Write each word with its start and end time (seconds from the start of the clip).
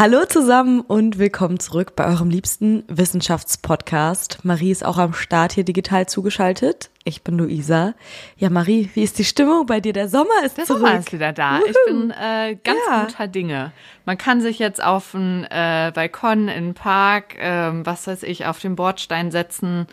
Hallo 0.00 0.24
zusammen 0.26 0.80
und 0.80 1.18
willkommen 1.18 1.58
zurück 1.58 1.96
bei 1.96 2.06
eurem 2.06 2.30
liebsten 2.30 2.84
Wissenschaftspodcast. 2.86 4.38
Marie 4.44 4.70
ist 4.70 4.84
auch 4.84 4.96
am 4.96 5.12
Start 5.12 5.50
hier 5.54 5.64
digital 5.64 6.06
zugeschaltet. 6.06 6.90
Ich 7.02 7.22
bin 7.24 7.36
Luisa. 7.36 7.94
Ja, 8.36 8.48
Marie, 8.48 8.90
wie 8.94 9.02
ist 9.02 9.18
die 9.18 9.24
Stimmung 9.24 9.66
bei 9.66 9.80
dir? 9.80 9.92
Der 9.92 10.08
Sommer 10.08 10.44
ist 10.44 10.56
Der 10.56 10.66
zurück. 10.66 10.82
Sommer 10.82 10.98
ist 11.00 11.12
wieder 11.12 11.32
da. 11.32 11.58
Wuhu. 11.58 11.66
Ich 11.66 11.76
bin 11.88 12.10
äh, 12.12 12.56
ganz 12.62 12.78
Ja. 12.88 13.04
guter 13.06 13.26
Dinge. 13.26 13.72
Man 14.06 14.16
kann 14.16 14.40
sich 14.40 14.60
jetzt 14.60 14.80
auf 14.80 15.10
den 15.10 15.42
äh, 15.50 15.90
Balkon 15.92 16.46
in 16.46 16.66
den 16.66 16.74
Park, 16.74 17.34
ähm, 17.40 17.84
was 17.84 18.06
weiß 18.06 18.22
ich, 18.22 18.46
auf 18.46 18.60
den 18.60 18.76
Bordstein 18.76 19.32
setzen 19.32 19.88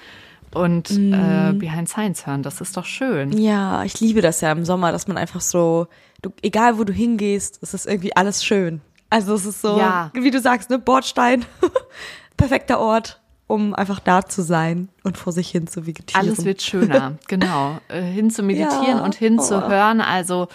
und 0.54 0.92
äh, 0.92 1.52
Behind 1.54 1.90
Science 1.90 2.28
hören. 2.28 2.44
Das 2.44 2.62
ist 2.62 2.78
doch 2.78 2.86
schön. 2.86 3.32
Ja, 3.40 3.84
ich 3.84 4.00
liebe 4.02 4.22
das 4.22 4.40
ja 4.42 4.52
im 4.52 4.66
Sommer, 4.66 4.92
dass 4.92 5.08
man 5.08 5.18
einfach 5.18 5.42
so, 5.42 5.88
du, 6.22 6.30
egal 6.44 6.78
wo 6.78 6.84
du 6.84 6.94
hingehst, 6.94 7.58
es 7.64 7.74
ist 7.74 7.88
irgendwie 7.88 8.16
alles 8.16 8.46
schön. 8.46 8.82
Also 9.10 9.34
es 9.36 9.46
ist 9.46 9.62
so, 9.62 9.78
Ja. 9.78 10.12
wie 10.14 10.32
du 10.32 10.40
sagst, 10.40 10.70
ne, 10.70 10.80
Bordstein, 10.80 11.46
perfekter 12.38 12.80
Ort, 12.80 13.22
um 13.48 13.74
einfach 13.76 14.00
da 14.00 14.26
zu 14.26 14.42
sein 14.42 14.90
und 15.04 15.18
vor 15.18 15.32
sich 15.32 15.50
hin 15.50 15.68
zu 15.68 15.86
vegetieren. 15.86 16.26
Alles 16.28 16.44
wird 16.46 16.62
schöner, 16.62 17.14
genau. 17.28 17.78
Äh, 17.88 18.02
hin 18.02 18.32
zu 18.32 18.42
meditieren 18.44 18.98
Ja. 18.98 19.04
und 19.04 19.16
hin 19.16 19.40
zu 19.40 19.64
Oh. 19.64 19.70
hören. 19.70 20.02
Also 20.02 20.48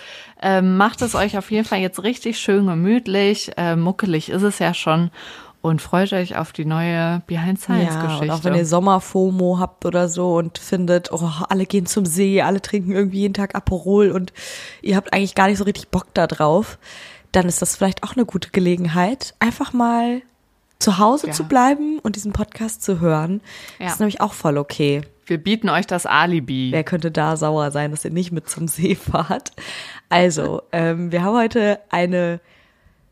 ähm, 0.42 0.76
macht 0.76 1.00
es 1.02 1.14
euch 1.14 1.38
auf 1.38 1.50
jeden 1.50 1.64
Fall 1.64 1.78
jetzt 1.78 2.02
richtig 2.02 2.38
schön 2.38 2.66
gemütlich. 2.66 3.52
Äh, 3.56 3.76
muckelig 3.76 4.28
ist 4.30 4.42
es 4.42 4.58
ja 4.58 4.74
schon. 4.74 5.10
Und 5.62 5.82
freut 5.82 6.12
euch 6.14 6.36
auf 6.38 6.52
die 6.52 6.64
neue 6.64 7.20
Behind 7.26 7.58
Ja, 7.58 7.64
Science-Geschichte. 7.64 8.24
und 8.24 8.30
auch 8.30 8.44
wenn 8.44 8.54
ihr 8.54 8.64
Sommerfomo 8.64 9.58
habt 9.60 9.84
oder 9.84 10.08
so 10.08 10.36
und 10.36 10.56
findet, 10.56 11.12
oh, 11.12 11.30
alle 11.50 11.66
gehen 11.66 11.84
zum 11.84 12.06
See, 12.06 12.40
alle 12.40 12.62
trinken 12.62 12.92
irgendwie 12.92 13.20
jeden 13.20 13.34
Tag 13.34 13.54
Aperol 13.54 14.10
und 14.10 14.32
ihr 14.80 14.96
habt 14.96 15.12
eigentlich 15.12 15.34
gar 15.34 15.48
nicht 15.48 15.58
so 15.58 15.64
richtig 15.64 15.88
Bock 15.88 16.06
da 16.14 16.26
drauf, 16.26 16.78
dann 17.32 17.46
ist 17.46 17.62
das 17.62 17.76
vielleicht 17.76 18.02
auch 18.02 18.14
eine 18.16 18.24
gute 18.24 18.50
Gelegenheit, 18.50 19.34
einfach 19.38 19.72
mal 19.72 20.22
zu 20.78 20.98
Hause 20.98 21.28
Ja. 21.28 21.32
zu 21.32 21.44
bleiben 21.44 21.98
und 21.98 22.16
diesen 22.16 22.32
Podcast 22.32 22.82
zu 22.82 23.00
hören. 23.00 23.40
Ja. 23.78 23.84
Das 23.86 23.94
ist 23.94 24.00
nämlich 24.00 24.20
auch 24.20 24.32
voll 24.32 24.56
okay. 24.58 25.02
Wir 25.26 25.38
bieten 25.38 25.68
euch 25.68 25.86
das 25.86 26.06
Alibi. 26.06 26.70
Wer 26.72 26.82
könnte 26.84 27.10
da 27.10 27.36
sauer 27.36 27.70
sein, 27.70 27.90
dass 27.92 28.04
ihr 28.04 28.10
nicht 28.10 28.32
mit 28.32 28.48
zum 28.48 28.66
See 28.66 28.94
fahrt? 28.96 29.52
Also, 30.08 30.62
ähm, 30.72 31.12
wir 31.12 31.22
haben 31.22 31.36
heute 31.36 31.78
eine 31.90 32.40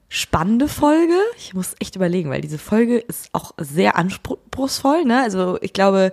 spannende 0.09 0.69
Folge. 0.69 1.15
Ich 1.37 1.55
muss 1.55 1.75
echt 1.81 1.95
überlegen, 1.95 2.31
weil 2.31 2.41
diese 2.41 2.59
Folge 2.59 2.99
ist 2.99 3.29
auch 3.33 3.53
sehr 3.59 3.97
anspruchsvoll. 3.97 5.05
Ne? 5.05 5.21
Also 5.23 5.59
ich 5.61 5.73
glaube, 5.75 6.13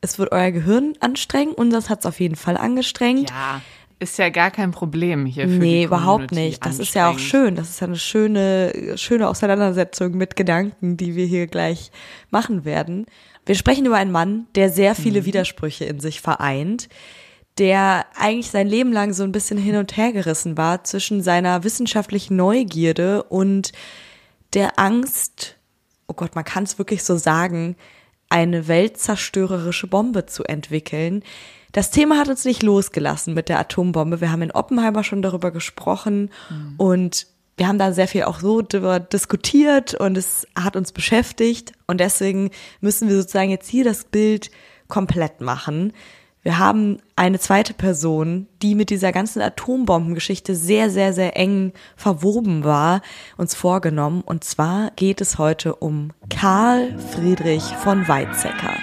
es 0.00 0.18
wird 0.18 0.32
euer 0.32 0.50
Gehirn 0.50 0.94
anstrengen. 1.00 1.52
Unseres 1.52 1.90
hat 1.90 2.00
es 2.00 2.06
auf 2.06 2.20
jeden 2.20 2.36
Fall 2.36 2.56
angestrengt. 2.56 3.30
Ja, 3.30 3.60
ist 4.04 4.18
ja 4.18 4.28
gar 4.28 4.50
kein 4.50 4.70
Problem 4.70 5.26
hier 5.26 5.44
für 5.48 5.54
die 5.54 5.58
Nee, 5.58 5.84
überhaupt 5.84 6.30
nicht. 6.32 6.64
Das 6.64 6.78
ist 6.78 6.94
ja 6.94 7.10
auch 7.10 7.18
schön. 7.18 7.56
Das 7.56 7.70
ist 7.70 7.80
ja 7.80 7.86
eine 7.86 7.96
schöne, 7.96 8.96
schöne 8.96 9.28
Auseinandersetzung 9.28 10.16
mit 10.16 10.36
Gedanken, 10.36 10.96
die 10.96 11.16
wir 11.16 11.26
hier 11.26 11.46
gleich 11.46 11.90
machen 12.30 12.64
werden. 12.64 13.06
Wir 13.46 13.54
sprechen 13.54 13.86
über 13.86 13.96
einen 13.96 14.12
Mann, 14.12 14.46
der 14.54 14.70
sehr 14.70 14.94
viele 14.94 15.20
Mhm. 15.20 15.26
Widersprüche 15.26 15.84
in 15.84 16.00
sich 16.00 16.20
vereint, 16.20 16.88
der 17.58 18.06
eigentlich 18.16 18.50
sein 18.50 18.66
Leben 18.66 18.92
lang 18.92 19.12
so 19.12 19.22
ein 19.22 19.32
bisschen 19.32 19.58
hin 19.58 19.76
und 19.76 19.96
her 19.96 20.12
gerissen 20.12 20.56
war 20.56 20.84
zwischen 20.84 21.22
seiner 21.22 21.62
wissenschaftlichen 21.64 22.36
Neugierde 22.36 23.22
und 23.24 23.72
der 24.54 24.78
Angst, 24.78 25.56
oh 26.06 26.14
Gott, 26.14 26.34
man 26.34 26.44
kann 26.44 26.64
es 26.64 26.78
wirklich 26.78 27.04
so 27.04 27.16
sagen, 27.16 27.76
eine 28.28 28.66
weltzerstörerische 28.66 29.86
Bombe 29.86 30.26
zu 30.26 30.44
entwickeln. 30.44 31.22
Das 31.74 31.90
Thema 31.90 32.18
hat 32.18 32.28
uns 32.28 32.44
nicht 32.44 32.62
losgelassen 32.62 33.34
mit 33.34 33.48
der 33.48 33.58
Atombombe. 33.58 34.20
Wir 34.20 34.30
haben 34.30 34.42
in 34.42 34.52
Oppenheimer 34.52 35.02
schon 35.02 35.22
darüber 35.22 35.50
gesprochen 35.50 36.30
und 36.78 37.26
wir 37.56 37.66
haben 37.66 37.78
da 37.78 37.92
sehr 37.92 38.06
viel 38.06 38.22
auch 38.22 38.38
so 38.38 38.62
darüber 38.62 39.00
diskutiert 39.00 39.92
und 39.92 40.16
es 40.16 40.46
hat 40.56 40.76
uns 40.76 40.92
beschäftigt 40.92 41.72
und 41.88 41.98
deswegen 41.98 42.50
müssen 42.80 43.08
wir 43.08 43.16
sozusagen 43.16 43.50
jetzt 43.50 43.68
hier 43.68 43.82
das 43.82 44.04
Bild 44.04 44.52
komplett 44.86 45.40
machen. 45.40 45.92
Wir 46.42 46.58
haben 46.58 46.98
eine 47.16 47.40
zweite 47.40 47.74
Person, 47.74 48.46
die 48.62 48.76
mit 48.76 48.90
dieser 48.90 49.10
ganzen 49.10 49.42
Atombombengeschichte 49.42 50.54
sehr, 50.54 50.90
sehr, 50.90 51.12
sehr 51.12 51.36
eng 51.36 51.72
verwoben 51.96 52.62
war, 52.62 53.02
uns 53.36 53.56
vorgenommen. 53.56 54.20
Und 54.20 54.44
zwar 54.44 54.92
geht 54.94 55.20
es 55.20 55.38
heute 55.38 55.74
um 55.74 56.12
Karl 56.30 56.96
Friedrich 57.14 57.64
von 57.82 58.06
Weizsäcker. 58.06 58.74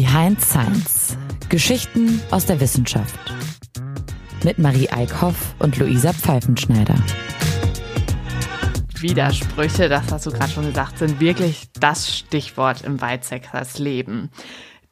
Behind 0.00 0.40
Science. 0.40 1.18
Geschichten 1.48 2.20
aus 2.30 2.46
der 2.46 2.60
Wissenschaft. 2.60 3.18
Mit 4.44 4.56
Marie 4.60 4.88
Eickhoff 4.88 5.56
und 5.58 5.76
Luisa 5.76 6.12
Pfeifenschneider. 6.12 6.94
Widersprüche, 9.00 9.88
das 9.88 10.12
hast 10.12 10.26
du 10.26 10.30
gerade 10.30 10.52
schon 10.52 10.66
gesagt, 10.66 10.98
sind 10.98 11.18
wirklich 11.18 11.70
das 11.80 12.16
Stichwort 12.16 12.82
im 12.82 13.00
Weizsäckers 13.00 13.80
Leben. 13.80 14.30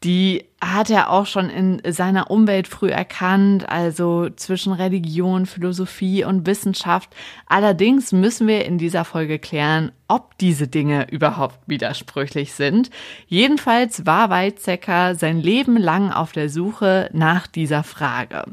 Die 0.05 0.45
hat 0.61 0.91
er 0.91 1.11
auch 1.11 1.27
schon 1.27 1.49
in 1.49 1.81
seiner 1.93 2.31
Umwelt 2.31 2.69
früh 2.69 2.91
erkannt, 2.91 3.69
also 3.69 4.29
zwischen 4.31 4.73
Religion, 4.73 5.47
Philosophie 5.47 6.25
und 6.25 6.47
Wissenschaft. 6.47 7.15
Allerdings 7.47 8.12
müssen 8.12 8.47
wir 8.47 8.65
in 8.67 8.79
dieser 8.79 9.05
Folge 9.05 9.39
klären, 9.39 9.93
ob 10.07 10.37
diese 10.39 10.69
Dinge 10.69 11.11
überhaupt 11.11 11.59
widersprüchlich 11.67 12.53
sind. 12.53 12.91
Jedenfalls 13.27 14.05
war 14.07 14.29
Weizsäcker 14.29 15.15
sein 15.15 15.41
Leben 15.41 15.77
lang 15.77 16.13
auf 16.13 16.33
der 16.33 16.51
Suche 16.51 17.09
nach 17.13 17.47
dieser 17.47 17.83
Frage. 17.83 18.45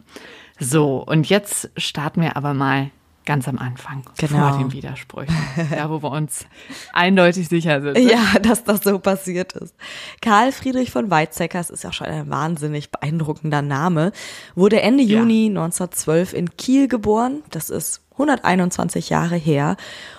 So, 0.60 1.04
und 1.06 1.30
jetzt 1.30 1.72
starten 1.78 2.22
wir 2.22 2.38
aber 2.38 2.54
mal 2.54 2.90
ganz 3.26 3.48
am 3.48 3.58
Anfang, 3.58 4.04
Genau. 4.18 4.50
vor 4.50 4.58
den 4.58 4.72
Widersprüchen, 4.74 5.36
da 5.72 5.90
wo 5.90 6.02
wir 6.04 6.12
uns 6.12 6.46
eindeutig 6.94 7.48
sicher 7.48 7.82
sind. 7.82 7.98
Ja, 7.98 8.40
dass 8.42 8.64
das 8.64 8.82
so 8.84 9.00
passiert 9.00 9.54
ist. 9.54 9.76
Karl 10.22 10.52
Friedrich 10.52 10.92
von 10.92 11.10
Weizsäcker, 11.10 11.58
das 11.60 11.70
ist 11.70 11.84
ja 11.84 11.94
schon 11.94 12.08
ein 12.08 12.30
wahnsinnig 12.30 12.92
beeindruckender 12.92 13.62
Name, 13.62 14.12
wurde 14.56 14.82
Ende 14.82 15.04
Ja. 15.04 15.20
Juni 15.20 15.46
1912 15.48 16.34
in 16.34 16.56
Kiel 16.58 16.88
geboren. 16.88 17.44
Das 17.52 17.70
ist 17.70 18.02
121 18.14 19.10
Jahre 19.10 19.36
her. 19.36 19.76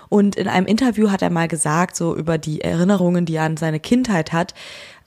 Und 0.08 0.36
in 0.36 0.48
einem 0.48 0.66
Interview 0.66 1.10
hat 1.10 1.22
er 1.22 1.30
mal 1.30 1.48
gesagt, 1.48 1.96
so 1.96 2.14
über 2.16 2.38
die 2.38 2.60
Erinnerungen, 2.60 3.24
die 3.26 3.36
er 3.36 3.44
an 3.44 3.56
seine 3.56 3.80
Kindheit 3.80 4.32
hat, 4.32 4.54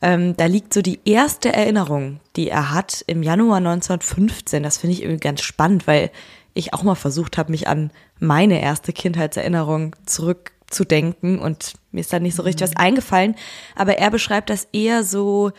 ähm, 0.01 0.35
da 0.37 0.45
liegt 0.45 0.73
so 0.73 0.81
die 0.81 0.99
erste 1.05 1.51
Erinnerung, 1.51 2.19
die 2.35 2.49
er 2.49 2.71
hat 2.73 3.03
im 3.07 3.23
Januar 3.23 3.57
1915. 3.57 4.61
Das 4.63 4.77
finde 4.77 4.93
ich 4.93 5.01
irgendwie 5.01 5.19
ganz 5.19 5.41
spannend, 5.41 5.87
weil 5.87 6.11
ich 6.57 6.73
auch 6.73 6.83
mal 6.83 6.95
versucht 6.95 7.37
habe, 7.37 7.51
mich 7.51 7.67
an 7.67 7.91
meine 8.19 8.61
erste 8.61 8.93
Kindheitserinnerung 8.93 9.95
zurückzudenken 10.05 11.39
und 11.39 11.73
mir 11.91 12.01
ist 12.01 12.11
da 12.11 12.19
nicht 12.19 12.35
so 12.35 12.43
richtig 12.43 12.67
was 12.67 12.75
eingefallen. 12.75 13.35
Aber 13.75 13.97
er 13.97 14.11
beschreibt 14.11 14.49
das 14.49 14.67
eher 14.71 15.03
so 15.03 15.51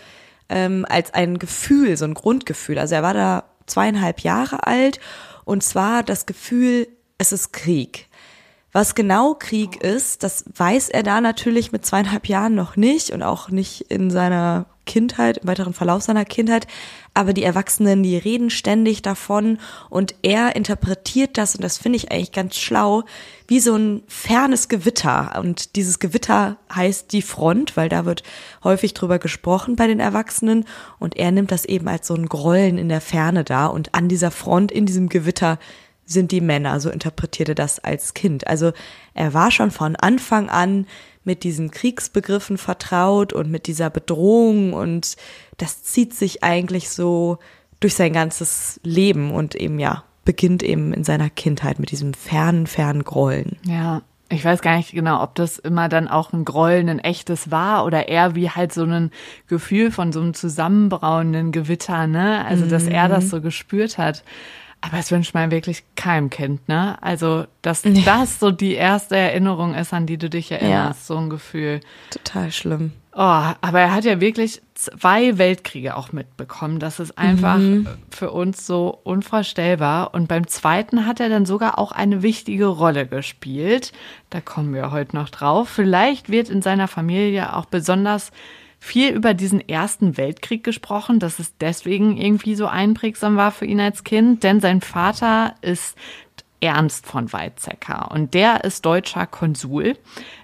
ähm, 0.49 0.87
als 0.89 1.15
ein 1.15 1.39
Gefühl, 1.39 1.97
so 1.97 2.05
ein 2.05 2.15
Grundgefühl. 2.15 2.79
Also 2.79 2.95
er 2.95 3.03
war 3.03 3.15
da 3.15 3.45
zweieinhalb 3.67 4.21
Jahre 4.21 4.67
alt 4.67 5.01
und 5.45 5.63
zwar 5.63 6.03
das 6.03 6.27
Gefühl, 6.27 6.89
es 7.19 7.33
ist 7.33 7.53
Krieg. 7.53 8.07
Was 8.73 8.95
genau 8.95 9.35
Krieg 9.35 9.83
ist, 9.83 10.23
das 10.23 10.45
weiß 10.55 10.91
er 10.91 11.03
da 11.03 11.21
natürlich 11.21 11.73
mit 11.73 11.87
zweieinhalb 11.87 12.29
Jahren 12.29 12.55
noch 12.55 12.77
nicht 12.77 13.11
und 13.11 13.23
auch 13.23 13.49
nicht 13.49 13.81
in 13.91 14.11
seiner 14.11 14.67
Kindheit, 14.89 15.39
im 15.39 15.47
weiteren 15.47 15.75
Verlauf 15.75 16.03
seiner 16.03 16.25
Kindheit. 16.25 16.67
Aber 17.15 17.33
die 17.33 17.45
Erwachsenen, 17.45 18.03
die 18.03 18.17
reden 18.17 18.51
ständig 18.51 19.03
davon 19.03 19.59
und 19.91 20.17
er 20.23 20.57
interpretiert 20.57 21.39
das, 21.39 21.55
und 21.55 21.63
das 21.63 21.79
finde 21.79 21.97
ich 21.97 22.11
eigentlich 22.11 22.33
ganz 22.33 22.57
schlau, 22.57 23.05
wie 23.47 23.61
so 23.61 23.77
ein 23.77 24.03
fernes 24.09 24.69
Gewitter. 24.69 25.39
Und 25.41 25.77
dieses 25.77 25.99
Gewitter 26.01 26.59
heißt 26.75 27.13
die 27.13 27.23
Front, 27.23 27.77
weil 27.77 27.89
da 27.89 28.05
wird 28.05 28.23
häufig 28.63 28.95
drüber 28.95 29.19
gesprochen 29.19 29.77
bei 29.77 29.87
den 29.87 30.01
Erwachsenen. 30.01 30.65
Und 30.99 31.17
er 31.17 31.33
nimmt 31.33 31.51
das 31.51 31.65
eben 31.65 31.89
als 31.89 32.07
so 32.07 32.15
ein 32.15 32.27
Grollen 32.27 32.77
in 32.77 32.89
der 32.89 33.01
Ferne 33.01 33.45
da. 33.45 33.67
Und 33.67 33.95
an 33.95 34.09
dieser 34.09 34.31
Front, 34.31 34.71
in 34.71 34.85
diesem 34.85 35.09
Gewitter, 35.09 35.59
sind 36.09 36.33
die 36.33 36.41
Männer, 36.41 36.81
so 36.81 36.91
interpretierte 36.91 37.55
das 37.55 37.79
als 37.79 38.15
Kind. 38.15 38.47
Also 38.47 38.73
er 39.15 39.35
war 39.35 39.51
schon 39.51 39.71
von 39.71 39.95
Anfang 39.95 40.49
an 40.49 40.87
mit 41.23 41.45
diesen 41.45 41.71
Kriegsbegriffen 41.71 42.57
vertraut 42.57 43.33
und 43.33 43.51
mit 43.51 43.67
dieser 43.67 43.91
Bedrohung 43.91 44.73
und 44.73 45.17
das 45.59 45.83
zieht 45.83 46.15
sich 46.15 46.43
eigentlich 46.43 46.89
so 46.89 47.39
durch 47.81 47.95
sein 47.95 48.15
ganzes 48.15 48.81
Leben 48.83 49.31
und 49.31 49.55
eben 49.55 49.79
ja, 49.79 50.05
beginnt 50.25 50.63
eben 50.63 50.93
in 50.93 51.05
seiner 51.05 51.31
Kindheit 51.31 51.79
mit 51.79 51.91
diesem 51.91 52.15
fernen, 52.15 52.67
fernen 52.67 53.05
Grollen. 53.05 53.59
Ja, 53.65 54.03
ich 54.31 54.45
weiß 54.45 54.61
gar 54.61 54.77
nicht 54.77 54.93
genau, 54.93 55.23
ob 55.23 55.35
das 55.35 55.59
immer 55.59 55.89
dann 55.89 56.07
auch 56.07 56.33
ein 56.33 56.45
Grollen, 56.45 56.89
ein 56.89 56.99
echtes 56.99 57.51
war 57.51 57.87
oder 57.87 58.09
eher 58.09 58.35
wie 58.35 58.51
halt 58.51 58.73
so 58.73 58.85
ein 58.85 59.11
Gefühl 59.47 59.91
von 59.91 60.13
so 60.13 60.21
einem 60.21 60.35
zusammenbrauenden 60.35 61.51
Gewitter, 61.51 62.07
ne? 62.07 62.45
Also, 62.45 62.67
dass 62.67 62.87
er 62.87 63.09
das 63.09 63.31
so 63.31 63.41
gespürt 63.41 63.97
hat. 63.97 64.25
Aber 64.81 64.99
es 64.99 65.11
wünscht 65.11 65.35
man 65.35 65.51
wirklich 65.51 65.83
keinem 65.97 66.31
Kind, 66.31 66.69
ne? 66.69 66.97
Also, 67.03 67.47
dass 67.63 67.85
nee. 67.85 68.03
das 68.05 68.39
so 68.39 68.51
die 68.51 68.75
erste 68.75 69.17
Erinnerung 69.17 69.75
ist, 69.75 69.93
an 69.93 70.07
die 70.07 70.19
du 70.19 70.31
dich 70.31 70.53
erinnerst, 70.53 71.09
ja. 71.09 71.15
so 71.15 71.21
ein 71.21 71.31
Gefühl. 71.31 71.81
Total 72.11 72.53
schlimm. 72.53 72.93
Oh, 73.21 73.21
aber 73.61 73.81
er 73.81 73.93
hat 73.93 74.05
ja 74.05 74.21
wirklich 74.21 74.63
zwei 74.75 75.39
Weltkriege 75.39 75.97
auch 75.97 76.13
mitbekommen. 76.13 76.79
Das 76.79 77.01
ist 77.01 77.19
einfach 77.19 77.59
mhm. 77.59 77.89
für 78.11 78.31
uns 78.31 78.65
so 78.65 78.97
unvorstellbar. 79.03 80.15
Und 80.15 80.29
beim 80.29 80.47
zweiten 80.47 81.05
hat 81.05 81.19
er 81.19 81.29
dann 81.29 81.45
sogar 81.45 81.81
auch 81.81 81.91
eine 81.91 82.23
wichtige 82.23 82.67
Rolle 82.67 83.09
gespielt. 83.09 83.93
Da 84.31 84.41
kommen 84.41 84.73
wir 84.73 84.93
heute 84.93 85.17
noch 85.17 85.31
drauf. 85.31 85.69
Vielleicht 85.69 86.29
wird 86.29 86.49
in 86.49 86.63
seiner 86.63 86.87
Familie 86.87 87.57
auch 87.57 87.65
besonders 87.65 88.31
viel 88.79 89.11
über 89.11 89.35
diesen 89.35 89.67
Ersten 89.69 90.17
Weltkrieg 90.17 90.63
gesprochen, 90.63 91.19
dass 91.19 91.39
es 91.39 91.57
deswegen 91.59 92.17
irgendwie 92.17 92.55
so 92.55 92.67
einprägsam 92.67 93.37
war 93.37 93.51
für 93.51 93.67
ihn 93.67 93.81
als 93.81 94.05
Kind, 94.05 94.45
denn 94.45 94.61
sein 94.61 94.81
Vater 94.81 95.55
ist 95.63 95.97
Ernst 96.61 97.07
von 97.07 97.33
Weizsäcker 97.33 98.11
und 98.13 98.35
der 98.35 98.65
ist 98.65 98.85
deutscher 98.85 99.27
Konsul. 99.27 99.97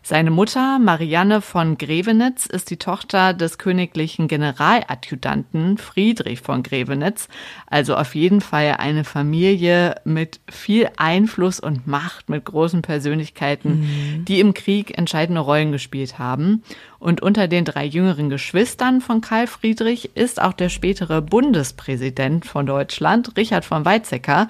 Seine 0.03 0.31
Mutter 0.31 0.79
Marianne 0.79 1.41
von 1.41 1.79
Grevenitz 1.79 2.47
ist 2.47 2.71
die 2.71 2.77
Tochter 2.77 3.33
des 3.35 3.59
königlichen 3.59 4.29
Generaladjutanten 4.29 5.79
Friedrich 5.79 6.41
von 6.41 6.63
Grevenitz, 6.63 7.29
also 7.67 7.97
auf 7.97 8.15
jeden 8.15 8.41
Fall 8.41 8.77
eine 8.79 9.05
Familie 9.05 9.97
mit 10.05 10.41
viel 10.51 10.89
Einfluss 10.97 11.59
und 11.59 11.87
Macht, 11.87 12.29
mit 12.29 12.45
großen 12.45 12.83
Persönlichkeiten, 12.83 13.81
mhm. 13.81 14.25
die 14.27 14.41
im 14.41 14.55
Krieg 14.55 14.97
entscheidende 14.97 15.41
Rollen 15.41 15.73
gespielt 15.73 16.19
haben. 16.19 16.63
Und 16.99 17.21
unter 17.21 17.49
den 17.49 17.65
drei 17.65 17.85
jüngeren 17.85 18.31
Geschwistern 18.31 19.01
von 19.01 19.21
Karl 19.21 19.47
Friedrich 19.47 20.17
ist 20.17 20.41
auch 20.41 20.53
der 20.53 20.69
spätere 20.69 21.21
Bundespräsident 21.21 22.47
von 22.47 22.67
Deutschland, 22.67 23.37
Richard 23.37 23.65
von 23.65 23.85
Weizsäcker, 23.85 24.49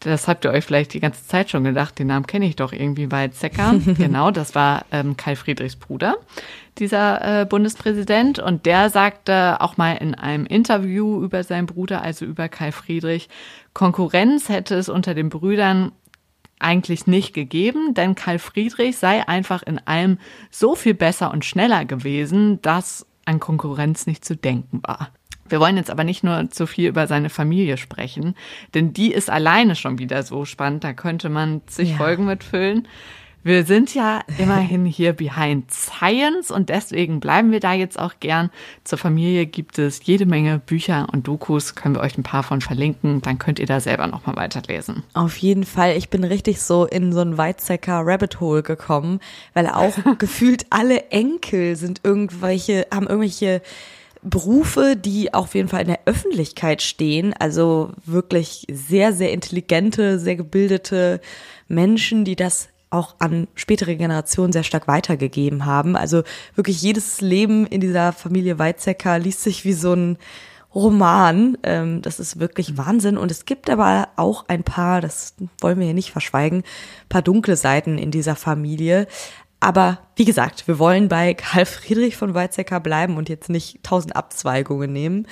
das 0.00 0.28
habt 0.28 0.44
ihr 0.44 0.52
euch 0.52 0.64
vielleicht 0.64 0.94
die 0.94 1.00
ganze 1.00 1.26
Zeit 1.26 1.50
schon 1.50 1.64
gedacht, 1.64 1.98
den 1.98 2.06
Namen 2.06 2.26
kenne 2.26 2.46
ich 2.46 2.56
doch 2.56 2.72
irgendwie, 2.72 3.10
Weizsäcker. 3.10 3.74
genau, 3.98 4.30
das 4.30 4.54
war 4.54 4.84
ähm, 4.92 5.16
Karl 5.16 5.36
Friedrichs 5.36 5.76
Bruder, 5.76 6.16
dieser 6.78 7.42
äh, 7.42 7.44
Bundespräsident. 7.44 8.38
Und 8.38 8.66
der 8.66 8.90
sagte 8.90 9.60
auch 9.60 9.76
mal 9.76 9.94
in 9.94 10.14
einem 10.14 10.46
Interview 10.46 11.22
über 11.22 11.42
seinen 11.42 11.66
Bruder, 11.66 12.02
also 12.02 12.24
über 12.24 12.48
Karl 12.48 12.72
Friedrich, 12.72 13.28
Konkurrenz 13.74 14.48
hätte 14.48 14.76
es 14.76 14.88
unter 14.88 15.14
den 15.14 15.30
Brüdern 15.30 15.92
eigentlich 16.60 17.06
nicht 17.06 17.34
gegeben, 17.34 17.94
denn 17.94 18.14
Karl 18.14 18.38
Friedrich 18.38 18.96
sei 18.96 19.26
einfach 19.26 19.62
in 19.62 19.78
allem 19.86 20.18
so 20.50 20.74
viel 20.74 20.94
besser 20.94 21.32
und 21.32 21.44
schneller 21.44 21.84
gewesen, 21.84 22.60
dass 22.62 23.06
an 23.24 23.40
Konkurrenz 23.40 24.06
nicht 24.06 24.24
zu 24.24 24.36
denken 24.36 24.80
war. 24.82 25.10
Wir 25.48 25.60
wollen 25.60 25.76
jetzt 25.76 25.90
aber 25.90 26.04
nicht 26.04 26.24
nur 26.24 26.50
zu 26.50 26.66
viel 26.66 26.88
über 26.88 27.06
seine 27.06 27.30
Familie 27.30 27.76
sprechen, 27.76 28.34
denn 28.74 28.92
die 28.92 29.12
ist 29.12 29.30
alleine 29.30 29.76
schon 29.76 29.98
wieder 29.98 30.22
so 30.22 30.44
spannend. 30.44 30.84
Da 30.84 30.92
könnte 30.92 31.28
man 31.28 31.62
zig 31.66 31.90
ja. 31.90 31.96
Folgen 31.96 32.24
mitfüllen. 32.24 32.86
Wir 33.44 33.64
sind 33.64 33.94
ja 33.94 34.20
immerhin 34.36 34.84
hier 34.84 35.12
behind 35.12 35.72
Science 35.72 36.50
und 36.50 36.68
deswegen 36.68 37.20
bleiben 37.20 37.52
wir 37.52 37.60
da 37.60 37.72
jetzt 37.72 37.98
auch 37.98 38.14
gern. 38.18 38.50
Zur 38.82 38.98
Familie 38.98 39.46
gibt 39.46 39.78
es 39.78 40.04
jede 40.04 40.26
Menge 40.26 40.58
Bücher 40.58 41.06
und 41.12 41.28
Dokus, 41.28 41.76
können 41.76 41.94
wir 41.94 42.02
euch 42.02 42.18
ein 42.18 42.24
paar 42.24 42.42
von 42.42 42.60
verlinken, 42.60 43.22
dann 43.22 43.38
könnt 43.38 43.60
ihr 43.60 43.66
da 43.66 43.78
selber 43.78 44.08
nochmal 44.08 44.34
weiterlesen. 44.34 45.04
Auf 45.14 45.36
jeden 45.36 45.64
Fall, 45.64 45.96
ich 45.96 46.10
bin 46.10 46.24
richtig 46.24 46.60
so 46.60 46.84
in 46.84 47.12
so 47.12 47.20
ein 47.20 47.38
Weizsäcker 47.38 48.02
Rabbit 48.04 48.40
Hole 48.40 48.64
gekommen, 48.64 49.20
weil 49.54 49.68
auch 49.68 49.94
gefühlt 50.18 50.66
alle 50.70 51.10
Enkel 51.10 51.76
sind 51.76 52.00
irgendwelche, 52.02 52.86
haben 52.92 53.06
irgendwelche 53.06 53.62
Berufe, 54.22 54.96
die 54.96 55.32
auf 55.34 55.54
jeden 55.54 55.68
Fall 55.68 55.82
in 55.82 55.88
der 55.88 56.00
Öffentlichkeit 56.06 56.82
stehen, 56.82 57.34
also 57.38 57.92
wirklich 58.04 58.66
sehr, 58.70 59.12
sehr 59.12 59.32
intelligente, 59.32 60.18
sehr 60.18 60.36
gebildete 60.36 61.20
Menschen, 61.68 62.24
die 62.24 62.36
das 62.36 62.68
auch 62.90 63.16
an 63.18 63.48
spätere 63.54 63.96
Generationen 63.96 64.52
sehr 64.52 64.62
stark 64.62 64.88
weitergegeben 64.88 65.66
haben. 65.66 65.96
Also 65.96 66.22
wirklich 66.54 66.80
jedes 66.80 67.20
Leben 67.20 67.66
in 67.66 67.80
dieser 67.80 68.12
Familie 68.12 68.58
Weizsäcker 68.58 69.18
liest 69.18 69.42
sich 69.42 69.64
wie 69.64 69.74
so 69.74 69.92
ein 69.92 70.18
Roman. 70.74 71.58
Ähm, 71.62 72.02
das 72.02 72.20
ist 72.20 72.40
wirklich 72.40 72.76
Wahnsinn. 72.76 73.18
Und 73.18 73.30
es 73.30 73.44
gibt 73.44 73.70
aber 73.70 74.08
auch 74.16 74.46
ein 74.48 74.64
paar, 74.64 75.00
das 75.00 75.34
wollen 75.60 75.78
wir 75.78 75.86
hier 75.86 75.94
nicht 75.94 76.12
verschweigen, 76.12 76.62
paar 77.08 77.22
dunkle 77.22 77.56
Seiten 77.56 77.98
in 77.98 78.10
dieser 78.10 78.36
Familie. 78.36 79.06
Aber 79.60 79.98
wie 80.16 80.24
gesagt, 80.24 80.68
wir 80.68 80.78
wollen 80.78 81.08
bei 81.08 81.34
Karl 81.34 81.66
Friedrich 81.66 82.16
von 82.16 82.34
Weizsäcker 82.34 82.80
bleiben 82.80 83.16
und 83.16 83.28
jetzt 83.28 83.50
nicht 83.50 83.82
tausend 83.82 84.14
Abzweigungen 84.14 84.92
nehmen. 84.92 85.26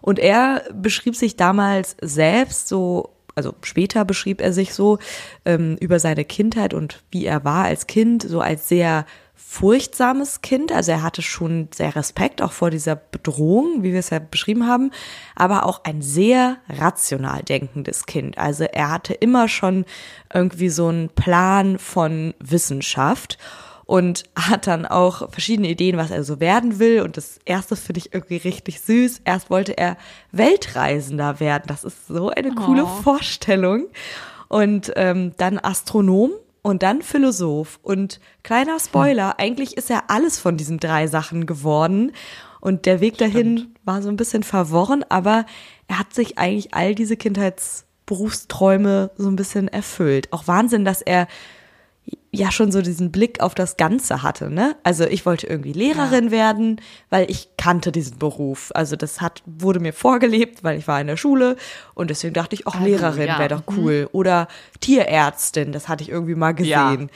Und 0.00 0.18
er 0.18 0.64
beschrieb 0.72 1.14
sich 1.16 1.36
damals 1.36 1.96
selbst 2.00 2.68
so, 2.68 3.14
also 3.34 3.54
später 3.62 4.04
beschrieb 4.04 4.40
er 4.40 4.52
sich 4.52 4.74
so 4.74 4.98
ähm, 5.44 5.76
über 5.80 6.00
seine 6.00 6.24
Kindheit 6.24 6.74
und 6.74 7.02
wie 7.10 7.24
er 7.24 7.44
war 7.44 7.64
als 7.64 7.86
Kind, 7.86 8.22
so 8.22 8.40
als 8.40 8.68
sehr 8.68 9.06
furchtsames 9.34 10.42
Kind. 10.42 10.72
Also 10.72 10.90
er 10.90 11.02
hatte 11.02 11.22
schon 11.22 11.68
sehr 11.72 11.94
Respekt 11.94 12.42
auch 12.42 12.52
vor 12.52 12.70
dieser 12.70 12.96
Bedrohung, 12.96 13.82
wie 13.82 13.92
wir 13.92 14.00
es 14.00 14.10
ja 14.10 14.18
beschrieben 14.18 14.66
haben, 14.66 14.90
aber 15.36 15.64
auch 15.64 15.84
ein 15.84 16.02
sehr 16.02 16.58
rational 16.68 17.42
denkendes 17.42 18.06
Kind. 18.06 18.36
Also 18.38 18.64
er 18.64 18.90
hatte 18.90 19.14
immer 19.14 19.48
schon 19.48 19.84
irgendwie 20.34 20.68
so 20.68 20.88
einen 20.88 21.08
Plan 21.08 21.78
von 21.78 22.34
Wissenschaft 22.40 23.38
und 23.88 24.24
hat 24.36 24.66
dann 24.66 24.84
auch 24.84 25.30
verschiedene 25.30 25.70
Ideen, 25.70 25.96
was 25.96 26.10
er 26.10 26.22
so 26.22 26.40
werden 26.40 26.78
will. 26.78 27.00
Und 27.00 27.16
das 27.16 27.40
erste 27.46 27.74
finde 27.74 28.00
ich 28.00 28.12
irgendwie 28.12 28.36
richtig 28.36 28.82
süß. 28.82 29.22
Erst 29.24 29.48
wollte 29.48 29.78
er 29.78 29.96
Weltreisender 30.30 31.40
werden. 31.40 31.64
Das 31.68 31.84
ist 31.84 32.06
so 32.06 32.28
eine 32.28 32.50
oh. 32.50 32.66
coole 32.66 32.86
Vorstellung. 32.86 33.86
Und 34.48 34.92
ähm, 34.96 35.32
dann 35.38 35.58
Astronom 35.58 36.32
und 36.60 36.82
dann 36.82 37.00
Philosoph. 37.00 37.80
Und 37.82 38.20
kleiner 38.42 38.78
Spoiler, 38.78 39.30
hm. 39.30 39.34
eigentlich 39.38 39.78
ist 39.78 39.88
er 39.90 40.10
alles 40.10 40.38
von 40.38 40.58
diesen 40.58 40.78
drei 40.78 41.06
Sachen 41.06 41.46
geworden. 41.46 42.12
Und 42.60 42.84
der 42.84 43.00
Weg 43.00 43.16
dahin 43.16 43.56
Stimmt. 43.56 43.80
war 43.86 44.02
so 44.02 44.10
ein 44.10 44.18
bisschen 44.18 44.42
verworren, 44.42 45.02
aber 45.08 45.46
er 45.86 45.98
hat 45.98 46.12
sich 46.12 46.36
eigentlich 46.36 46.74
all 46.74 46.94
diese 46.94 47.16
Kindheitsberufsträume 47.16 49.12
so 49.16 49.30
ein 49.30 49.36
bisschen 49.36 49.66
erfüllt. 49.66 50.30
Auch 50.30 50.46
Wahnsinn, 50.46 50.84
dass 50.84 51.00
er 51.00 51.26
ja 52.30 52.50
schon 52.50 52.70
so 52.70 52.82
diesen 52.82 53.10
Blick 53.10 53.40
auf 53.40 53.54
das 53.54 53.76
Ganze 53.76 54.22
hatte, 54.22 54.50
ne? 54.50 54.76
Also 54.82 55.04
ich 55.04 55.24
wollte 55.24 55.46
irgendwie 55.46 55.72
Lehrerin 55.72 56.26
ja. 56.26 56.30
werden, 56.30 56.80
weil 57.08 57.30
ich 57.30 57.48
kannte 57.56 57.90
diesen 57.90 58.18
Beruf. 58.18 58.70
Also 58.74 58.96
das 58.96 59.20
hat 59.20 59.42
wurde 59.46 59.80
mir 59.80 59.94
vorgelebt, 59.94 60.62
weil 60.62 60.78
ich 60.78 60.86
war 60.86 61.00
in 61.00 61.06
der 61.06 61.16
Schule 61.16 61.56
und 61.94 62.10
deswegen 62.10 62.34
dachte 62.34 62.54
ich, 62.54 62.66
auch 62.66 62.74
also, 62.74 62.86
Lehrerin 62.86 63.28
ja. 63.28 63.38
wäre 63.38 63.48
doch 63.48 63.66
mhm. 63.66 63.78
cool 63.78 64.00
mhm. 64.02 64.08
oder 64.12 64.48
Tierärztin, 64.80 65.72
das 65.72 65.88
hatte 65.88 66.02
ich 66.02 66.10
irgendwie 66.10 66.34
mal 66.34 66.52
gesehen. 66.52 66.72
Ja. 66.72 67.06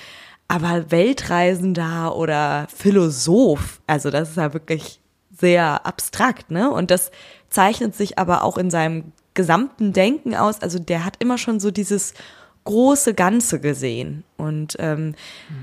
Aber 0.48 0.90
Weltreisender 0.90 2.16
oder 2.16 2.66
Philosoph, 2.74 3.80
also 3.86 4.10
das 4.10 4.30
ist 4.30 4.36
ja 4.36 4.52
wirklich 4.52 5.00
sehr 5.36 5.86
abstrakt, 5.86 6.50
ne? 6.50 6.70
Und 6.70 6.90
das 6.90 7.10
zeichnet 7.50 7.94
sich 7.94 8.18
aber 8.18 8.44
auch 8.44 8.56
in 8.56 8.70
seinem 8.70 9.12
gesamten 9.34 9.92
Denken 9.92 10.34
aus. 10.34 10.60
Also 10.60 10.78
der 10.78 11.04
hat 11.04 11.16
immer 11.18 11.38
schon 11.38 11.60
so 11.60 11.70
dieses 11.70 12.14
große 12.64 13.14
Ganze 13.14 13.60
gesehen 13.60 14.24
und 14.36 14.76
ähm, 14.78 15.14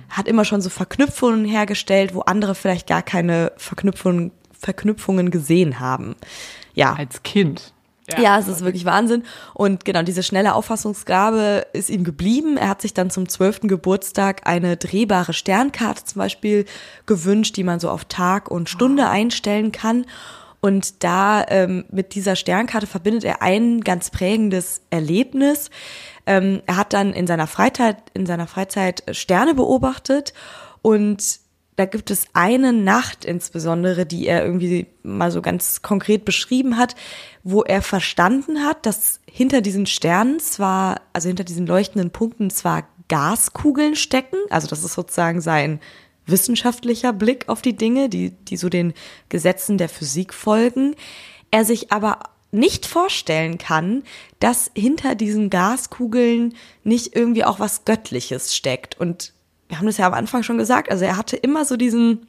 hat 0.10 0.28
immer 0.28 0.46
schon 0.46 0.62
so 0.62 0.70
Verknüpfungen 0.70 1.46
hergestellt, 1.46 2.14
wo 2.14 2.22
andere 2.22 2.56
vielleicht 2.56 2.88
gar 2.88 3.02
keine 3.02 3.52
Verknüpfungen, 3.58 4.32
Verknüpfungen 4.58 5.32
gesehen 5.32 5.80
haben. 5.80 6.16
Ja. 6.74 6.94
Als 6.94 7.24
Kind. 7.24 7.74
Ja. 8.12 8.22
ja, 8.22 8.40
es 8.40 8.48
ist 8.48 8.62
wirklich 8.62 8.86
Wahnsinn. 8.86 9.24
Und 9.54 9.86
genau, 9.86 10.02
diese 10.02 10.24
schnelle 10.24 10.56
Auffassungsgabe 10.56 11.68
ist 11.74 11.90
ihm 11.90 12.04
geblieben. 12.04 12.58
Er 12.58 12.70
hat 12.70 12.82
sich 12.82 12.94
dann 12.94 13.10
zum 13.10 13.30
zwölften 13.30 13.68
Geburtstag 13.68 14.48
eine 14.48 14.78
drehbare 14.78 15.34
Sternkarte 15.34 16.06
zum 16.06 16.20
Beispiel 16.20 16.66
gewünscht, 17.06 17.56
die 17.56 17.64
man 17.64 17.80
so 17.80 17.90
auf 17.90 18.06
Tag 18.06 18.50
und 18.50 18.70
Stunde 18.70 19.08
einstellen 19.10 19.72
kann. 19.72 20.06
Und 20.62 21.04
da 21.04 21.46
ähm, 21.48 21.86
mit 21.90 22.16
dieser 22.16 22.36
Sternkarte 22.36 22.88
verbindet 22.88 23.24
er 23.24 23.42
ein 23.42 23.82
ganz 23.82 24.10
prägendes 24.10 24.82
Erlebnis. 24.90 25.70
Ähm, 26.30 26.62
er 26.68 26.78
hat 26.78 26.94
dann 26.94 27.12
in 27.12 27.26
seiner 27.26 27.48
Freizeit, 27.48 27.98
in 28.14 28.28
seiner 28.28 28.46
Freizeit 28.46 29.04
Sterne 29.18 29.56
beobachtet 29.56 30.36
und 30.84 31.40
da 31.76 31.86
gibt 31.86 32.12
es 32.12 32.28
eine 32.34 32.72
Nacht 32.72 33.26
insbesondere, 33.26 34.06
die 34.06 34.28
er 34.28 34.46
irgendwie 34.46 34.86
mal 35.02 35.32
so 35.32 35.42
ganz 35.42 35.82
konkret 35.82 36.26
beschrieben 36.26 36.78
hat, 36.78 36.96
wo 37.42 37.64
er 37.64 37.82
verstanden 37.82 38.64
hat, 38.64 38.86
dass 38.86 39.22
hinter 39.26 39.62
diesen 39.62 39.88
Sternen 39.88 40.40
zwar, 40.40 41.02
also 41.14 41.30
hinter 41.30 41.46
diesen 41.46 41.66
leuchtenden 41.66 42.12
Punkten 42.12 42.52
zwar 42.52 42.88
Gaskugeln 43.08 43.96
stecken, 43.96 44.38
also 44.52 44.68
das 44.68 44.84
ist 44.84 44.94
sozusagen 44.94 45.42
sein 45.42 45.80
wissenschaftlicher 46.28 47.12
Blick 47.12 47.50
auf 47.50 47.64
die 47.64 47.76
Dinge, 47.76 48.08
die, 48.08 48.32
die 48.32 48.58
so 48.58 48.70
den 48.70 48.94
Gesetzen 49.30 49.80
der 49.80 49.90
Physik 49.90 50.32
folgen, 50.32 50.96
er 51.50 51.66
sich 51.66 51.92
aber 51.92 52.20
nicht 52.52 52.86
vorstellen 52.86 53.58
kann, 53.58 54.04
dass 54.40 54.72
hinter 54.76 55.16
diesen 55.16 55.50
Gaskugeln 55.50 56.56
nicht 56.84 57.16
irgendwie 57.16 57.46
auch 57.46 57.60
was 57.60 57.86
Göttliches 57.86 58.56
steckt. 58.56 59.00
Und 59.00 59.34
wir 59.68 59.78
haben 59.78 59.86
das 59.86 59.98
ja 59.98 60.08
am 60.08 60.14
Anfang 60.14 60.44
schon 60.44 60.58
gesagt, 60.58 60.90
also 60.90 61.06
er 61.06 61.18
hatte 61.18 61.36
immer 61.36 61.64
so 61.66 61.78
diesen, 61.78 62.28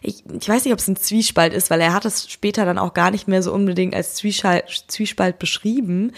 ich, 0.00 0.22
ich 0.40 0.48
weiß 0.48 0.64
nicht, 0.64 0.72
ob 0.72 0.78
es 0.78 0.88
ein 0.88 0.96
Zwiespalt 0.96 1.54
ist, 1.54 1.70
weil 1.70 1.80
er 1.80 1.92
hat 1.92 2.04
es 2.04 2.30
später 2.30 2.64
dann 2.64 2.78
auch 2.78 2.94
gar 2.94 3.10
nicht 3.10 3.26
mehr 3.26 3.42
so 3.42 3.52
unbedingt 3.52 3.94
als 3.94 4.14
Zwiespalt, 4.14 4.84
Zwiespalt 4.88 5.38
beschrieben. 5.38 6.12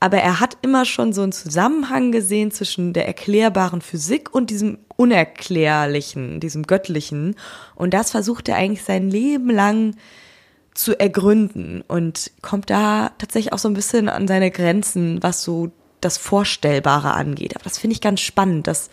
aber 0.00 0.16
er 0.18 0.40
hat 0.40 0.56
immer 0.62 0.86
schon 0.86 1.12
so 1.12 1.22
einen 1.22 1.32
Zusammenhang 1.32 2.10
gesehen 2.10 2.50
zwischen 2.50 2.94
der 2.94 3.06
erklärbaren 3.06 3.82
Physik 3.82 4.34
und 4.34 4.48
diesem 4.48 4.78
Unerklärlichen, 4.96 6.40
diesem 6.40 6.66
Göttlichen. 6.66 7.36
Und 7.74 7.92
das 7.92 8.10
versucht 8.10 8.48
er 8.48 8.56
eigentlich 8.56 8.82
sein 8.82 9.10
Leben 9.10 9.50
lang 9.50 9.94
zu 10.74 10.98
ergründen 10.98 11.82
und 11.86 12.30
kommt 12.42 12.70
da 12.70 13.10
tatsächlich 13.18 13.52
auch 13.52 13.58
so 13.58 13.68
ein 13.68 13.74
bisschen 13.74 14.08
an 14.08 14.28
seine 14.28 14.50
Grenzen, 14.50 15.22
was 15.22 15.42
so 15.42 15.70
das 16.00 16.16
Vorstellbare 16.16 17.12
angeht. 17.12 17.54
Aber 17.54 17.64
das 17.64 17.78
finde 17.78 17.94
ich 17.94 18.00
ganz 18.00 18.20
spannend, 18.20 18.66
dass 18.66 18.90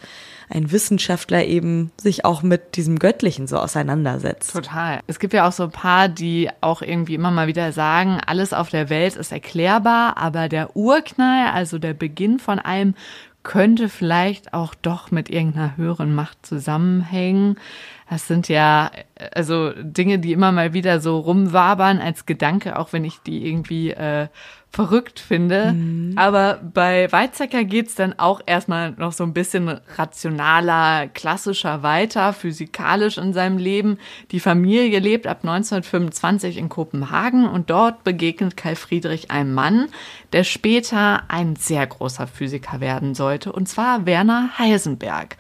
ein 0.50 0.72
Wissenschaftler 0.72 1.46
eben 1.46 1.92
sich 1.98 2.24
auch 2.24 2.42
mit 2.42 2.78
diesem 2.78 3.00
Göttlichen 3.00 3.48
so 3.48 3.58
auseinandersetzt. 3.58 4.54
Total. 4.54 5.02
Es 5.08 5.20
gibt 5.20 5.34
ja 5.34 5.48
auch 5.48 5.52
so 5.52 5.64
ein 5.64 5.72
paar, 5.72 6.08
die 6.08 6.50
auch 6.62 6.82
irgendwie 6.82 7.16
immer 7.16 7.32
mal 7.32 7.48
wieder 7.48 7.72
sagen, 7.74 8.20
alles 8.26 8.54
auf 8.54 8.70
der 8.70 8.90
Welt 8.90 9.18
ist 9.18 9.32
erklärbar, 9.32 10.18
aber 10.18 10.48
der 10.48 10.76
Urknall, 10.76 11.52
also 11.52 11.80
der 11.80 11.94
Beginn 11.94 12.40
von 12.40 12.60
allem, 12.60 12.96
könnte 13.44 13.88
vielleicht 13.88 14.54
auch 14.54 14.74
doch 14.76 15.12
mit 15.12 15.30
irgendeiner 15.30 15.78
höheren 15.78 16.14
Macht 16.14 16.46
zusammenhängen. 16.46 17.58
Das 18.10 18.28
sind 18.28 18.48
ja 18.48 18.92
also 19.34 19.72
Dinge, 19.76 20.20
die 20.20 20.32
immer 20.32 20.52
mal 20.52 20.74
wieder 20.74 21.00
so 21.00 21.20
rumwabern 21.20 22.00
als 22.00 22.26
Gedanke, 22.26 22.80
auch 22.80 22.94
wenn 22.94 23.04
ich 23.04 23.20
die 23.20 23.48
irgendwie 23.48 23.92
äh, 23.92 24.28
verrückt 24.70 25.20
finde. 25.20 25.74
Mhm. 25.74 26.14
Aber 26.18 26.60
bei 26.62 27.12
Weizsäcker 27.12 27.64
geht's 27.64 27.96
dann 27.96 28.18
auch 28.20 28.42
erstmal 28.46 28.92
noch 28.92 29.12
so 29.12 29.24
ein 29.24 29.34
bisschen 29.34 29.70
rationaler, 29.98 31.08
klassischer 31.08 31.84
weiter, 31.84 32.32
physikalisch 32.32 33.18
in 33.18 33.34
seinem 33.34 33.58
Leben. 33.58 33.98
Die 34.32 34.40
Familie 34.40 35.00
lebt 35.00 35.26
ab 35.26 35.40
1925 35.44 36.58
in 36.58 36.70
Kopenhagen 36.70 37.48
und 37.48 37.70
dort 37.70 38.04
begegnet 38.04 38.56
Karl 38.56 38.76
Friedrich 38.76 39.32
einem 39.32 39.54
Mann, 39.54 39.88
der 40.32 40.44
später 40.44 41.24
ein 41.30 41.56
sehr 41.56 41.88
großer 41.88 42.28
Physiker 42.28 42.80
werden 42.80 43.16
sollte, 43.16 43.52
und 43.52 43.68
zwar 43.68 44.06
Werner 44.06 44.58
Heisenberg. 44.58 45.38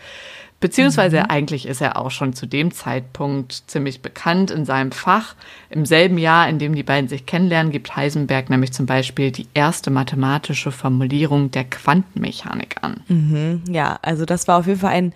Beziehungsweise 0.59 1.19
mhm. 1.19 1.25
eigentlich 1.29 1.67
ist 1.67 1.81
er 1.81 1.97
auch 1.97 2.09
schon 2.09 2.33
zu 2.33 2.47
dem 2.47 2.71
Zeitpunkt 2.71 3.63
ziemlich 3.67 4.01
bekannt 4.01 4.49
in 4.49 4.65
seinem 4.65 4.91
Fach. 4.91 5.35
Im 5.69 5.85
selben 5.85 6.17
Jahr, 6.17 6.49
in 6.49 6.57
dem 6.57 6.73
die 6.73 6.83
beiden 6.83 7.07
sich 7.07 7.27
kennenlernen, 7.27 7.71
gibt 7.71 7.95
Heisenberg 7.95 8.49
nämlich 8.49 8.73
zum 8.73 8.87
Beispiel 8.87 9.31
die 9.31 9.47
erste 9.53 9.91
mathematische 9.91 10.71
Formulierung 10.71 11.51
der 11.51 11.65
Quantenmechanik 11.65 12.77
an. 12.81 13.03
Mhm, 13.07 13.63
ja, 13.69 13.99
also 14.01 14.25
das 14.25 14.47
war 14.47 14.57
auf 14.59 14.67
jeden 14.67 14.79
Fall 14.79 14.93
ein 14.93 15.13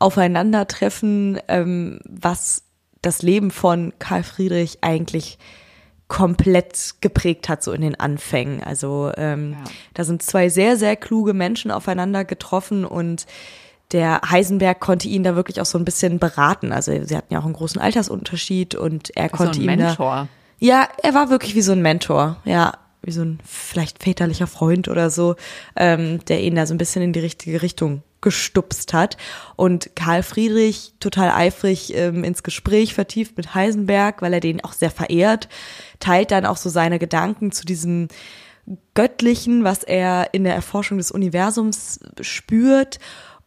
Aufeinandertreffen, 0.00 1.38
ähm, 1.46 2.00
was 2.04 2.64
das 3.00 3.22
Leben 3.22 3.50
von 3.50 3.92
Karl 3.98 4.24
Friedrich 4.24 4.78
eigentlich 4.80 5.38
komplett 6.08 6.96
geprägt 7.00 7.48
hat, 7.48 7.62
so 7.62 7.72
in 7.72 7.82
den 7.82 7.98
Anfängen. 7.98 8.64
Also 8.64 9.12
ähm, 9.16 9.52
ja. 9.52 9.70
da 9.94 10.02
sind 10.02 10.22
zwei 10.22 10.48
sehr, 10.48 10.76
sehr 10.76 10.96
kluge 10.96 11.34
Menschen 11.34 11.70
aufeinander 11.70 12.24
getroffen 12.24 12.84
und 12.84 13.26
der 13.92 14.20
Heisenberg 14.28 14.80
konnte 14.80 15.08
ihn 15.08 15.24
da 15.24 15.34
wirklich 15.36 15.60
auch 15.60 15.66
so 15.66 15.78
ein 15.78 15.84
bisschen 15.84 16.18
beraten. 16.18 16.72
Also 16.72 16.92
sie 17.04 17.16
hatten 17.16 17.32
ja 17.32 17.40
auch 17.40 17.44
einen 17.44 17.54
großen 17.54 17.80
Altersunterschied 17.80 18.74
und 18.74 19.16
er 19.16 19.28
konnte 19.28 19.54
so 19.54 19.60
ein 19.60 19.68
ihn 19.68 19.78
Mentor. 19.78 20.14
da. 20.14 20.28
Ja, 20.58 20.88
er 21.02 21.14
war 21.14 21.30
wirklich 21.30 21.54
wie 21.54 21.62
so 21.62 21.72
ein 21.72 21.82
Mentor, 21.82 22.36
ja, 22.44 22.74
wie 23.02 23.12
so 23.12 23.22
ein 23.22 23.40
vielleicht 23.44 24.02
väterlicher 24.02 24.46
Freund 24.46 24.88
oder 24.88 25.10
so, 25.10 25.36
ähm, 25.74 26.24
der 26.26 26.42
ihn 26.42 26.54
da 26.54 26.66
so 26.66 26.74
ein 26.74 26.78
bisschen 26.78 27.02
in 27.02 27.12
die 27.12 27.20
richtige 27.20 27.62
Richtung 27.62 28.02
gestupst 28.20 28.92
hat. 28.92 29.16
Und 29.56 29.96
Karl 29.96 30.22
Friedrich 30.22 30.92
total 31.00 31.30
eifrig 31.30 31.94
ähm, 31.96 32.24
ins 32.24 32.42
Gespräch 32.42 32.94
vertieft 32.94 33.38
mit 33.38 33.54
Heisenberg, 33.54 34.20
weil 34.20 34.34
er 34.34 34.40
den 34.40 34.62
auch 34.62 34.74
sehr 34.74 34.90
verehrt, 34.90 35.48
teilt 35.98 36.30
dann 36.30 36.44
auch 36.44 36.58
so 36.58 36.68
seine 36.68 36.98
Gedanken 36.98 37.52
zu 37.52 37.64
diesem 37.64 38.08
Göttlichen, 38.94 39.64
was 39.64 39.82
er 39.82 40.28
in 40.32 40.44
der 40.44 40.54
Erforschung 40.54 40.98
des 40.98 41.10
Universums 41.10 42.00
spürt 42.20 42.98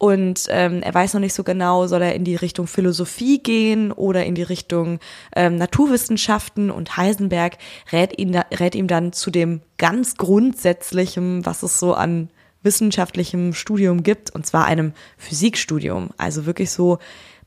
und 0.03 0.47
ähm, 0.49 0.81
er 0.81 0.93
weiß 0.93 1.13
noch 1.13 1.21
nicht 1.21 1.33
so 1.33 1.45
genau, 1.45 1.87
soll 1.87 2.01
er 2.01 2.13
in 2.13 2.25
die 2.25 2.35
Richtung 2.35 2.67
Philosophie 2.67 3.41
gehen 3.41 3.93
oder 3.93 4.25
in 4.25 4.35
die 4.35 4.43
Richtung 4.43 4.99
ähm, 5.33 5.55
Naturwissenschaften 5.55 6.71
und 6.71 6.97
Heisenberg 6.97 7.57
rät, 7.89 8.19
ihn 8.19 8.33
da, 8.33 8.41
rät 8.51 8.75
ihm 8.75 8.87
dann 8.87 9.13
zu 9.13 9.31
dem 9.31 9.61
ganz 9.77 10.17
Grundsätzlichen, 10.17 11.45
was 11.45 11.63
es 11.63 11.79
so 11.79 11.93
an 11.93 12.27
wissenschaftlichem 12.63 13.53
Studium 13.53 14.03
gibt, 14.03 14.29
und 14.29 14.45
zwar 14.45 14.65
einem 14.65 14.91
Physikstudium. 15.17 16.09
Also 16.17 16.45
wirklich 16.45 16.71
so, 16.71 16.97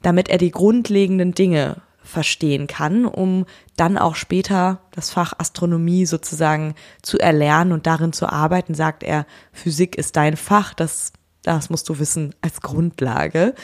damit 0.01 0.31
er 0.31 0.39
die 0.39 0.51
grundlegenden 0.51 1.33
Dinge 1.33 1.83
verstehen 2.03 2.69
kann, 2.69 3.05
um 3.05 3.45
dann 3.77 3.99
auch 3.99 4.15
später 4.15 4.81
das 4.93 5.11
Fach 5.11 5.35
Astronomie 5.37 6.07
sozusagen 6.07 6.75
zu 7.03 7.19
erlernen 7.19 7.73
und 7.73 7.87
darin 7.87 8.15
zu 8.15 8.33
arbeiten, 8.33 8.73
sagt 8.73 9.03
er, 9.03 9.27
Physik 9.53 9.95
ist 9.97 10.17
dein 10.17 10.39
Fach, 10.39 10.73
das 10.73 11.13
das 11.47 11.71
musst 11.71 11.89
du 11.89 11.99
wissen 11.99 12.35
als 12.43 12.61
Grundlage. 12.61 13.55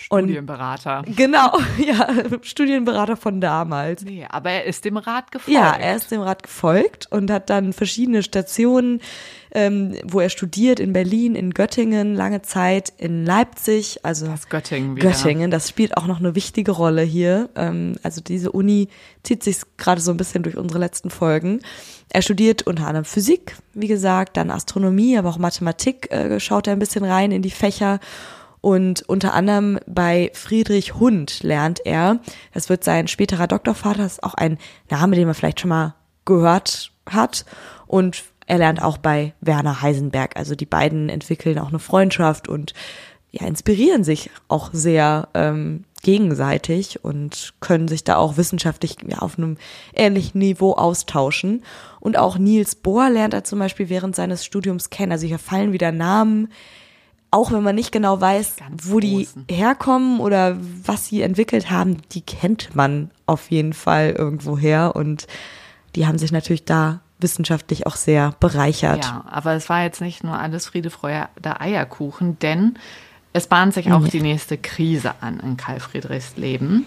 Studienberater. 0.00 1.04
Und, 1.06 1.16
genau, 1.16 1.58
ja, 1.78 2.08
Studienberater 2.42 3.16
von 3.16 3.40
damals. 3.40 4.02
Nee, 4.02 4.26
aber 4.28 4.50
er 4.50 4.64
ist 4.64 4.84
dem 4.84 4.96
Rat 4.96 5.30
gefolgt. 5.30 5.54
Ja, 5.54 5.72
er 5.72 5.96
ist 5.96 6.10
dem 6.10 6.22
Rat 6.22 6.42
gefolgt 6.42 7.06
und 7.10 7.30
hat 7.30 7.50
dann 7.50 7.72
verschiedene 7.72 8.22
Stationen, 8.22 9.00
ähm, 9.52 9.96
wo 10.04 10.20
er 10.20 10.30
studiert, 10.30 10.80
in 10.80 10.92
Berlin, 10.92 11.34
in 11.34 11.52
Göttingen, 11.52 12.14
lange 12.14 12.40
Zeit 12.40 12.92
in 12.96 13.26
Leipzig, 13.26 14.00
also 14.02 14.26
das 14.26 14.48
Göttingen, 14.48 14.96
wieder. 14.96 15.10
Göttingen, 15.10 15.50
das 15.50 15.68
spielt 15.68 15.96
auch 15.96 16.06
noch 16.06 16.20
eine 16.20 16.34
wichtige 16.34 16.72
Rolle 16.72 17.02
hier. 17.02 17.50
Ähm, 17.54 17.96
also 18.02 18.22
diese 18.22 18.52
Uni 18.52 18.88
zieht 19.22 19.42
sich 19.42 19.58
gerade 19.76 20.00
so 20.00 20.12
ein 20.12 20.16
bisschen 20.16 20.42
durch 20.42 20.56
unsere 20.56 20.78
letzten 20.80 21.10
Folgen. 21.10 21.60
Er 22.08 22.22
studiert 22.22 22.62
unter 22.62 22.86
anderem 22.86 23.04
Physik, 23.04 23.56
wie 23.74 23.86
gesagt, 23.86 24.36
dann 24.36 24.50
Astronomie, 24.50 25.18
aber 25.18 25.28
auch 25.28 25.38
Mathematik 25.38 26.10
äh, 26.10 26.40
schaut 26.40 26.66
er 26.66 26.72
ein 26.72 26.78
bisschen 26.78 27.04
rein 27.04 27.32
in 27.32 27.42
die 27.42 27.50
Fächer. 27.50 28.00
Und 28.60 29.02
unter 29.08 29.32
anderem 29.34 29.78
bei 29.86 30.30
Friedrich 30.34 30.94
Hund 30.96 31.42
lernt 31.42 31.80
er, 31.84 32.20
das 32.52 32.68
wird 32.68 32.84
sein 32.84 33.08
späterer 33.08 33.46
Doktorvater, 33.46 34.02
das 34.02 34.12
ist 34.14 34.24
auch 34.24 34.34
ein 34.34 34.58
Name, 34.90 35.16
den 35.16 35.26
man 35.26 35.34
vielleicht 35.34 35.60
schon 35.60 35.70
mal 35.70 35.94
gehört 36.24 36.92
hat. 37.08 37.44
Und 37.86 38.24
er 38.46 38.58
lernt 38.58 38.82
auch 38.82 38.98
bei 38.98 39.32
Werner 39.40 39.80
Heisenberg. 39.80 40.36
Also 40.36 40.54
die 40.54 40.66
beiden 40.66 41.08
entwickeln 41.08 41.58
auch 41.58 41.68
eine 41.68 41.78
Freundschaft 41.78 42.48
und 42.48 42.74
ja, 43.30 43.46
inspirieren 43.46 44.02
sich 44.02 44.28
auch 44.48 44.70
sehr 44.72 45.28
ähm, 45.34 45.84
gegenseitig 46.02 47.04
und 47.04 47.54
können 47.60 47.86
sich 47.86 48.02
da 48.02 48.16
auch 48.16 48.36
wissenschaftlich 48.36 48.96
ja, 49.06 49.18
auf 49.18 49.38
einem 49.38 49.56
ähnlichen 49.94 50.40
Niveau 50.40 50.72
austauschen. 50.72 51.62
Und 52.00 52.18
auch 52.18 52.38
Niels 52.38 52.74
Bohr 52.74 53.08
lernt 53.08 53.34
er 53.34 53.44
zum 53.44 53.58
Beispiel 53.58 53.88
während 53.88 54.16
seines 54.16 54.44
Studiums 54.44 54.90
kennen. 54.90 55.12
Also 55.12 55.26
hier 55.26 55.38
fallen 55.38 55.72
wieder 55.72 55.92
Namen, 55.92 56.48
auch 57.30 57.52
wenn 57.52 57.62
man 57.62 57.74
nicht 57.74 57.92
genau 57.92 58.20
weiß, 58.20 58.56
Ganz 58.56 58.88
wo 58.90 58.98
großen. 58.98 59.46
die 59.48 59.54
herkommen 59.54 60.20
oder 60.20 60.56
was 60.84 61.06
sie 61.06 61.22
entwickelt 61.22 61.70
haben, 61.70 61.98
die 62.12 62.22
kennt 62.22 62.74
man 62.74 63.10
auf 63.26 63.50
jeden 63.50 63.72
Fall 63.72 64.10
irgendwo 64.10 64.58
her 64.58 64.92
und 64.96 65.26
die 65.94 66.06
haben 66.06 66.18
sich 66.18 66.32
natürlich 66.32 66.64
da 66.64 67.00
wissenschaftlich 67.18 67.86
auch 67.86 67.96
sehr 67.96 68.34
bereichert. 68.40 69.04
Ja, 69.04 69.24
aber 69.30 69.52
es 69.52 69.68
war 69.68 69.82
jetzt 69.82 70.00
nicht 70.00 70.24
nur 70.24 70.38
alles 70.38 70.66
Friede, 70.66 70.90
Freude, 70.90 71.28
der 71.42 71.60
Eierkuchen, 71.60 72.38
denn 72.38 72.78
es 73.32 73.46
bahnt 73.46 73.74
sich 73.74 73.92
auch 73.92 74.08
die 74.08 74.22
nächste 74.22 74.58
Krise 74.58 75.12
an 75.20 75.38
in 75.40 75.56
Karl 75.56 75.78
Friedrichs 75.78 76.36
Leben. 76.36 76.86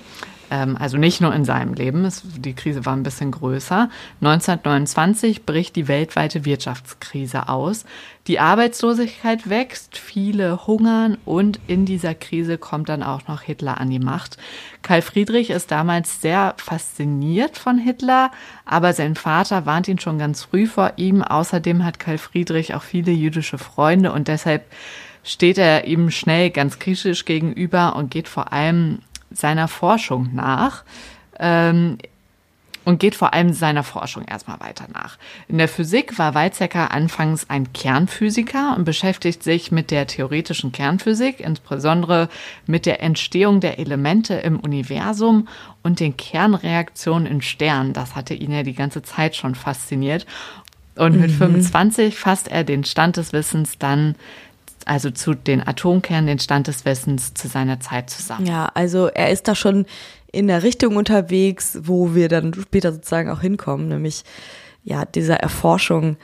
Ähm, 0.53 0.77
also 0.77 0.97
nicht 0.97 1.19
nur 1.19 1.33
in 1.33 1.45
seinem 1.45 1.73
Leben, 1.73 2.05
es, 2.05 2.21
die 2.23 2.53
Krise 2.53 2.85
war 2.85 2.95
ein 2.95 3.01
bisschen 3.01 3.31
größer. 3.31 3.89
1929 4.21 5.47
bricht 5.47 5.75
die 5.75 5.87
weltweite 5.87 6.45
Wirtschaftskrise 6.45 7.49
aus. 7.49 7.85
Die 8.27 8.39
Arbeitslosigkeit 8.39 9.49
wächst, 9.49 9.97
viele 9.97 10.67
hungern 10.67 11.17
und 11.25 11.59
in 11.65 11.85
dieser 11.85 12.13
Krise 12.13 12.59
kommt 12.59 12.89
dann 12.89 13.01
auch 13.01 13.27
noch 13.27 13.41
Hitler 13.41 13.81
an 13.81 13.89
die 13.89 13.97
Macht. 13.97 14.37
Karl 14.83 15.01
Friedrich 15.01 15.49
ist 15.49 15.71
damals 15.71 16.21
sehr 16.21 16.53
fasziniert 16.57 17.57
von 17.57 17.79
Hitler, 17.79 18.29
aber 18.63 18.93
sein 18.93 19.15
Vater 19.15 19.65
warnt 19.65 19.87
ihn 19.87 19.99
schon 19.99 20.19
ganz 20.19 20.43
früh 20.43 20.67
vor 20.67 20.93
ihm. 20.97 21.23
Außerdem 21.23 21.83
hat 21.83 21.97
Karl 21.97 22.19
Friedrich 22.19 22.75
auch 22.75 22.83
viele 22.83 23.11
jüdische 23.11 23.57
Freunde 23.57 24.11
und 24.11 24.27
deshalb 24.27 24.65
steht 25.23 25.57
er 25.57 25.85
ihm 25.85 26.11
schnell 26.11 26.51
ganz 26.51 26.77
kritisch 26.77 27.25
gegenüber 27.25 27.95
und 27.95 28.11
geht 28.11 28.27
vor 28.27 28.53
allem 28.53 28.99
seiner 29.33 29.67
Forschung 29.67 30.29
nach. 30.33 30.83
Ähm, 31.39 31.97
und 32.85 32.99
geht 32.99 33.15
vor 33.15 33.33
allem 33.33 33.53
seiner 33.53 33.83
Forschung 33.83 34.25
erstmal 34.25 34.59
weiter 34.59 34.85
nach. 34.93 35.17
In 35.47 35.57
der 35.57 35.67
Physik 35.67 36.19
war 36.19 36.35
Weizsäcker 36.35 36.91
anfangs 36.91 37.49
ein 37.49 37.71
Kernphysiker 37.73 38.75
und 38.75 38.83
beschäftigt 38.83 39.43
sich 39.43 39.71
mit 39.71 39.91
der 39.91 40.07
theoretischen 40.07 40.71
Kernphysik, 40.71 41.39
insbesondere 41.39 42.29
mit 42.65 42.85
der 42.85 43.01
Entstehung 43.01 43.59
der 43.59 43.79
Elemente 43.79 44.35
im 44.35 44.59
Universum 44.59 45.47
und 45.81 45.99
den 45.99 46.17
Kernreaktionen 46.17 47.25
in 47.25 47.41
Sternen. 47.41 47.93
Das 47.93 48.15
hatte 48.15 48.33
ihn 48.33 48.51
ja 48.51 48.63
die 48.63 48.75
ganze 48.75 49.01
Zeit 49.01 49.35
schon 49.35 49.55
fasziniert. 49.55 50.25
Und 50.95 51.19
mit 51.19 51.31
mhm. 51.31 51.37
25 51.37 52.15
fasst 52.15 52.49
er 52.49 52.63
den 52.63 52.83
Stand 52.83 53.17
des 53.17 53.33
Wissens 53.33 53.79
dann 53.79 54.15
also 54.85 55.11
zu 55.11 55.33
den 55.33 55.65
Atomkernen, 55.65 56.27
den 56.27 56.39
Stand 56.39 56.67
des 56.67 56.85
Wissens 56.85 57.33
zu 57.33 57.47
seiner 57.47 57.79
Zeit 57.79 58.09
zusammen. 58.09 58.45
Ja, 58.45 58.69
also 58.73 59.07
er 59.07 59.31
ist 59.31 59.47
da 59.47 59.55
schon 59.55 59.85
in 60.31 60.47
der 60.47 60.63
Richtung 60.63 60.95
unterwegs, 60.95 61.79
wo 61.83 62.15
wir 62.15 62.27
dann 62.27 62.53
später 62.53 62.91
sozusagen 62.91 63.29
auch 63.29 63.41
hinkommen, 63.41 63.87
nämlich 63.87 64.23
ja 64.83 65.05
dieser 65.05 65.37
Erforschung 65.37 66.17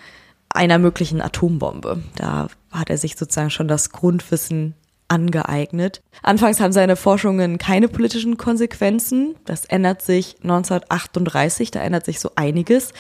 einer 0.49 0.79
möglichen 0.79 1.21
Atombombe. 1.21 2.01
Da 2.15 2.47
hat 2.71 2.89
er 2.89 2.97
sich 2.97 3.15
sozusagen 3.15 3.51
schon 3.51 3.67
das 3.67 3.91
Grundwissen 3.91 4.73
angeeignet. 5.07 6.01
Anfangs 6.21 6.59
haben 6.59 6.73
seine 6.73 6.95
Forschungen 6.95 7.57
keine 7.57 7.87
politischen 7.87 8.37
Konsequenzen. 8.37 9.35
Das 9.45 9.65
ändert 9.65 10.01
sich 10.01 10.35
1938, 10.43 11.71
da 11.71 11.81
ändert 11.81 12.05
sich 12.05 12.19
so 12.19 12.31
einiges. 12.35 12.93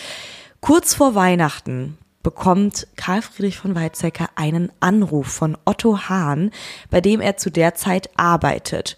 Kurz 0.59 0.93
vor 0.93 1.15
Weihnachten 1.15 1.97
bekommt 2.23 2.87
Karl 2.95 3.21
Friedrich 3.21 3.57
von 3.57 3.75
Weizsäcker 3.75 4.29
einen 4.35 4.71
Anruf 4.79 5.27
von 5.27 5.57
Otto 5.65 6.09
Hahn, 6.09 6.51
bei 6.89 7.01
dem 7.01 7.21
er 7.21 7.37
zu 7.37 7.49
der 7.49 7.75
Zeit 7.75 8.09
arbeitet. 8.17 8.97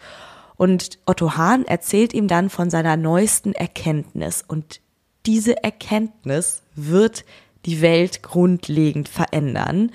Und 0.58 1.00
Otto 1.06 1.38
Hahn 1.38 1.66
erzählt 1.66 2.14
ihm 2.14 2.28
dann 2.28 2.50
von 2.50 2.70
seiner 2.70 2.98
neuesten 2.98 3.54
Erkenntnis. 3.54 4.44
Und 4.48 4.82
diese 5.26 5.64
Erkenntnis 5.64 6.62
wird 6.76 7.26
die 7.66 7.82
Welt 7.82 8.24
grundlegend 8.24 9.08
verändern. 9.08 9.92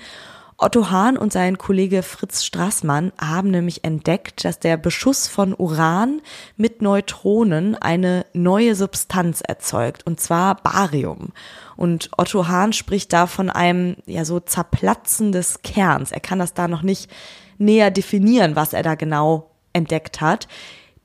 Otto 0.59 0.89
Hahn 0.89 1.17
und 1.17 1.31
sein 1.31 1.59
Kollege 1.59 2.01
Fritz 2.01 2.43
Strassmann 2.43 3.11
haben 3.19 3.51
nämlich 3.51 3.83
entdeckt, 3.83 4.43
dass 4.43 4.57
der 4.59 4.75
Beschuss 4.75 5.27
von 5.27 5.53
Uran 5.53 6.19
mit 6.55 6.81
Neutronen 6.81 7.75
eine 7.75 8.25
neue 8.33 8.73
Substanz 8.73 9.41
erzeugt, 9.41 10.07
und 10.07 10.19
zwar 10.19 10.55
Barium. 10.55 11.31
Und 11.75 12.09
Otto 12.17 12.47
Hahn 12.47 12.73
spricht 12.73 13.13
da 13.13 13.27
von 13.27 13.51
einem 13.51 13.97
ja 14.07 14.25
so 14.25 14.39
Zerplatzen 14.39 15.31
des 15.31 15.61
Kerns. 15.61 16.11
Er 16.11 16.21
kann 16.21 16.39
das 16.39 16.55
da 16.55 16.67
noch 16.67 16.81
nicht 16.81 17.11
näher 17.59 17.91
definieren, 17.91 18.55
was 18.55 18.73
er 18.73 18.81
da 18.81 18.95
genau 18.95 19.51
entdeckt 19.73 20.21
hat. 20.21 20.47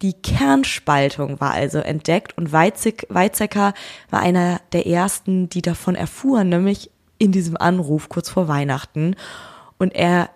Die 0.01 0.15
Kernspaltung 0.15 1.41
war 1.43 1.53
also 1.53 1.79
entdeckt 1.79 2.39
und 2.39 2.53
Weizsäcker 2.53 3.75
war 4.09 4.21
einer 4.21 4.63
der 4.73 4.87
ersten, 4.87 5.51
die 5.51 5.63
davon 5.63 5.95
erfuhren, 5.95 6.49
nämlich 6.49 6.91
in 7.23 7.31
diesem 7.31 7.57
Anruf 7.57 8.09
kurz 8.09 8.29
vor 8.29 8.49
Weihnachten. 8.49 9.15
Und 9.79 9.95
er 9.95 10.31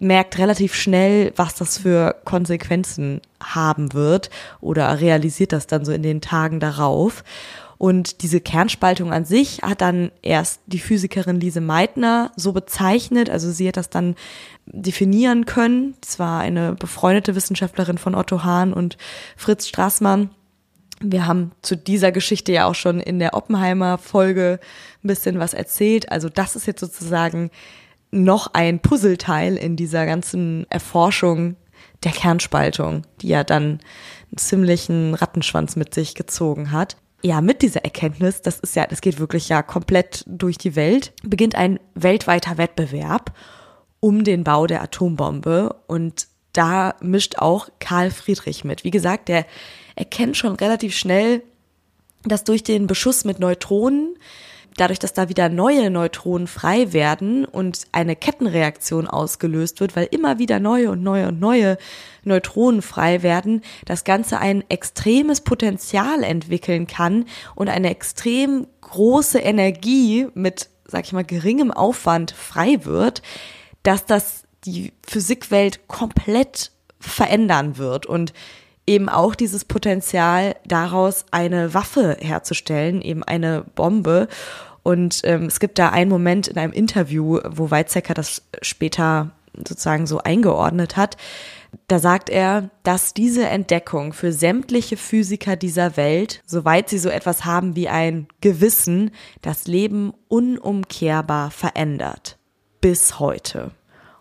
merkt 0.00 0.38
relativ 0.38 0.74
schnell, 0.74 1.34
was 1.36 1.54
das 1.54 1.76
für 1.76 2.16
Konsequenzen 2.24 3.20
haben 3.42 3.92
wird 3.92 4.30
oder 4.62 5.00
realisiert 5.00 5.52
das 5.52 5.66
dann 5.66 5.84
so 5.84 5.92
in 5.92 6.02
den 6.02 6.22
Tagen 6.22 6.60
darauf. 6.60 7.24
Und 7.76 8.22
diese 8.22 8.40
Kernspaltung 8.40 9.12
an 9.12 9.26
sich 9.26 9.60
hat 9.60 9.82
dann 9.82 10.10
erst 10.22 10.62
die 10.64 10.78
Physikerin 10.78 11.40
Lise 11.40 11.60
Meitner 11.60 12.32
so 12.36 12.54
bezeichnet. 12.54 13.28
Also 13.28 13.50
sie 13.50 13.68
hat 13.68 13.76
das 13.76 13.90
dann 13.90 14.14
definieren 14.64 15.44
können. 15.44 15.94
Es 16.02 16.18
war 16.18 16.40
eine 16.40 16.72
befreundete 16.72 17.34
Wissenschaftlerin 17.34 17.98
von 17.98 18.14
Otto 18.14 18.44
Hahn 18.44 18.72
und 18.72 18.96
Fritz 19.36 19.66
Strassmann. 19.66 20.30
Wir 21.00 21.26
haben 21.26 21.52
zu 21.62 21.76
dieser 21.76 22.12
Geschichte 22.12 22.52
ja 22.52 22.66
auch 22.66 22.74
schon 22.74 23.00
in 23.00 23.18
der 23.18 23.34
Oppenheimer 23.34 23.98
Folge 23.98 24.60
ein 25.02 25.08
bisschen 25.08 25.38
was 25.38 25.54
erzählt. 25.54 26.10
Also 26.10 26.28
das 26.28 26.56
ist 26.56 26.66
jetzt 26.66 26.80
sozusagen 26.80 27.50
noch 28.10 28.48
ein 28.52 28.80
Puzzleteil 28.80 29.56
in 29.56 29.76
dieser 29.76 30.06
ganzen 30.06 30.66
Erforschung 30.70 31.56
der 32.04 32.12
Kernspaltung, 32.12 33.02
die 33.20 33.28
ja 33.28 33.44
dann 33.44 33.80
einen 34.30 34.36
ziemlichen 34.36 35.14
Rattenschwanz 35.14 35.76
mit 35.76 35.94
sich 35.94 36.14
gezogen 36.14 36.70
hat 36.70 36.96
ja, 37.24 37.40
mit 37.40 37.62
dieser 37.62 37.82
Erkenntnis, 37.84 38.42
das 38.42 38.60
ist 38.60 38.76
ja, 38.76 38.86
das 38.86 39.00
geht 39.00 39.18
wirklich 39.18 39.48
ja 39.48 39.62
komplett 39.62 40.24
durch 40.26 40.58
die 40.58 40.76
Welt, 40.76 41.14
beginnt 41.22 41.54
ein 41.54 41.80
weltweiter 41.94 42.58
Wettbewerb 42.58 43.32
um 43.98 44.24
den 44.24 44.44
Bau 44.44 44.66
der 44.66 44.82
Atombombe 44.82 45.74
und 45.86 46.26
da 46.54 46.94
mischt 47.00 47.36
auch 47.38 47.68
Karl 47.80 48.10
Friedrich 48.10 48.64
mit. 48.64 48.84
Wie 48.84 48.90
gesagt, 48.90 49.28
der 49.28 49.44
erkennt 49.96 50.36
schon 50.36 50.54
relativ 50.54 50.96
schnell, 50.96 51.42
dass 52.24 52.44
durch 52.44 52.62
den 52.62 52.86
Beschuss 52.86 53.24
mit 53.24 53.38
Neutronen 53.38 54.16
dadurch, 54.76 54.98
dass 54.98 55.12
da 55.12 55.28
wieder 55.28 55.48
neue 55.48 55.90
Neutronen 55.90 56.46
frei 56.46 56.92
werden 56.92 57.44
und 57.44 57.86
eine 57.92 58.16
Kettenreaktion 58.16 59.06
ausgelöst 59.06 59.80
wird, 59.80 59.96
weil 59.96 60.08
immer 60.10 60.38
wieder 60.38 60.60
neue 60.60 60.90
und 60.90 61.02
neue 61.02 61.28
und 61.28 61.40
neue 61.40 61.78
Neutronen 62.24 62.82
frei 62.82 63.22
werden, 63.22 63.62
das 63.84 64.04
Ganze 64.04 64.38
ein 64.38 64.64
extremes 64.68 65.42
Potenzial 65.42 66.22
entwickeln 66.22 66.86
kann 66.86 67.26
und 67.54 67.68
eine 67.68 67.90
extrem 67.90 68.66
große 68.80 69.38
Energie 69.38 70.26
mit, 70.34 70.68
sag 70.86 71.04
ich 71.04 71.12
mal, 71.12 71.24
geringem 71.24 71.70
Aufwand 71.70 72.32
frei 72.32 72.84
wird, 72.84 73.22
dass 73.82 74.06
das 74.06 74.43
die 74.64 74.92
Physikwelt 75.06 75.88
komplett 75.88 76.70
verändern 77.00 77.76
wird 77.76 78.06
und 78.06 78.32
eben 78.86 79.08
auch 79.08 79.34
dieses 79.34 79.64
Potenzial 79.64 80.56
daraus 80.66 81.24
eine 81.30 81.74
Waffe 81.74 82.16
herzustellen, 82.20 83.02
eben 83.02 83.22
eine 83.22 83.64
Bombe. 83.74 84.28
Und 84.82 85.22
ähm, 85.24 85.44
es 85.44 85.60
gibt 85.60 85.78
da 85.78 85.90
einen 85.90 86.10
Moment 86.10 86.48
in 86.48 86.58
einem 86.58 86.72
Interview, 86.72 87.40
wo 87.48 87.70
Weizsäcker 87.70 88.14
das 88.14 88.42
später 88.60 89.30
sozusagen 89.56 90.06
so 90.06 90.18
eingeordnet 90.18 90.96
hat. 90.96 91.16
Da 91.88 91.98
sagt 91.98 92.30
er, 92.30 92.70
dass 92.82 93.14
diese 93.14 93.46
Entdeckung 93.46 94.12
für 94.12 94.32
sämtliche 94.32 94.96
Physiker 94.96 95.56
dieser 95.56 95.96
Welt, 95.96 96.42
soweit 96.46 96.88
sie 96.88 96.98
so 96.98 97.08
etwas 97.08 97.44
haben 97.44 97.76
wie 97.76 97.88
ein 97.88 98.28
Gewissen, 98.40 99.10
das 99.42 99.66
Leben 99.66 100.12
unumkehrbar 100.28 101.50
verändert. 101.50 102.38
Bis 102.80 103.18
heute. 103.18 103.70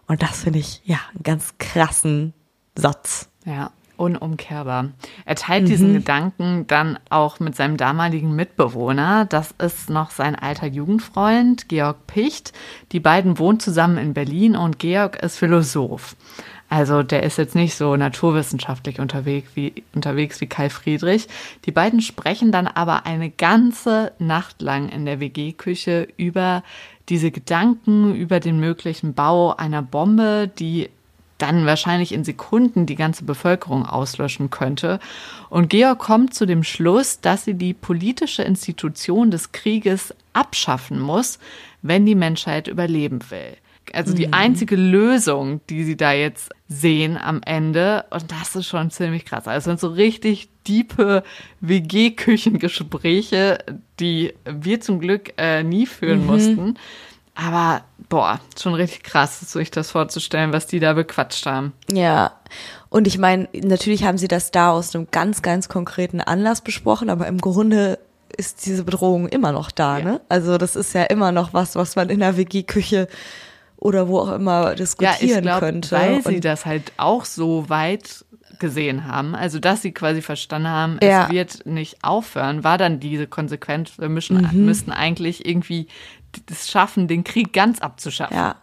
Und 0.07 0.21
das 0.21 0.41
finde 0.41 0.59
ich, 0.59 0.81
ja, 0.85 0.99
einen 1.13 1.23
ganz 1.23 1.55
krassen 1.57 2.33
Satz. 2.75 3.29
Ja, 3.45 3.71
unumkehrbar. 3.97 4.89
Er 5.25 5.36
teilt 5.36 5.63
mhm. 5.63 5.67
diesen 5.67 5.93
Gedanken 5.93 6.67
dann 6.67 6.99
auch 7.10 7.39
mit 7.39 7.56
seinem 7.56 7.77
damaligen 7.77 8.36
Mitbewohner. 8.36 9.25
Das 9.25 9.53
ist 9.58 9.89
noch 9.89 10.12
sein 10.12 10.36
alter 10.36 10.67
Jugendfreund, 10.67 11.69
Georg 11.69 12.08
Picht. 12.08 12.53
Die 12.91 12.99
beiden 12.99 13.39
wohnen 13.39 13.60
zusammen 13.60 13.97
in 13.97 14.13
Berlin 14.13 14.56
und 14.56 14.79
Georg 14.79 15.21
ist 15.21 15.38
Philosoph. 15.38 16.15
Also 16.69 17.03
der 17.03 17.21
ist 17.21 17.38
jetzt 17.38 17.53
nicht 17.53 17.75
so 17.75 17.95
naturwissenschaftlich 17.95 18.99
unterwegs 18.99 19.51
wie, 19.53 19.84
unterwegs 19.93 20.41
wie 20.41 20.47
Kai 20.47 20.69
Friedrich. 20.69 21.27
Die 21.65 21.71
beiden 21.71 22.01
sprechen 22.01 22.51
dann 22.51 22.65
aber 22.65 23.06
eine 23.06 23.29
ganze 23.29 24.12
Nacht 24.17 24.60
lang 24.62 24.89
in 24.89 25.06
der 25.06 25.19
WG-Küche 25.19 26.08
über 26.17 26.63
diese 27.10 27.29
Gedanken, 27.29 28.15
über 28.15 28.39
den 28.39 28.60
möglichen 28.60 29.13
Bau 29.13 29.56
einer 29.56 29.84
Bombe, 29.84 30.49
die 30.58 30.89
dann 31.43 31.65
wahrscheinlich 31.65 32.13
in 32.13 32.23
Sekunden 32.23 32.86
die 32.86 32.95
ganze 32.95 33.25
Bevölkerung 33.25 33.86
auslöschen 33.86 34.49
könnte. 34.49 34.99
Und 35.49 35.69
Georg 35.69 35.99
kommt 35.99 36.34
zu 36.34 36.45
dem 36.45 36.63
Schluss, 36.63 37.19
dass 37.19 37.43
sie 37.43 37.56
die 37.56 37.73
politische 37.73 38.43
Institution 38.43 39.29
des 39.29 39.51
Krieges 39.51 40.15
abschaffen 40.32 41.01
muss, 41.01 41.39
wenn 41.82 42.06
die 42.06 42.15
Menschheit 42.15 42.69
überleben 42.69 43.19
will. 43.29 43.58
Also 43.91 44.13
die 44.13 44.27
mhm. 44.27 44.34
einzige 44.34 44.77
Lösung, 44.77 45.60
die 45.69 45.84
sie 45.84 45.97
da 45.97 46.13
jetzt 46.13 46.49
sehen 46.69 47.17
am 47.17 47.41
Ende, 47.45 48.06
und 48.12 48.32
das 48.32 48.56
ist 48.56 48.67
schon 48.67 48.89
ziemlich 48.89 49.25
krass. 49.25 49.45
Also 49.45 49.69
sind 49.69 49.82
so 49.82 49.89
richtig 49.89 50.47
diepe 50.65 51.23
WG-Küchengespräche, 51.60 53.58
die 53.99 54.34
wir 54.45 54.79
zum 54.79 55.01
Glück 55.01 55.34
äh, 55.38 55.63
nie 55.63 55.88
führen 55.88 56.21
mhm. 56.21 56.25
mussten. 56.25 56.77
Aber 57.36 57.82
boah, 58.10 58.39
schon 58.60 58.76
richtig 58.76 59.04
krass, 59.04 59.39
sich 59.39 59.72
das 59.72 59.91
vorzustellen, 59.91 60.54
was 60.54 60.67
die 60.67 60.80
da 60.80 60.93
bequatscht 60.93 61.46
haben. 61.46 61.74
Ja. 61.91 62.34
Und 62.89 63.08
ich 63.08 63.17
meine, 63.17 63.50
natürlich 63.54 64.04
haben 64.04 64.19
sie 64.19 64.28
das 64.28 64.52
da 64.52 64.72
aus 64.72 64.96
einem 64.96 65.08
ganz, 65.10 65.41
ganz 65.41 65.67
konkreten 65.67 66.22
Anlass 66.22 66.62
besprochen, 66.62 67.10
aber 67.10 67.28
im 67.28 67.39
Grunde 67.39 67.98
ist 68.38 68.65
diese 68.65 68.84
Bedrohung 68.84 69.28
immer 69.28 69.52
noch 69.52 69.72
da, 69.72 69.98
ja. 69.98 70.04
ne? 70.04 70.22
Also 70.30 70.58
das 70.58 70.76
ist 70.76 70.93
ja 70.93 71.04
immer 71.04 71.32
noch 71.32 71.54
was, 71.54 71.76
was 71.76 71.96
man 71.96 72.10
in 72.10 72.19
der 72.19 72.38
WG-Küche 72.38 73.08
oder 73.78 74.08
wo 74.08 74.19
auch 74.19 74.32
immer 74.32 74.76
diskutieren 74.76 75.30
ja, 75.30 75.38
ich 75.38 75.41
glaub, 75.41 75.60
könnte. 75.60 75.91
Weil 75.91 76.15
Und 76.15 76.28
sie 76.28 76.39
das 76.39 76.65
halt 76.65 76.93
auch 76.98 77.26
so 77.26 77.69
weit 77.69 78.26
gesehen 78.60 79.08
haben, 79.08 79.36
also 79.36 79.60
dass 79.60 79.82
sie 79.82 79.91
quasi 79.91 80.22
verstanden 80.22 80.69
haben, 80.69 81.00
ja. 81.02 81.26
es 81.26 81.32
wird 81.32 81.65
nicht 81.65 82.04
aufhören, 82.04 82.63
war 82.63 82.78
dann 82.78 83.00
diese 83.00 83.28
Konsequenz, 83.28 83.98
wir 83.98 84.10
müssen, 84.10 84.48
mhm. 84.54 84.65
müssten 84.65 84.91
eigentlich 84.91 85.46
irgendwie 85.46 85.88
das 86.46 86.69
schaffen, 86.69 87.08
den 87.08 87.24
Krieg 87.24 87.54
ganz 87.54 87.80
abzuschaffen. 87.80 88.36
Ja. 88.36 88.56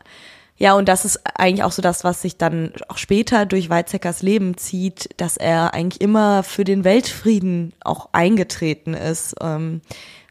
Ja, 0.60 0.74
und 0.74 0.88
das 0.88 1.06
ist 1.06 1.20
eigentlich 1.36 1.64
auch 1.64 1.72
so 1.72 1.80
das, 1.80 2.04
was 2.04 2.20
sich 2.20 2.36
dann 2.36 2.74
auch 2.88 2.98
später 2.98 3.46
durch 3.46 3.70
Weizsäckers 3.70 4.20
Leben 4.20 4.58
zieht, 4.58 5.08
dass 5.16 5.38
er 5.38 5.72
eigentlich 5.72 6.02
immer 6.02 6.42
für 6.42 6.64
den 6.64 6.84
Weltfrieden 6.84 7.72
auch 7.82 8.10
eingetreten 8.12 8.92
ist, 8.92 9.36
ähm, 9.40 9.80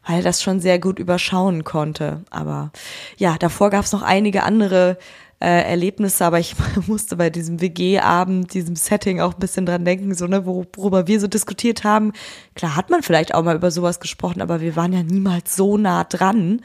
weil 0.06 0.18
er 0.18 0.22
das 0.22 0.40
schon 0.40 0.60
sehr 0.60 0.78
gut 0.78 1.00
überschauen 1.00 1.64
konnte. 1.64 2.22
Aber 2.30 2.70
ja, 3.16 3.38
davor 3.38 3.70
gab 3.70 3.84
es 3.84 3.90
noch 3.90 4.02
einige 4.02 4.44
andere 4.44 4.98
äh, 5.40 5.68
Erlebnisse, 5.68 6.24
aber 6.24 6.38
ich 6.38 6.54
musste 6.86 7.16
bei 7.16 7.28
diesem 7.28 7.60
WG-Abend, 7.60 8.54
diesem 8.54 8.76
Setting 8.76 9.20
auch 9.20 9.34
ein 9.34 9.40
bisschen 9.40 9.66
dran 9.66 9.84
denken, 9.84 10.14
so, 10.14 10.28
ne, 10.28 10.46
worüber 10.46 11.08
wir 11.08 11.18
so 11.18 11.26
diskutiert 11.26 11.82
haben. 11.82 12.12
Klar 12.54 12.76
hat 12.76 12.90
man 12.90 13.02
vielleicht 13.02 13.34
auch 13.34 13.42
mal 13.42 13.56
über 13.56 13.72
sowas 13.72 13.98
gesprochen, 13.98 14.42
aber 14.42 14.60
wir 14.60 14.76
waren 14.76 14.92
ja 14.92 15.02
niemals 15.02 15.56
so 15.56 15.76
nah 15.76 16.04
dran. 16.04 16.60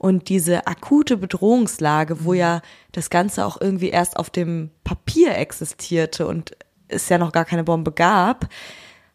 Und 0.00 0.30
diese 0.30 0.66
akute 0.66 1.18
Bedrohungslage, 1.18 2.24
wo 2.24 2.32
ja 2.32 2.62
das 2.92 3.10
Ganze 3.10 3.44
auch 3.44 3.60
irgendwie 3.60 3.90
erst 3.90 4.16
auf 4.16 4.30
dem 4.30 4.70
Papier 4.82 5.36
existierte 5.36 6.26
und 6.26 6.56
es 6.88 7.10
ja 7.10 7.18
noch 7.18 7.32
gar 7.32 7.44
keine 7.44 7.64
Bombe 7.64 7.92
gab, 7.92 8.48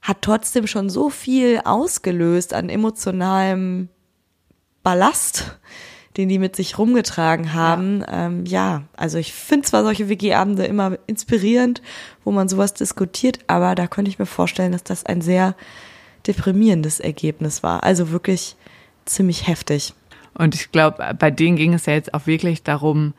hat 0.04 0.17
trotzdem 0.21 0.67
schon 0.67 0.91
so 0.91 1.10
viel 1.10 1.60
ausgelöst 1.65 2.54
an 2.54 2.69
emotionalem 2.69 3.89
Ballast, 4.84 5.58
den 6.17 6.30
die 6.30 6.38
mit 6.38 6.56
sich 6.56 6.78
rumgetragen 6.78 7.56
haben. 7.56 8.02
Ja, 8.02 8.28
ähm, 8.28 8.45
ja 8.45 8.84
also 8.95 9.17
ich 9.17 9.34
finde 9.34 9.67
zwar 9.67 9.84
solche 9.84 10.08
WG-Abende 10.08 10.65
immer 10.65 11.00
inspirierend, 11.08 11.82
wo 12.24 12.30
man 12.30 12.48
sowas 12.48 12.76
diskutiert, 12.76 13.39
aber 13.48 13.74
da 13.74 13.88
könnte 13.88 14.10
ich 14.10 14.19
mir 14.19 14.28
vorstellen, 14.28 14.74
dass 14.74 14.84
das 14.84 15.04
ein 15.04 15.21
sehr 15.21 15.56
deprimierendes 16.28 17.00
Ergebnis 17.00 17.63
war. 17.63 17.84
Also 17.84 18.12
wirklich 18.12 18.56
ziemlich 19.06 19.48
heftig. 19.48 19.95
Und 20.38 20.54
ich 20.54 20.71
glaube, 20.71 21.15
bei 21.17 21.32
denen 21.32 21.56
ging 21.56 21.74
es 21.74 21.86
ja 21.86 21.93
jetzt 21.93 22.13
auch 22.13 22.28
wirklich 22.28 22.63
darum, 22.63 23.13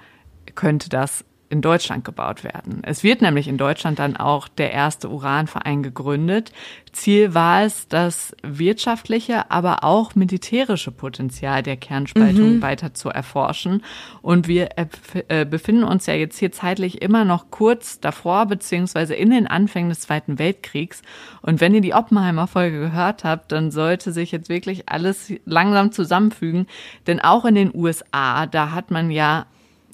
könnte 0.54 0.88
das 0.88 1.24
in 1.48 1.62
Deutschland 1.62 2.04
gebaut 2.04 2.42
werden. 2.42 2.80
Es 2.82 3.04
wird 3.04 3.22
nämlich 3.22 3.46
in 3.46 3.56
Deutschland 3.56 3.98
dann 3.98 4.16
auch 4.16 4.48
der 4.48 4.72
erste 4.72 5.08
Uranverein 5.08 5.82
gegründet. 5.82 6.52
Ziel 6.92 7.34
war 7.34 7.62
es, 7.62 7.86
das 7.88 8.34
wirtschaftliche, 8.42 9.50
aber 9.50 9.84
auch 9.84 10.14
militärische 10.14 10.90
Potenzial 10.90 11.62
der 11.62 11.76
Kernspaltung 11.76 12.56
mhm. 12.56 12.62
weiter 12.62 12.94
zu 12.94 13.10
erforschen. 13.10 13.84
Und 14.22 14.48
wir 14.48 14.70
äh, 15.28 15.44
befinden 15.44 15.84
uns 15.84 16.06
ja 16.06 16.14
jetzt 16.14 16.38
hier 16.38 16.50
zeitlich 16.50 17.02
immer 17.02 17.24
noch 17.24 17.50
kurz 17.50 18.00
davor, 18.00 18.46
beziehungsweise 18.46 19.14
in 19.14 19.30
den 19.30 19.46
Anfängen 19.46 19.90
des 19.90 20.00
Zweiten 20.00 20.38
Weltkriegs. 20.38 21.02
Und 21.42 21.60
wenn 21.60 21.74
ihr 21.74 21.80
die 21.80 21.94
Oppenheimer 21.94 22.48
Folge 22.48 22.80
gehört 22.80 23.22
habt, 23.22 23.52
dann 23.52 23.70
sollte 23.70 24.10
sich 24.10 24.32
jetzt 24.32 24.48
wirklich 24.48 24.88
alles 24.88 25.32
langsam 25.44 25.92
zusammenfügen. 25.92 26.66
Denn 27.06 27.20
auch 27.20 27.44
in 27.44 27.54
den 27.54 27.74
USA, 27.74 28.46
da 28.46 28.72
hat 28.72 28.90
man 28.90 29.10
ja 29.10 29.46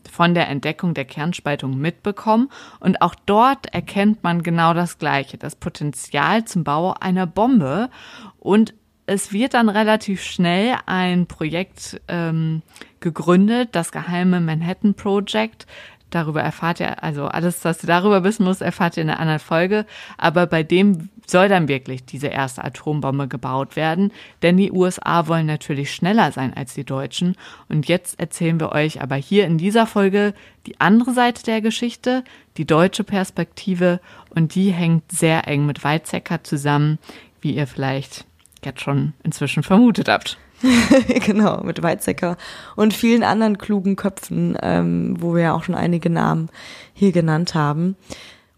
von 0.08 0.34
der 0.34 0.48
Entdeckung 0.48 0.94
der 0.94 1.04
Kernspaltung 1.04 1.78
mitbekommen. 1.78 2.48
Und 2.80 3.02
auch 3.02 3.14
dort 3.26 3.72
erkennt 3.74 4.22
man 4.22 4.42
genau 4.42 4.74
das 4.74 4.98
Gleiche, 4.98 5.38
das 5.38 5.56
Potenzial 5.56 6.44
zum 6.44 6.64
Bau 6.64 6.94
einer 7.00 7.26
Bombe. 7.26 7.90
Und 8.38 8.74
es 9.06 9.32
wird 9.32 9.54
dann 9.54 9.68
relativ 9.68 10.22
schnell 10.22 10.76
ein 10.86 11.26
Projekt 11.26 12.00
ähm, 12.08 12.62
gegründet, 13.00 13.70
das 13.72 13.92
geheime 13.92 14.40
Manhattan 14.40 14.94
Project, 14.94 15.66
Darüber 16.12 16.42
erfahrt 16.42 16.78
ihr, 16.78 17.02
also 17.02 17.26
alles, 17.26 17.64
was 17.64 17.82
ihr 17.82 17.86
darüber 17.86 18.22
wissen 18.22 18.44
muss, 18.44 18.60
erfahrt 18.60 18.98
ihr 18.98 19.02
in 19.02 19.08
einer 19.08 19.18
anderen 19.18 19.40
Folge. 19.40 19.86
Aber 20.18 20.46
bei 20.46 20.62
dem 20.62 21.08
soll 21.26 21.48
dann 21.48 21.68
wirklich 21.68 22.04
diese 22.04 22.26
erste 22.26 22.62
Atombombe 22.62 23.28
gebaut 23.28 23.76
werden, 23.76 24.12
denn 24.42 24.58
die 24.58 24.70
USA 24.70 25.26
wollen 25.26 25.46
natürlich 25.46 25.94
schneller 25.94 26.30
sein 26.30 26.52
als 26.54 26.74
die 26.74 26.84
Deutschen. 26.84 27.34
Und 27.70 27.88
jetzt 27.88 28.20
erzählen 28.20 28.60
wir 28.60 28.72
euch 28.72 29.00
aber 29.00 29.16
hier 29.16 29.46
in 29.46 29.56
dieser 29.56 29.86
Folge 29.86 30.34
die 30.66 30.78
andere 30.80 31.14
Seite 31.14 31.42
der 31.44 31.62
Geschichte, 31.62 32.24
die 32.58 32.66
deutsche 32.66 33.04
Perspektive, 33.04 33.98
und 34.34 34.54
die 34.54 34.70
hängt 34.70 35.10
sehr 35.10 35.48
eng 35.48 35.64
mit 35.64 35.82
Weizsäcker 35.82 36.44
zusammen, 36.44 36.98
wie 37.40 37.54
ihr 37.54 37.66
vielleicht 37.66 38.26
jetzt 38.62 38.82
schon 38.82 39.14
inzwischen 39.22 39.62
vermutet 39.62 40.10
habt. 40.10 40.36
genau, 41.26 41.62
mit 41.62 41.82
Weizsäcker 41.82 42.36
und 42.76 42.94
vielen 42.94 43.22
anderen 43.22 43.58
klugen 43.58 43.96
Köpfen, 43.96 44.56
ähm, 44.62 45.16
wo 45.20 45.34
wir 45.34 45.42
ja 45.42 45.54
auch 45.54 45.64
schon 45.64 45.74
einige 45.74 46.10
Namen 46.10 46.48
hier 46.94 47.12
genannt 47.12 47.54
haben. 47.54 47.96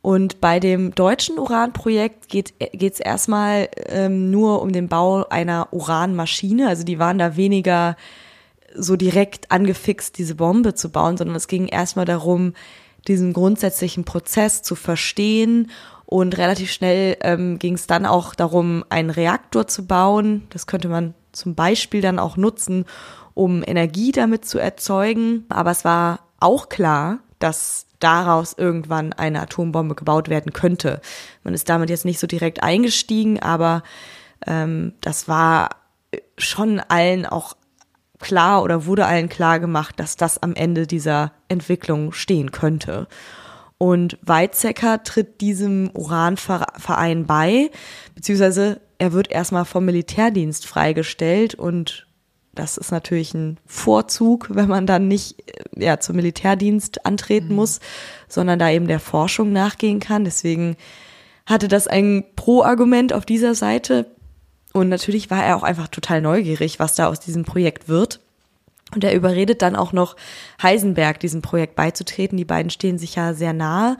Und 0.02 0.42
bei 0.42 0.60
dem 0.60 0.94
deutschen 0.94 1.38
Uranprojekt 1.38 2.28
geht 2.28 2.52
es 2.60 3.00
erstmal 3.00 3.70
ähm, 3.86 4.30
nur 4.30 4.60
um 4.60 4.70
den 4.70 4.88
Bau 4.88 5.26
einer 5.30 5.68
Uranmaschine. 5.72 6.68
Also 6.68 6.84
die 6.84 6.98
waren 6.98 7.16
da 7.16 7.36
weniger 7.36 7.96
so 8.74 8.96
direkt 8.96 9.50
angefixt, 9.50 10.18
diese 10.18 10.34
Bombe 10.34 10.74
zu 10.74 10.90
bauen, 10.90 11.16
sondern 11.16 11.36
es 11.36 11.48
ging 11.48 11.68
erstmal 11.68 12.04
darum, 12.04 12.52
diesen 13.08 13.32
grundsätzlichen 13.32 14.04
Prozess 14.04 14.60
zu 14.60 14.74
verstehen. 14.74 15.70
Und 16.04 16.36
relativ 16.36 16.70
schnell 16.70 17.16
ähm, 17.22 17.58
ging 17.58 17.72
es 17.72 17.86
dann 17.86 18.04
auch 18.04 18.34
darum, 18.34 18.84
einen 18.90 19.08
Reaktor 19.08 19.66
zu 19.68 19.86
bauen. 19.86 20.46
Das 20.50 20.66
könnte 20.66 20.88
man 20.88 21.14
zum 21.35 21.55
Beispiel 21.55 22.01
dann 22.01 22.18
auch 22.18 22.37
nutzen, 22.37 22.85
um 23.35 23.62
Energie 23.66 24.12
damit 24.12 24.44
zu 24.44 24.59
erzeugen. 24.59 25.44
Aber 25.49 25.70
es 25.70 25.85
war 25.85 26.20
auch 26.40 26.68
klar, 26.68 27.18
dass 27.38 27.87
daraus 27.99 28.55
irgendwann 28.57 29.12
eine 29.12 29.40
Atombombe 29.42 29.94
gebaut 29.94 30.29
werden 30.29 30.53
könnte. 30.53 31.01
Man 31.42 31.55
ist 31.55 31.68
damit 31.68 31.90
jetzt 31.90 32.05
nicht 32.05 32.20
so 32.20 32.27
direkt 32.27 32.62
eingestiegen, 32.62 33.40
aber 33.40 33.83
ähm, 34.47 34.94
das 35.01 35.29
war 35.29 35.70
schon 36.38 36.81
allen 36.81 37.27
auch 37.27 37.57
klar 38.20 38.62
oder 38.62 38.87
wurde 38.87 39.07
allen 39.07 39.29
klar 39.29 39.59
gemacht, 39.59 39.99
dass 39.99 40.16
das 40.16 40.42
am 40.42 40.55
Ende 40.55 40.87
dieser 40.87 41.33
Entwicklung 41.49 42.12
stehen 42.12 42.53
könnte. 42.53 43.09
Und 43.79 44.18
Weizsäcker 44.23 45.03
tritt 45.03 45.40
diesem 45.40 45.90
Uranverein 45.92 47.27
bei, 47.27 47.70
beziehungsweise 48.14 48.81
er 48.98 49.12
wird 49.12 49.30
erstmal 49.30 49.64
vom 49.64 49.85
Militärdienst 49.85 50.66
freigestellt 50.66 51.54
und 51.54 52.07
das 52.54 52.76
ist 52.76 52.92
natürlich 52.92 53.35
ein 53.35 53.59
Vorzug, 53.66 54.48
wenn 54.50 54.68
man 54.68 54.87
dann 54.87 55.09
nicht 55.09 55.37
ja, 55.76 55.98
zum 55.98 56.16
Militärdienst 56.16 57.04
antreten 57.04 57.48
mhm. 57.48 57.57
muss, 57.57 57.80
sondern 58.28 58.59
da 58.59 58.70
eben 58.70 58.87
der 58.87 59.00
Forschung 59.00 59.52
nachgehen 59.52 60.00
kann. 60.00 60.24
Deswegen 60.24 60.76
hatte 61.46 61.68
das 61.68 61.88
ein 61.88 62.24
Pro-Argument 62.37 63.12
auf 63.12 63.26
dieser 63.26 63.54
Seite. 63.54 64.07
Und 64.72 64.88
natürlich 64.88 65.30
war 65.30 65.44
er 65.44 65.57
auch 65.57 65.62
einfach 65.62 65.88
total 65.88 66.20
neugierig, 66.20 66.78
was 66.78 66.94
da 66.94 67.09
aus 67.09 67.20
diesem 67.20 67.44
Projekt 67.44 67.88
wird. 67.88 68.20
Und 68.94 69.04
er 69.04 69.14
überredet 69.14 69.62
dann 69.62 69.76
auch 69.76 69.92
noch 69.92 70.16
Heisenberg, 70.62 71.18
diesem 71.20 71.42
Projekt 71.42 71.74
beizutreten. 71.74 72.38
Die 72.38 72.44
beiden 72.44 72.70
stehen 72.70 72.98
sich 72.98 73.16
ja 73.16 73.35
sehr 73.35 73.52
nahe. 73.52 73.96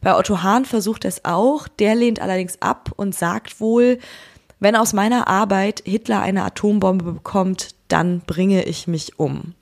Bei 0.00 0.16
Otto 0.16 0.42
Hahn 0.42 0.64
versucht 0.64 1.04
es 1.04 1.24
auch. 1.24 1.68
Der 1.68 1.94
lehnt 1.94 2.20
allerdings 2.20 2.60
ab 2.62 2.90
und 2.96 3.14
sagt 3.14 3.60
wohl, 3.60 3.98
wenn 4.60 4.76
aus 4.76 4.92
meiner 4.92 5.28
Arbeit 5.28 5.82
Hitler 5.84 6.20
eine 6.20 6.44
Atombombe 6.44 7.12
bekommt, 7.12 7.74
dann 7.88 8.20
bringe 8.20 8.64
ich 8.64 8.86
mich 8.86 9.18
um. 9.18 9.54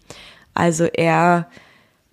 Also 0.54 0.85
er 0.85 1.48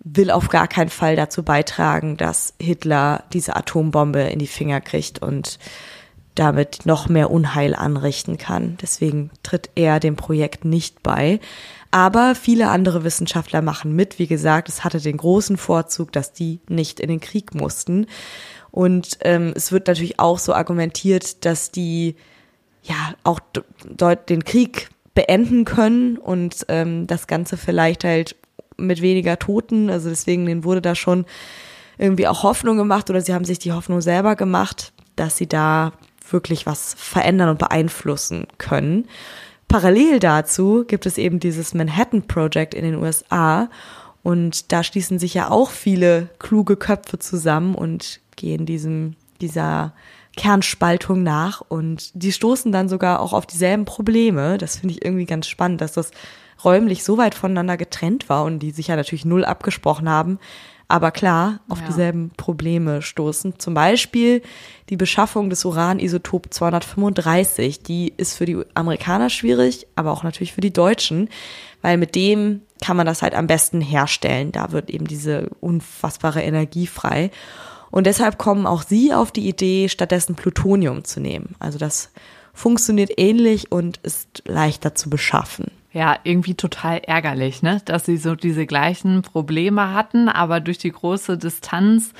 will 0.00 0.30
auf 0.30 0.48
gar 0.48 0.68
keinen 0.68 0.90
Fall 0.90 1.16
dazu 1.16 1.42
beitragen, 1.42 2.16
dass 2.16 2.54
Hitler 2.60 3.24
diese 3.32 3.56
Atombombe 3.56 4.20
in 4.20 4.38
die 4.38 4.46
Finger 4.46 4.80
kriegt 4.80 5.22
und 5.22 5.58
damit 6.34 6.84
noch 6.84 7.08
mehr 7.08 7.30
Unheil 7.30 7.74
anrichten 7.74 8.38
kann. 8.38 8.76
Deswegen 8.82 9.30
tritt 9.42 9.70
er 9.76 10.00
dem 10.00 10.16
Projekt 10.16 10.64
nicht 10.64 11.02
bei. 11.02 11.40
Aber 11.90 12.34
viele 12.34 12.68
andere 12.68 13.04
Wissenschaftler 13.04 13.62
machen 13.62 13.94
mit. 13.94 14.18
Wie 14.18 14.26
gesagt, 14.26 14.68
es 14.68 14.82
hatte 14.82 15.00
den 15.00 15.16
großen 15.16 15.56
Vorzug, 15.56 16.10
dass 16.12 16.32
die 16.32 16.60
nicht 16.68 16.98
in 16.98 17.08
den 17.08 17.20
Krieg 17.20 17.54
mussten. 17.54 18.06
Und 18.72 19.18
ähm, 19.20 19.52
es 19.54 19.70
wird 19.70 19.86
natürlich 19.86 20.18
auch 20.18 20.40
so 20.40 20.52
argumentiert, 20.52 21.44
dass 21.44 21.70
die 21.70 22.16
ja 22.84 23.14
auch 23.24 23.40
dort 23.84 24.28
den 24.30 24.44
Krieg 24.44 24.88
beenden 25.14 25.64
können 25.64 26.18
und 26.18 26.66
ähm, 26.68 27.06
das 27.06 27.26
Ganze 27.26 27.56
vielleicht 27.56 28.04
halt 28.04 28.36
mit 28.76 29.00
weniger 29.00 29.38
Toten. 29.38 29.90
Also 29.90 30.08
deswegen 30.08 30.46
denen 30.46 30.64
wurde 30.64 30.82
da 30.82 30.94
schon 30.94 31.24
irgendwie 31.98 32.26
auch 32.26 32.42
Hoffnung 32.42 32.76
gemacht 32.76 33.10
oder 33.10 33.20
sie 33.20 33.34
haben 33.34 33.44
sich 33.44 33.58
die 33.58 33.72
Hoffnung 33.72 34.00
selber 34.00 34.36
gemacht, 34.36 34.92
dass 35.16 35.36
sie 35.36 35.46
da 35.46 35.92
wirklich 36.28 36.66
was 36.66 36.94
verändern 36.98 37.50
und 37.50 37.58
beeinflussen 37.58 38.46
können. 38.58 39.06
Parallel 39.68 40.18
dazu 40.18 40.84
gibt 40.86 41.06
es 41.06 41.18
eben 41.18 41.40
dieses 41.40 41.74
Manhattan 41.74 42.26
Project 42.26 42.74
in 42.74 42.84
den 42.84 42.96
USA 42.96 43.68
und 44.22 44.72
da 44.72 44.82
schließen 44.82 45.18
sich 45.18 45.34
ja 45.34 45.50
auch 45.50 45.70
viele 45.70 46.30
kluge 46.38 46.76
Köpfe 46.76 47.18
zusammen 47.18 47.74
und 47.74 48.20
gehen 48.36 48.66
diesem 48.66 49.16
dieser 49.40 49.92
Kernspaltung 50.36 51.22
nach 51.22 51.60
und 51.60 52.10
die 52.14 52.32
stoßen 52.32 52.72
dann 52.72 52.88
sogar 52.88 53.20
auch 53.20 53.32
auf 53.32 53.46
dieselben 53.46 53.84
Probleme. 53.84 54.58
Das 54.58 54.78
finde 54.78 54.94
ich 54.94 55.04
irgendwie 55.04 55.26
ganz 55.26 55.46
spannend, 55.46 55.80
dass 55.80 55.92
das 55.92 56.10
räumlich 56.64 57.04
so 57.04 57.18
weit 57.18 57.34
voneinander 57.34 57.76
getrennt 57.76 58.28
war 58.28 58.44
und 58.44 58.58
die 58.58 58.70
sich 58.70 58.88
ja 58.88 58.96
natürlich 58.96 59.24
null 59.24 59.44
abgesprochen 59.44 60.08
haben, 60.08 60.38
aber 60.88 61.10
klar 61.10 61.60
auf 61.68 61.80
ja. 61.80 61.86
dieselben 61.86 62.30
Probleme 62.36 63.02
stoßen. 63.02 63.58
Zum 63.58 63.74
Beispiel 63.74 64.42
die 64.90 64.96
Beschaffung 64.96 65.50
des 65.50 65.64
Uranisotop 65.64 66.52
235. 66.52 67.82
Die 67.82 68.12
ist 68.16 68.36
für 68.36 68.44
die 68.44 68.62
Amerikaner 68.74 69.30
schwierig, 69.30 69.86
aber 69.96 70.12
auch 70.12 70.22
natürlich 70.22 70.52
für 70.52 70.60
die 70.60 70.72
Deutschen, 70.72 71.30
weil 71.80 71.96
mit 71.96 72.14
dem 72.14 72.62
kann 72.82 72.96
man 72.96 73.06
das 73.06 73.22
halt 73.22 73.34
am 73.34 73.46
besten 73.46 73.80
herstellen. 73.80 74.52
Da 74.52 74.72
wird 74.72 74.90
eben 74.90 75.06
diese 75.06 75.48
unfassbare 75.60 76.42
Energie 76.42 76.86
frei. 76.86 77.30
Und 77.94 78.08
deshalb 78.08 78.38
kommen 78.38 78.66
auch 78.66 78.82
sie 78.82 79.14
auf 79.14 79.30
die 79.30 79.48
Idee, 79.48 79.88
stattdessen 79.88 80.34
Plutonium 80.34 81.04
zu 81.04 81.20
nehmen. 81.20 81.54
Also 81.60 81.78
das 81.78 82.10
funktioniert 82.52 83.12
ähnlich 83.18 83.70
und 83.70 83.98
ist 83.98 84.42
leichter 84.46 84.96
zu 84.96 85.08
beschaffen. 85.08 85.70
Ja, 85.92 86.18
irgendwie 86.24 86.56
total 86.56 86.98
ärgerlich, 86.98 87.62
ne? 87.62 87.80
Dass 87.84 88.04
sie 88.04 88.16
so 88.16 88.34
diese 88.34 88.66
gleichen 88.66 89.22
Probleme 89.22 89.94
hatten, 89.94 90.28
aber 90.28 90.58
durch 90.58 90.78
die 90.78 90.90
große 90.90 91.38
Distanz 91.38 92.14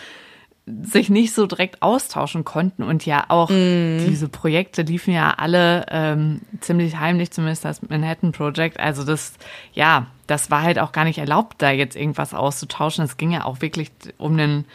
sich 0.65 1.11
nicht 1.11 1.35
so 1.35 1.49
direkt 1.49 1.83
austauschen 1.83 2.45
konnten 2.45 2.85
und 2.85 3.05
ja 3.05 3.25
auch 3.27 3.51
mm. 3.51 4.07
diese 4.07 4.29
Projekte 4.29 4.83
liefen 4.83 5.13
ja 5.13 5.35
alle 5.37 5.87
ähm, 5.91 6.43
ziemlich 6.61 7.01
heimlich, 7.01 7.33
zumindest 7.33 7.65
das 7.65 7.83
Manhattan 7.83 8.31
Project. 8.31 8.79
Also 8.79 9.03
das, 9.03 9.35
ja, 9.73 10.07
das 10.29 10.53
war 10.53 10.63
halt 10.63 10.79
auch 10.79 10.93
gar 10.93 11.05
nicht 11.05 11.19
erlaubt, 11.19 11.57
da 11.59 11.73
jetzt 11.73 11.97
irgendwas 11.97 12.33
auszutauschen. 12.33 13.05
Es 13.05 13.17
ging 13.17 13.33
ja 13.33 13.45
auch 13.45 13.61
wirklich 13.61 13.91
um 14.19 14.39
den 14.39 14.67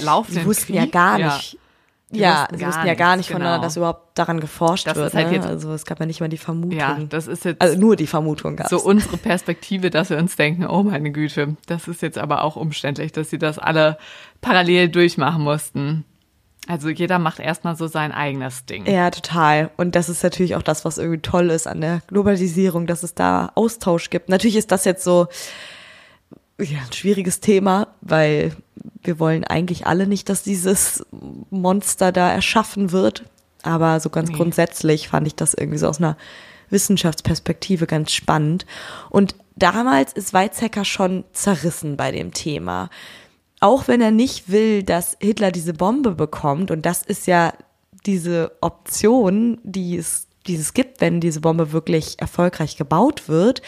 laufenden 0.00 0.42
Sie 0.42 0.48
wussten 0.48 0.66
Krieg. 0.66 0.76
ja 0.76 0.86
gar 0.86 1.18
nicht, 1.18 1.58
ja, 2.10 2.42
wussten 2.42 2.58
sie 2.58 2.66
wussten 2.66 2.86
ja 2.86 2.94
gar 2.94 3.16
nicht 3.16 3.28
voneinander, 3.30 3.56
genau. 3.58 3.66
dass 3.66 3.76
überhaupt 3.76 4.18
daran 4.18 4.40
geforscht 4.40 4.86
Das 4.86 4.96
wird. 4.96 5.08
ist 5.08 5.14
halt 5.14 5.28
ne? 5.28 5.34
jetzt- 5.36 5.46
also 5.46 5.72
es 5.72 5.84
gab 5.84 6.00
ja 6.00 6.06
nicht 6.06 6.20
mal 6.20 6.28
die 6.28 6.38
Vermutung. 6.38 6.78
Ja, 6.78 6.98
das 7.08 7.26
ist 7.26 7.44
jetzt 7.44 7.60
also 7.60 7.78
nur 7.78 7.96
die 7.96 8.06
Vermutung 8.06 8.56
gab 8.56 8.68
so 8.68 8.78
unsere 8.80 9.16
Perspektive, 9.18 9.90
dass 9.90 10.08
wir 10.10 10.16
uns 10.16 10.34
denken, 10.36 10.66
oh 10.66 10.82
meine 10.82 11.10
Güte, 11.12 11.56
das 11.66 11.86
ist 11.86 12.00
jetzt 12.02 12.16
aber 12.18 12.44
auch 12.44 12.56
umständlich, 12.56 13.12
dass 13.12 13.28
sie 13.30 13.38
das 13.38 13.58
alle 13.58 13.98
parallel 14.40 14.88
durchmachen 14.88 15.42
mussten. 15.42 16.04
Also 16.66 16.90
jeder 16.90 17.18
macht 17.18 17.40
erstmal 17.40 17.76
so 17.76 17.86
sein 17.86 18.12
eigenes 18.12 18.66
Ding. 18.66 18.84
Ja, 18.84 19.10
total. 19.10 19.70
Und 19.78 19.94
das 19.94 20.10
ist 20.10 20.22
natürlich 20.22 20.54
auch 20.54 20.62
das, 20.62 20.84
was 20.84 20.98
irgendwie 20.98 21.20
toll 21.22 21.48
ist 21.48 21.66
an 21.66 21.80
der 21.80 22.02
Globalisierung, 22.08 22.86
dass 22.86 23.02
es 23.02 23.14
da 23.14 23.52
Austausch 23.54 24.10
gibt. 24.10 24.28
Natürlich 24.28 24.56
ist 24.56 24.70
das 24.70 24.84
jetzt 24.84 25.02
so 25.02 25.28
ja, 26.60 26.78
ein 26.78 26.92
schwieriges 26.92 27.40
Thema, 27.40 27.88
weil 28.00 28.52
wir 29.02 29.18
wollen 29.18 29.44
eigentlich 29.44 29.86
alle 29.86 30.06
nicht, 30.06 30.28
dass 30.28 30.42
dieses 30.42 31.04
Monster 31.50 32.12
da 32.12 32.30
erschaffen 32.30 32.92
wird. 32.92 33.24
Aber 33.62 34.00
so 34.00 34.10
ganz 34.10 34.30
Nee. 34.30 34.36
grundsätzlich 34.36 35.08
fand 35.08 35.26
ich 35.26 35.34
das 35.34 35.54
irgendwie 35.54 35.78
so 35.78 35.88
aus 35.88 35.98
einer 35.98 36.16
Wissenschaftsperspektive 36.70 37.86
ganz 37.86 38.12
spannend. 38.12 38.66
Und 39.10 39.34
damals 39.56 40.12
ist 40.12 40.32
Weizsäcker 40.32 40.84
schon 40.84 41.24
zerrissen 41.32 41.96
bei 41.96 42.12
dem 42.12 42.32
Thema. 42.32 42.90
Auch 43.60 43.88
wenn 43.88 44.00
er 44.00 44.10
nicht 44.12 44.50
will, 44.50 44.82
dass 44.82 45.16
Hitler 45.20 45.50
diese 45.50 45.72
Bombe 45.74 46.12
bekommt, 46.12 46.70
und 46.70 46.86
das 46.86 47.02
ist 47.02 47.26
ja 47.26 47.52
diese 48.06 48.52
Option, 48.60 49.58
die 49.64 49.96
es, 49.96 50.28
die 50.46 50.54
es 50.54 50.74
gibt, 50.74 51.00
wenn 51.00 51.20
diese 51.20 51.40
Bombe 51.40 51.72
wirklich 51.72 52.20
erfolgreich 52.20 52.76
gebaut 52.76 53.28
wird, 53.28 53.62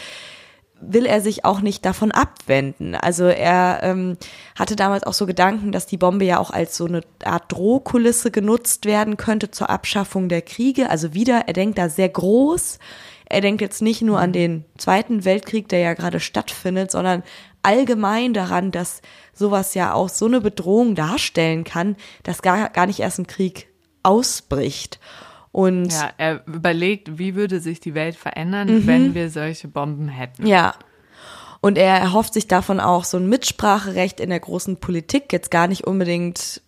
will 0.81 1.05
er 1.05 1.21
sich 1.21 1.45
auch 1.45 1.61
nicht 1.61 1.85
davon 1.85 2.11
abwenden. 2.11 2.95
Also 2.95 3.25
er 3.25 3.79
ähm, 3.83 4.17
hatte 4.57 4.75
damals 4.75 5.03
auch 5.03 5.13
so 5.13 5.25
Gedanken, 5.25 5.71
dass 5.71 5.85
die 5.85 5.97
Bombe 5.97 6.25
ja 6.25 6.39
auch 6.39 6.51
als 6.51 6.75
so 6.77 6.85
eine 6.85 7.01
Art 7.23 7.51
Drohkulisse 7.51 8.31
genutzt 8.31 8.85
werden 8.85 9.17
könnte 9.17 9.51
zur 9.51 9.69
Abschaffung 9.69 10.29
der 10.29 10.41
Kriege. 10.41 10.89
Also 10.89 11.13
wieder, 11.13 11.43
er 11.47 11.53
denkt 11.53 11.77
da 11.77 11.89
sehr 11.89 12.09
groß. 12.09 12.79
Er 13.25 13.41
denkt 13.41 13.61
jetzt 13.61 13.81
nicht 13.81 14.01
nur 14.01 14.19
an 14.19 14.33
den 14.33 14.65
Zweiten 14.77 15.23
Weltkrieg, 15.23 15.69
der 15.69 15.79
ja 15.79 15.93
gerade 15.93 16.19
stattfindet, 16.19 16.91
sondern 16.91 17.23
allgemein 17.63 18.33
daran, 18.33 18.71
dass 18.71 19.01
sowas 19.33 19.73
ja 19.73 19.93
auch 19.93 20.09
so 20.09 20.25
eine 20.25 20.41
Bedrohung 20.41 20.95
darstellen 20.95 21.63
kann, 21.63 21.95
dass 22.23 22.41
gar, 22.41 22.69
gar 22.69 22.87
nicht 22.87 22.99
erst 22.99 23.19
ein 23.19 23.27
Krieg 23.27 23.67
ausbricht. 24.03 24.99
Und 25.51 25.91
Ja, 25.91 26.11
er 26.17 26.47
überlegt, 26.47 27.17
wie 27.17 27.35
würde 27.35 27.59
sich 27.59 27.79
die 27.79 27.93
Welt 27.93 28.15
verändern, 28.15 28.87
wenn 28.87 29.13
wir 29.13 29.29
solche 29.29 29.67
Bomben 29.67 30.07
hätten. 30.07 30.47
Ja. 30.47 30.75
Und 31.59 31.77
er 31.77 31.97
erhofft 31.97 32.33
sich 32.33 32.47
davon 32.47 32.79
auch 32.79 33.03
so 33.03 33.17
ein 33.17 33.27
Mitspracherecht 33.29 34.19
in 34.19 34.29
der 34.29 34.39
großen 34.39 34.77
Politik, 34.77 35.31
jetzt 35.31 35.51
gar 35.51 35.67
nicht 35.67 35.85
unbedingt 35.85 36.61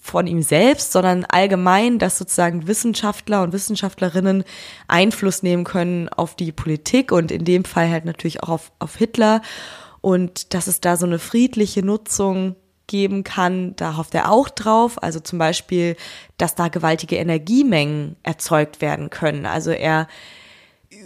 von 0.00 0.26
ihm 0.26 0.42
selbst, 0.42 0.92
sondern 0.92 1.24
allgemein, 1.26 1.98
dass 1.98 2.16
sozusagen 2.16 2.66
Wissenschaftler 2.66 3.42
und 3.42 3.52
Wissenschaftlerinnen 3.52 4.44
Einfluss 4.88 5.42
nehmen 5.42 5.64
können 5.64 6.08
auf 6.08 6.36
die 6.36 6.52
Politik 6.52 7.12
und 7.12 7.30
in 7.30 7.44
dem 7.44 7.64
Fall 7.64 7.90
halt 7.90 8.06
natürlich 8.06 8.42
auch 8.42 8.48
auf, 8.48 8.72
auf 8.78 8.96
Hitler 8.96 9.42
und 10.00 10.54
dass 10.54 10.66
es 10.68 10.80
da 10.80 10.96
so 10.96 11.06
eine 11.06 11.18
friedliche 11.18 11.84
Nutzung 11.84 12.56
geben 12.90 13.22
kann, 13.22 13.76
da 13.76 13.96
hofft 13.96 14.14
er 14.14 14.30
auch 14.30 14.48
drauf. 14.48 15.02
Also 15.02 15.20
zum 15.20 15.38
Beispiel, 15.38 15.96
dass 16.36 16.56
da 16.56 16.68
gewaltige 16.68 17.16
Energiemengen 17.16 18.16
erzeugt 18.24 18.80
werden 18.80 19.08
können. 19.08 19.46
Also 19.46 19.70
er 19.70 20.08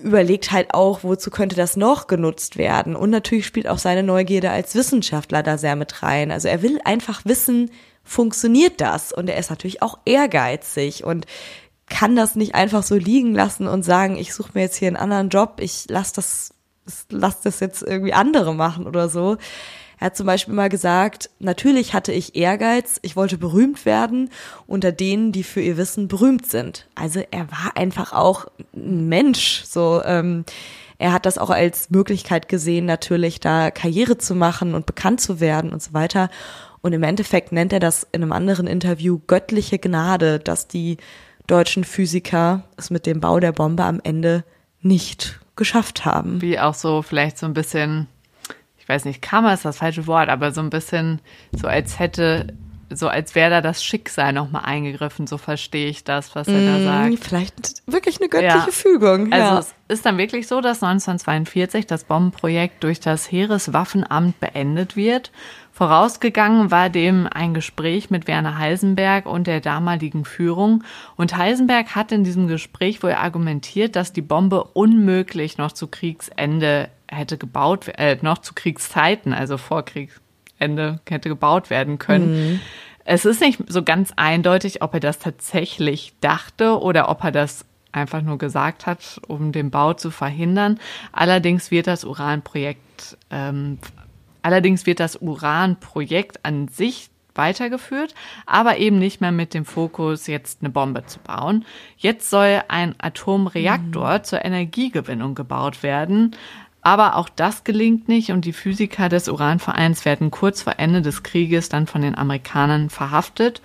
überlegt 0.03 0.51
halt 0.51 0.73
auch, 0.73 1.05
wozu 1.05 1.31
könnte 1.31 1.57
das 1.57 1.77
noch 1.77 2.07
genutzt 2.07 2.57
werden. 2.57 2.97
Und 2.97 3.11
natürlich 3.11 3.45
spielt 3.45 3.69
auch 3.69 3.79
seine 3.79 4.03
Neugierde 4.03 4.51
als 4.51 4.75
Wissenschaftler 4.75 5.43
da 5.43 5.59
sehr 5.59 5.77
mit 5.77 6.03
rein. 6.03 6.31
Also 6.31 6.49
er 6.49 6.63
will 6.63 6.81
einfach 6.85 7.27
wissen, 7.27 7.71
funktioniert 8.03 8.81
das? 8.81 9.13
Und 9.13 9.29
er 9.29 9.37
ist 9.37 9.51
natürlich 9.51 9.83
auch 9.83 9.99
ehrgeizig 10.07 11.05
und 11.05 11.27
kann 11.87 12.17
das 12.17 12.35
nicht 12.35 12.55
einfach 12.55 12.83
so 12.83 12.95
liegen 12.95 13.35
lassen 13.35 13.67
und 13.69 13.83
sagen, 13.83 14.17
ich 14.17 14.33
suche 14.33 14.53
mir 14.55 14.63
jetzt 14.63 14.77
hier 14.77 14.89
einen 14.89 14.97
anderen 14.97 15.29
Job, 15.29 15.57
ich 15.61 15.85
lass 15.89 16.15
das, 16.15 16.55
lass 17.11 17.43
das 17.43 17.61
jetzt 17.61 17.83
irgendwie 17.83 18.15
andere 18.15 18.55
machen 18.55 18.87
oder 18.87 19.11
so. 19.11 19.37
Er 20.05 20.09
hat 20.09 20.19
zum 20.19 20.27
Beispiel 20.27 20.53
mal 20.53 20.69
gesagt, 20.69 21.31
natürlich 21.39 21.95
hatte 21.95 22.13
ich 22.13 22.37
Ehrgeiz, 22.37 22.99
ich 23.01 23.17
wollte 23.17 23.39
berühmt 23.39 23.87
werden 23.87 24.29
unter 24.67 24.93
denen, 24.93 25.33
die 25.33 25.43
für 25.43 25.63
ihr 25.63 25.79
Wissen 25.79 26.09
berühmt 26.09 26.45
sind. 26.45 26.87
Also 26.95 27.23
er 27.31 27.51
war 27.51 27.75
einfach 27.75 28.13
auch 28.13 28.45
ein 28.77 29.09
Mensch, 29.09 29.63
so, 29.65 30.03
ähm, 30.05 30.45
er 30.99 31.15
hat 31.15 31.25
das 31.25 31.39
auch 31.39 31.49
als 31.49 31.89
Möglichkeit 31.89 32.51
gesehen, 32.51 32.85
natürlich 32.85 33.41
da 33.41 33.71
Karriere 33.71 34.19
zu 34.19 34.35
machen 34.35 34.75
und 34.75 34.85
bekannt 34.85 35.23
zu 35.23 35.41
werden 35.41 35.73
und 35.73 35.83
so 35.83 35.95
weiter. 35.95 36.29
Und 36.83 36.93
im 36.93 37.03
Endeffekt 37.03 37.53
nennt 37.53 37.73
er 37.73 37.81
das 37.81 38.07
in 38.13 38.23
einem 38.23 38.33
anderen 38.33 38.67
Interview 38.67 39.21
göttliche 39.27 39.79
Gnade, 39.79 40.39
dass 40.39 40.69
die 40.69 40.99
deutschen 41.47 41.83
Physiker 41.83 42.65
es 42.77 42.91
mit 42.91 43.07
dem 43.07 43.21
Bau 43.21 43.41
der 43.41 43.53
Bombe 43.53 43.85
am 43.85 44.01
Ende 44.05 44.45
nicht 44.83 45.41
geschafft 45.57 46.05
haben. 46.05 46.43
Wie 46.43 46.59
auch 46.59 46.75
so 46.75 47.01
vielleicht 47.01 47.39
so 47.39 47.47
ein 47.47 47.55
bisschen, 47.55 48.07
ich 48.85 48.89
weiß 48.91 49.07
nicht, 49.07 49.23
Karma 49.23 49.55
ist 49.55 49.65
das 49.65 49.79
falsche 49.79 50.07
Wort, 50.07 50.29
aber 50.29 50.53
so 50.53 50.61
ein 50.61 50.69
bisschen 50.69 51.23
so 51.53 51.67
als 51.67 51.99
hätte, 51.99 52.49
so 52.91 53.09
als 53.09 53.35
wäre 53.35 53.49
da 53.49 53.61
das 53.63 53.83
Schicksal 53.83 54.35
nochmal 54.35 54.67
eingegriffen, 54.67 55.27
so 55.27 55.39
verstehe 55.39 55.89
ich 55.89 56.05
das, 56.05 56.37
was 56.37 56.49
er 56.49 56.61
da 56.61 56.85
sagt. 56.85 57.07
Hm, 57.13 57.17
Vielleicht 57.17 57.83
wirklich 57.87 58.21
eine 58.21 58.29
göttliche 58.29 58.67
Ja. 58.67 58.71
Fügung. 58.71 59.33
Also 59.33 59.55
ja. 59.55 59.59
es 59.59 59.75
ist 59.89 60.05
dann 60.05 60.19
wirklich 60.19 60.47
so, 60.49 60.61
dass 60.61 60.83
1942 60.83 61.87
das 61.87 62.05
Bombenprojekt 62.05 62.85
durch 62.85 63.01
das 63.01 63.33
Heereswaffenamt 63.33 64.39
beendet 64.39 64.97
wird. 64.97 65.31
Vorausgegangen 65.73 66.71
war 66.71 66.91
dem 66.91 67.27
ein 67.27 67.55
Gespräch 67.55 68.11
mit 68.11 68.29
Werner 68.29 68.59
Heisenberg 68.59 69.25
und 69.25 69.47
der 69.47 69.63
damaligen 69.63 70.27
Führung. 70.27 70.85
Und 71.17 71.39
Heisenberg 71.39 71.97
hat 71.97 72.13
in 72.13 72.23
diesem 72.23 72.49
Gespräch 72.49 73.03
wohl 73.03 73.15
argumentiert, 73.15 73.97
dass 73.97 74.13
die 74.13 74.23
Bombe 74.23 74.63
unmöglich 74.63 75.57
noch 75.57 75.73
zu 75.73 75.87
Kriegsende 75.87 76.91
hätte 77.15 77.39
gebaut, 77.39 77.89
äh, 77.97 78.19
noch 78.21 78.39
zu 78.39 78.55
Kriegszeiten, 78.55 79.33
also 79.33 79.57
vor 79.57 79.85
Kriegsende 79.85 81.01
hätte 81.09 81.29
gebaut 81.29 81.71
werden 81.71 81.99
können. 81.99 82.61
Es 83.05 83.25
ist 83.25 83.41
nicht 83.41 83.61
so 83.69 83.83
ganz 83.83 84.13
eindeutig, 84.17 84.83
ob 84.83 84.95
er 84.95 85.01
das 85.01 85.19
tatsächlich 85.19 86.15
dachte 86.21 86.81
oder 86.81 87.09
ob 87.09 87.23
er 87.23 87.33
das 87.33 87.67
einfach 87.93 88.23
nur 88.23 88.39
gesagt 88.39 88.87
hat, 88.87 89.21
um 89.29 89.53
den 89.53 89.71
Bau 89.71 89.95
zu 89.95 90.11
verhindern. 90.11 90.81
Allerdings 91.13 91.71
wird 91.71 91.87
das 91.87 92.05
Uranprojekt, 92.05 93.17
ähm, 93.31 93.79
allerdings 94.43 94.87
wird 94.87 95.01
das 95.01 95.17
Uranprojekt 95.17 96.45
an 96.45 96.69
sich 96.69 97.11
weitergeführt, 97.35 98.15
aber 98.47 98.79
eben 98.79 98.99
nicht 98.99 99.21
mehr 99.21 99.33
mit 99.33 99.55
dem 99.55 99.65
Fokus, 99.65 100.27
jetzt 100.27 100.63
eine 100.63 100.71
Bombe 100.71 101.05
zu 101.07 101.19
bauen. 101.19 101.65
Jetzt 101.97 102.31
soll 102.31 102.63
ein 102.69 102.95
Atomreaktor 102.99 104.23
zur 104.23 104.45
Energiegewinnung 104.45 105.35
gebaut 105.35 105.83
werden. 105.83 106.37
Aber 106.85 107.17
auch 107.17 107.31
das 107.31 107.65
gelingt 107.65 108.09
nicht 108.09 108.31
und 108.31 108.45
die 108.45 108.53
Physiker 108.53 109.09
des 109.09 109.29
Uranvereins 109.29 110.05
werden 110.05 110.31
kurz 110.31 110.63
vor 110.63 110.75
Ende 110.77 111.01
des 111.01 111.23
Krieges 111.23 111.71
dann 111.71 111.87
von 111.87 112.03
den 112.03 112.17
Amerikanern 112.17 112.91
verhaftet 112.91 113.63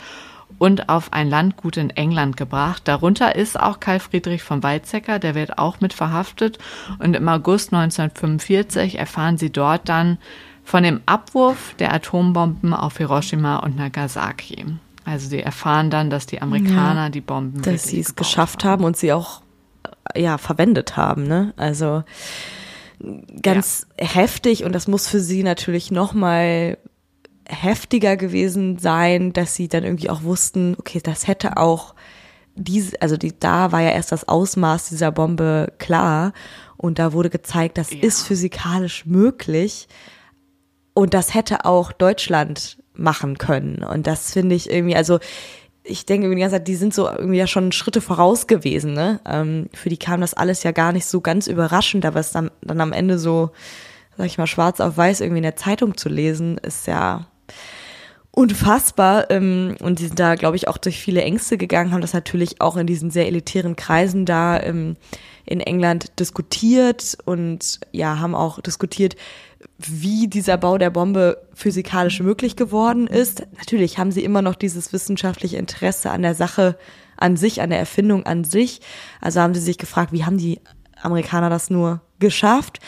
und 0.57 0.87
auf 0.87 1.11
ein 1.11 1.29
Landgut 1.29 1.75
in 1.75 1.89
England 1.89 2.37
gebracht. 2.37 2.83
Darunter 2.85 3.35
ist 3.35 3.59
auch 3.59 3.81
Karl 3.81 3.99
Friedrich 3.99 4.41
von 4.41 4.63
Weizsäcker, 4.63 5.19
der 5.19 5.35
wird 5.35 5.59
auch 5.59 5.81
mit 5.81 5.91
verhaftet. 5.91 6.59
Und 6.99 7.13
im 7.13 7.27
August 7.27 7.73
1945 7.73 8.97
erfahren 8.97 9.37
sie 9.37 9.51
dort 9.51 9.89
dann 9.89 10.17
von 10.63 10.83
dem 10.83 11.01
Abwurf 11.05 11.75
der 11.77 11.93
Atombomben 11.93 12.73
auf 12.73 12.97
Hiroshima 12.97 13.57
und 13.57 13.75
Nagasaki. 13.75 14.65
Also 15.03 15.27
sie 15.27 15.41
erfahren 15.41 15.89
dann, 15.89 16.09
dass 16.09 16.25
die 16.25 16.41
Amerikaner 16.41 17.09
die 17.09 17.21
Bomben 17.21 17.63
dass 17.63 17.83
sie 17.83 17.99
es 17.99 18.15
geschafft 18.15 18.63
haben 18.63 18.85
und 18.85 18.95
sie 18.95 19.11
auch 19.11 19.41
äh, 20.13 20.21
ja 20.21 20.37
verwendet 20.37 20.95
haben, 20.95 21.23
ne? 21.23 21.53
Also 21.57 22.03
ganz 23.41 23.87
heftig 23.97 24.63
und 24.63 24.73
das 24.73 24.87
muss 24.87 25.07
für 25.07 25.19
sie 25.19 25.43
natürlich 25.43 25.91
noch 25.91 26.13
mal 26.13 26.77
heftiger 27.47 28.17
gewesen 28.17 28.77
sein, 28.77 29.33
dass 29.33 29.55
sie 29.55 29.67
dann 29.67 29.83
irgendwie 29.83 30.09
auch 30.09 30.23
wussten, 30.23 30.75
okay, 30.77 30.99
das 31.01 31.27
hätte 31.27 31.57
auch 31.57 31.95
diese, 32.55 33.01
also 33.01 33.17
die, 33.17 33.37
da 33.39 33.71
war 33.71 33.81
ja 33.81 33.91
erst 33.91 34.11
das 34.11 34.27
Ausmaß 34.27 34.89
dieser 34.89 35.11
Bombe 35.11 35.73
klar 35.77 36.33
und 36.77 36.99
da 36.99 37.13
wurde 37.13 37.29
gezeigt, 37.29 37.77
das 37.77 37.91
Ja. 37.91 37.99
ist 38.01 38.23
physikalisch 38.27 39.05
möglich 39.05 39.87
und 40.93 41.13
das 41.13 41.33
hätte 41.33 41.65
auch 41.65 41.91
Deutschland 41.91 42.77
machen 42.93 43.37
können 43.37 43.83
und 43.83 44.07
das 44.07 44.33
finde 44.33 44.55
ich 44.55 44.69
irgendwie, 44.69 44.95
also 44.95 45.19
ich 45.89 46.05
denke 46.05 46.29
die 46.29 46.35
ganze 46.35 46.55
Zeit, 46.55 46.67
die 46.67 46.75
sind 46.75 46.93
so 46.93 47.07
irgendwie 47.07 47.37
ja 47.37 47.47
schon 47.47 47.71
Schritte 47.71 48.01
voraus 48.01 48.47
gewesen, 48.47 48.93
ne? 48.93 49.19
Ähm, 49.25 49.69
für 49.73 49.89
die 49.89 49.97
kam 49.97 50.21
das 50.21 50.33
alles 50.33 50.63
ja 50.63 50.71
gar 50.71 50.91
nicht 50.91 51.05
so 51.05 51.21
ganz 51.21 51.47
überraschend, 51.47 52.05
aber 52.05 52.19
es 52.19 52.31
dann, 52.31 52.51
dann 52.61 52.81
am 52.81 52.93
Ende 52.93 53.19
so, 53.19 53.51
sag 54.17 54.27
ich 54.27 54.37
mal, 54.37 54.47
schwarz 54.47 54.79
auf 54.79 54.97
weiß 54.97 55.21
irgendwie 55.21 55.39
in 55.39 55.43
der 55.43 55.55
Zeitung 55.55 55.97
zu 55.97 56.09
lesen, 56.09 56.57
ist 56.59 56.87
ja 56.87 57.27
unfassbar. 58.31 59.29
Ähm, 59.31 59.75
und 59.81 59.99
die 59.99 60.07
sind 60.07 60.19
da, 60.19 60.35
glaube 60.35 60.55
ich, 60.55 60.67
auch 60.67 60.77
durch 60.77 60.99
viele 60.99 61.23
Ängste 61.23 61.57
gegangen, 61.57 61.91
haben 61.91 62.01
das 62.01 62.13
natürlich 62.13 62.61
auch 62.61 62.77
in 62.77 62.87
diesen 62.87 63.11
sehr 63.11 63.27
elitären 63.27 63.75
Kreisen 63.75 64.25
da 64.25 64.61
ähm, 64.61 64.95
in 65.45 65.59
England 65.59 66.19
diskutiert 66.19 67.17
und 67.25 67.79
ja, 67.91 68.19
haben 68.19 68.35
auch 68.35 68.61
diskutiert, 68.61 69.15
wie 69.77 70.27
dieser 70.27 70.57
Bau 70.57 70.77
der 70.77 70.89
Bombe 70.89 71.47
physikalisch 71.53 72.21
möglich 72.21 72.55
geworden 72.55 73.07
ist. 73.07 73.43
Natürlich 73.57 73.97
haben 73.97 74.11
sie 74.11 74.23
immer 74.23 74.41
noch 74.41 74.55
dieses 74.55 74.93
wissenschaftliche 74.93 75.57
Interesse 75.57 76.11
an 76.11 76.21
der 76.21 76.35
Sache 76.35 76.77
an 77.17 77.37
sich, 77.37 77.61
an 77.61 77.69
der 77.69 77.79
Erfindung 77.79 78.25
an 78.25 78.43
sich. 78.43 78.81
Also 79.21 79.41
haben 79.41 79.53
sie 79.53 79.61
sich 79.61 79.77
gefragt, 79.77 80.11
wie 80.11 80.25
haben 80.25 80.37
die 80.37 80.59
Amerikaner 81.01 81.49
das 81.49 81.69
nur 81.69 82.01
geschafft? 82.19 82.79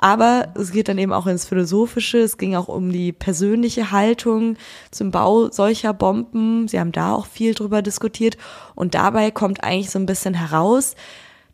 Aber 0.00 0.52
es 0.54 0.70
geht 0.70 0.88
dann 0.88 0.98
eben 0.98 1.12
auch 1.12 1.26
ins 1.26 1.44
Philosophische, 1.44 2.18
es 2.18 2.38
ging 2.38 2.54
auch 2.54 2.68
um 2.68 2.92
die 2.92 3.12
persönliche 3.12 3.90
Haltung 3.90 4.56
zum 4.92 5.10
Bau 5.10 5.50
solcher 5.50 5.92
Bomben. 5.92 6.68
Sie 6.68 6.78
haben 6.78 6.92
da 6.92 7.14
auch 7.14 7.26
viel 7.26 7.54
drüber 7.54 7.82
diskutiert. 7.82 8.36
Und 8.76 8.94
dabei 8.94 9.32
kommt 9.32 9.64
eigentlich 9.64 9.90
so 9.90 9.98
ein 9.98 10.06
bisschen 10.06 10.34
heraus, 10.34 10.94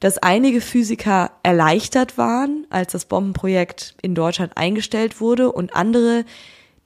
dass 0.04 0.18
einige 0.18 0.60
Physiker 0.60 1.30
erleichtert 1.42 2.18
waren, 2.18 2.66
als 2.68 2.92
das 2.92 3.06
Bombenprojekt 3.06 3.94
in 4.02 4.14
Deutschland 4.14 4.54
eingestellt 4.54 5.18
wurde 5.18 5.50
und 5.50 5.74
andere 5.74 6.26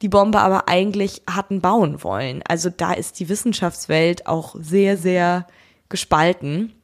die 0.03 0.09
Bombe 0.09 0.39
aber 0.39 0.69
eigentlich 0.69 1.23
hatten 1.29 1.61
bauen 1.61 2.05
wollen. 2.05 2.45
Also 2.47 2.71
da 2.71 2.93
ist 2.93 3.19
die 3.19 3.29
Wissenschaftswelt 3.29 4.29
auch 4.29 4.55
sehr, 4.57 4.97
sehr 4.97 5.49
gespalten. 5.89 6.75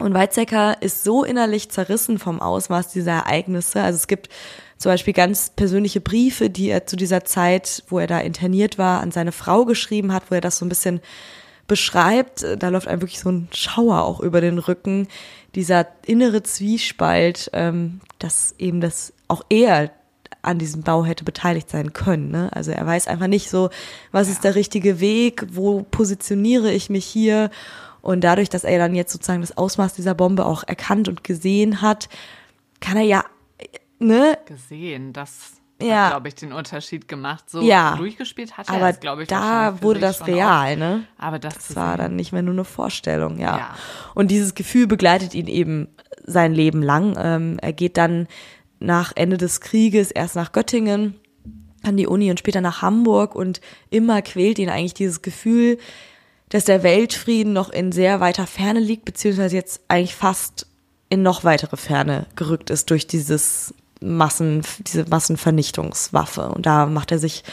Und 0.00 0.14
Weizsäcker 0.14 0.82
ist 0.82 1.04
so 1.04 1.22
innerlich 1.22 1.70
zerrissen 1.70 2.18
vom 2.18 2.42
Ausmaß 2.42 2.88
dieser 2.88 3.12
Ereignisse. 3.12 3.80
Also 3.80 3.98
es 3.98 4.08
gibt 4.08 4.30
zum 4.78 4.90
Beispiel 4.90 5.14
ganz 5.14 5.50
persönliche 5.50 6.00
Briefe, 6.00 6.50
die 6.50 6.70
er 6.70 6.86
zu 6.86 6.96
dieser 6.96 7.24
Zeit, 7.24 7.84
wo 7.86 8.00
er 8.00 8.08
da 8.08 8.18
interniert 8.18 8.78
war, 8.78 9.00
an 9.00 9.12
seine 9.12 9.30
Frau 9.30 9.64
geschrieben 9.64 10.12
hat, 10.12 10.24
wo 10.28 10.34
er 10.34 10.40
das 10.40 10.58
so 10.58 10.64
ein 10.64 10.70
bisschen 10.70 11.00
beschreibt. 11.68 12.44
Da 12.58 12.68
läuft 12.68 12.88
einem 12.88 13.02
wirklich 13.02 13.20
so 13.20 13.30
ein 13.30 13.48
Schauer 13.52 14.02
auch 14.02 14.18
über 14.18 14.40
den 14.40 14.58
Rücken. 14.58 15.06
Dieser 15.54 15.86
innere 16.06 16.42
Zwiespalt, 16.42 17.50
ähm, 17.52 18.00
dass 18.18 18.54
eben 18.58 18.80
das 18.80 19.12
auch 19.28 19.42
er 19.48 19.90
an 20.42 20.58
diesem 20.58 20.82
Bau 20.82 21.04
hätte 21.04 21.24
beteiligt 21.24 21.68
sein 21.68 21.92
können. 21.92 22.30
Ne? 22.30 22.50
Also 22.52 22.70
er 22.70 22.86
weiß 22.86 23.08
einfach 23.08 23.26
nicht 23.26 23.50
so, 23.50 23.70
was 24.12 24.28
ist 24.28 24.44
der 24.44 24.54
richtige 24.54 25.00
Weg, 25.00 25.46
wo 25.52 25.82
positioniere 25.82 26.72
ich 26.72 26.90
mich 26.90 27.04
hier 27.04 27.50
und 28.00 28.22
dadurch, 28.22 28.48
dass 28.48 28.64
er 28.64 28.78
dann 28.78 28.94
jetzt 28.94 29.12
sozusagen 29.12 29.40
das 29.40 29.56
Ausmaß 29.56 29.94
dieser 29.94 30.14
Bombe 30.14 30.46
auch 30.46 30.64
erkannt 30.66 31.08
und 31.08 31.24
gesehen 31.24 31.82
hat, 31.82 32.08
kann 32.80 32.96
er 32.96 33.02
ja, 33.02 33.24
ne? 33.98 34.38
Gesehen, 34.46 35.12
das 35.12 35.57
ja. 35.80 36.10
glaube 36.10 36.28
ich, 36.28 36.34
den 36.34 36.52
Unterschied 36.52 37.08
gemacht. 37.08 37.48
So 37.48 37.62
ja. 37.62 37.96
durchgespielt 37.96 38.56
hat 38.56 38.68
er 38.68 38.88
es, 38.88 39.00
glaube 39.00 39.22
ich. 39.22 39.28
Da 39.28 39.82
wurde 39.82 40.00
das 40.00 40.26
real, 40.26 40.74
auch. 40.74 40.78
ne? 40.78 41.04
Aber 41.18 41.38
das, 41.38 41.54
das 41.54 41.76
war 41.76 41.96
dann 41.96 42.16
nicht 42.16 42.32
mehr 42.32 42.42
nur 42.42 42.54
eine 42.54 42.64
Vorstellung, 42.64 43.38
ja. 43.38 43.58
ja. 43.58 43.76
Und 44.14 44.30
dieses 44.30 44.54
Gefühl 44.54 44.86
begleitet 44.86 45.34
ihn 45.34 45.46
eben 45.46 45.88
sein 46.24 46.52
Leben 46.52 46.82
lang. 46.82 47.16
Ähm, 47.18 47.58
er 47.60 47.72
geht 47.72 47.96
dann 47.96 48.26
nach 48.80 49.12
Ende 49.14 49.36
des 49.36 49.60
Krieges 49.60 50.10
erst 50.10 50.36
nach 50.36 50.52
Göttingen 50.52 51.14
an 51.82 51.96
die 51.96 52.06
Uni 52.06 52.30
und 52.30 52.38
später 52.38 52.60
nach 52.60 52.82
Hamburg 52.82 53.34
und 53.34 53.60
immer 53.90 54.20
quält 54.22 54.58
ihn 54.58 54.68
eigentlich 54.68 54.94
dieses 54.94 55.22
Gefühl, 55.22 55.78
dass 56.48 56.64
der 56.64 56.82
Weltfrieden 56.82 57.52
noch 57.52 57.70
in 57.70 57.92
sehr 57.92 58.20
weiter 58.20 58.46
Ferne 58.46 58.80
liegt, 58.80 59.04
beziehungsweise 59.04 59.56
jetzt 59.56 59.82
eigentlich 59.88 60.14
fast 60.14 60.66
in 61.08 61.22
noch 61.22 61.44
weitere 61.44 61.76
Ferne 61.76 62.26
gerückt 62.36 62.70
ist 62.70 62.90
durch 62.90 63.06
dieses 63.06 63.74
Massen, 64.00 64.62
diese 64.80 65.04
Massenvernichtungswaffe. 65.08 66.48
Und 66.48 66.66
da 66.66 66.86
macht 66.86 67.12
er 67.12 67.18
sich 67.18 67.44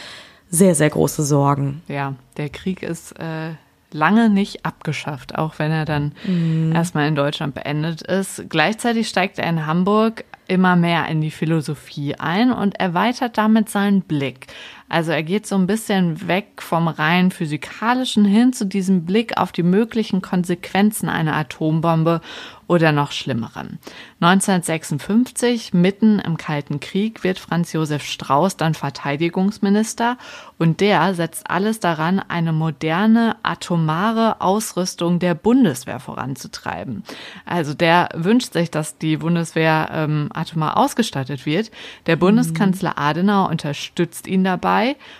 sehr, 0.48 0.74
sehr 0.74 0.90
große 0.90 1.24
Sorgen. 1.24 1.82
Ja, 1.88 2.14
der 2.36 2.48
Krieg 2.50 2.82
ist 2.82 3.18
äh, 3.18 3.54
lange 3.92 4.30
nicht 4.30 4.64
abgeschafft, 4.64 5.36
auch 5.36 5.58
wenn 5.58 5.72
er 5.72 5.84
dann 5.84 6.12
mhm. 6.24 6.72
erstmal 6.72 7.08
in 7.08 7.14
Deutschland 7.14 7.54
beendet 7.54 8.02
ist. 8.02 8.44
Gleichzeitig 8.48 9.08
steigt 9.08 9.38
er 9.38 9.48
in 9.48 9.66
Hamburg 9.66 10.24
immer 10.48 10.76
mehr 10.76 11.08
in 11.08 11.20
die 11.20 11.30
Philosophie 11.30 12.14
ein 12.14 12.52
und 12.52 12.78
erweitert 12.78 13.36
damit 13.36 13.68
seinen 13.68 14.02
Blick. 14.02 14.46
Also 14.88 15.12
er 15.12 15.22
geht 15.22 15.46
so 15.46 15.56
ein 15.56 15.66
bisschen 15.66 16.28
weg 16.28 16.62
vom 16.62 16.88
rein 16.88 17.30
physikalischen 17.30 18.24
hin 18.24 18.52
zu 18.52 18.64
diesem 18.64 19.04
Blick 19.04 19.36
auf 19.36 19.50
die 19.52 19.64
möglichen 19.64 20.22
Konsequenzen 20.22 21.08
einer 21.08 21.34
Atombombe 21.34 22.20
oder 22.68 22.90
noch 22.92 23.12
schlimmeren. 23.12 23.78
1956, 24.20 25.72
mitten 25.72 26.18
im 26.18 26.36
Kalten 26.36 26.80
Krieg, 26.80 27.22
wird 27.22 27.38
Franz 27.38 27.72
Josef 27.72 28.02
Strauß 28.04 28.56
dann 28.56 28.74
Verteidigungsminister 28.74 30.18
und 30.58 30.80
der 30.80 31.14
setzt 31.14 31.48
alles 31.48 31.78
daran, 31.78 32.18
eine 32.18 32.52
moderne 32.52 33.36
atomare 33.42 34.40
Ausrüstung 34.40 35.18
der 35.20 35.34
Bundeswehr 35.34 36.00
voranzutreiben. 36.00 37.04
Also 37.44 37.74
der 37.74 38.08
wünscht 38.14 38.52
sich, 38.52 38.70
dass 38.70 38.98
die 38.98 39.18
Bundeswehr 39.18 39.88
ähm, 39.92 40.30
atomar 40.34 40.76
ausgestattet 40.76 41.46
wird. 41.46 41.70
Der 42.06 42.16
Bundeskanzler 42.16 42.98
Adenauer 42.98 43.48
unterstützt 43.50 44.26
ihn 44.26 44.42
dabei 44.42 44.75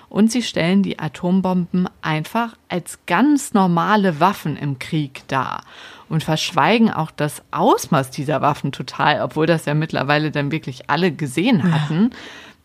und 0.09 0.31
sie 0.31 0.43
stellen 0.43 0.83
die 0.83 0.99
Atombomben 0.99 1.89
einfach 2.03 2.57
als 2.69 2.99
ganz 3.07 3.55
normale 3.55 4.21
Waffen 4.21 4.57
im 4.57 4.79
Krieg 4.79 5.23
dar 5.29 5.63
und 6.09 6.23
verschweigen 6.23 6.91
auch 6.91 7.11
das 7.11 7.43
Ausmaß 7.51 8.11
dieser 8.11 8.41
Waffen 8.41 8.73
total, 8.73 9.23
obwohl 9.23 9.47
das 9.47 9.65
ja 9.65 9.75
mittlerweile 9.75 10.31
dann 10.31 10.53
wirklich 10.53 10.89
alle 10.89 11.13
gesehen 11.13 11.73
hatten. 11.73 12.11
Ja. 12.13 12.19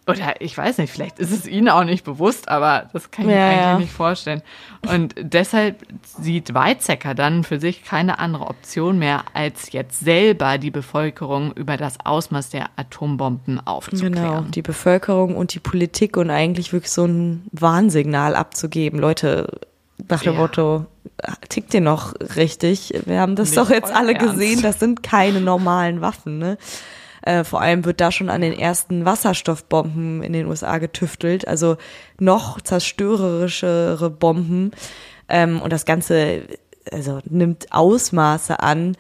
Oder 0.08 0.42
ich 0.42 0.58
weiß 0.58 0.80
nicht, 0.80 0.92
vielleicht 0.92 1.20
ist 1.20 1.32
es 1.32 1.46
ihnen 1.46 1.70
auch 1.70 1.84
nicht 1.84 2.04
bewusst, 2.04 2.50
aber 2.50 2.90
das 2.92 3.12
kann 3.12 3.26
ich 3.26 3.32
ja, 3.32 3.38
mir 3.38 3.46
eigentlich 3.46 3.62
ja. 3.62 3.78
nicht 3.78 3.94
vorstellen. 3.94 4.42
Und 4.92 5.14
deshalb 5.20 5.86
sieht 6.20 6.56
Weizsäcker 6.56 7.14
dann 7.14 7.44
für 7.44 7.60
sich 7.60 7.84
keine 7.84 8.18
andere 8.18 8.48
Option 8.48 8.98
mehr, 8.98 9.24
als 9.34 9.72
jetzt 9.72 10.00
selber 10.00 10.58
die 10.58 10.72
Bevölkerung 10.72 11.54
über 11.54 11.78
das 11.78 12.04
Ausmaß 12.04 12.50
der 12.50 12.70
Atombomben 12.78 13.66
aufzuklären. 13.66 14.14
Genau, 14.14 14.42
die 14.42 14.64
Bevölkerung 14.64 15.36
und 15.36 15.54
die 15.54 15.60
Politik 15.60 16.18
und 16.18 16.32
eigentlich 16.32 16.74
wirklich 16.74 16.92
so 16.92 17.06
ein 17.06 17.46
Warnsignal 17.52 18.36
abzugeben. 18.36 19.00
Leute, 19.00 19.60
nach 20.10 20.24
dem 20.24 20.34
ja. 20.34 20.40
Motto, 20.40 20.86
tickt 21.50 21.76
ihr 21.76 21.82
noch 21.82 22.14
richtig? 22.36 22.94
Wir 23.06 23.20
haben 23.20 23.36
das 23.36 23.50
Nicht 23.50 23.58
doch 23.60 23.70
jetzt 23.70 23.94
alle 23.94 24.14
Ernst. 24.14 24.34
gesehen, 24.34 24.62
das 24.64 24.80
sind 24.80 25.04
keine 25.04 25.42
normalen 25.42 26.02
Waffen, 26.02 26.40
ne? 26.40 26.58
Äh, 27.22 27.44
vor 27.44 27.62
allem 27.62 27.86
wird 27.86 28.02
da 28.02 28.12
schon 28.12 28.30
an 28.30 28.42
den 28.42 28.58
ersten 28.58 29.06
Wasserstoffbomben 29.06 30.24
in 30.24 30.34
den 30.34 30.48
USA 30.48 30.78
getüftelt, 30.80 31.48
also 31.48 31.78
noch 32.20 32.62
zerstörerischere 32.62 34.10
Bomben. 34.10 34.72
Ähm, 35.30 35.62
und 35.62 35.72
das 35.72 35.86
Ganze 35.86 36.44
also 36.92 37.20
nimmt 37.26 37.72
Ausmaße 37.72 38.60
an, 38.60 38.98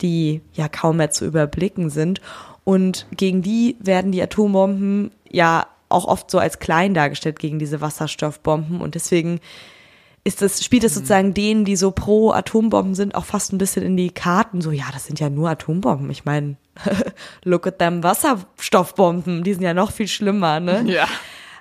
die 0.00 0.42
ja 0.52 0.68
kaum 0.68 0.98
mehr 0.98 1.10
zu 1.10 1.24
überblicken 1.24 1.90
sind. 1.90 2.20
Und 2.64 3.06
gegen 3.10 3.42
die 3.42 3.76
werden 3.80 4.12
die 4.12 4.22
Atombomben 4.22 5.10
ja 5.28 5.66
auch 5.88 6.06
oft 6.06 6.30
so 6.30 6.38
als 6.38 6.58
klein 6.58 6.94
dargestellt 6.94 7.38
gegen 7.38 7.58
diese 7.58 7.80
Wasserstoffbomben. 7.80 8.80
Und 8.80 8.94
deswegen 8.94 9.40
ist 10.24 10.40
das, 10.40 10.64
spielt 10.64 10.84
es 10.84 10.92
mhm. 10.92 10.96
sozusagen 10.96 11.34
denen, 11.34 11.64
die 11.64 11.76
so 11.76 11.90
pro 11.90 12.32
Atombomben 12.32 12.94
sind, 12.94 13.14
auch 13.14 13.26
fast 13.26 13.52
ein 13.52 13.58
bisschen 13.58 13.82
in 13.82 13.96
die 13.96 14.10
Karten. 14.10 14.62
So, 14.62 14.70
ja, 14.70 14.86
das 14.92 15.06
sind 15.06 15.20
ja 15.20 15.28
nur 15.28 15.50
Atombomben. 15.50 16.10
Ich 16.10 16.24
meine, 16.24 16.56
look 17.44 17.66
at 17.66 17.78
them 17.78 18.02
Wasserstoffbomben, 18.02 19.44
die 19.44 19.52
sind 19.52 19.62
ja 19.62 19.74
noch 19.74 19.92
viel 19.92 20.08
schlimmer, 20.08 20.60
ne? 20.60 20.84
Ja. 20.86 21.06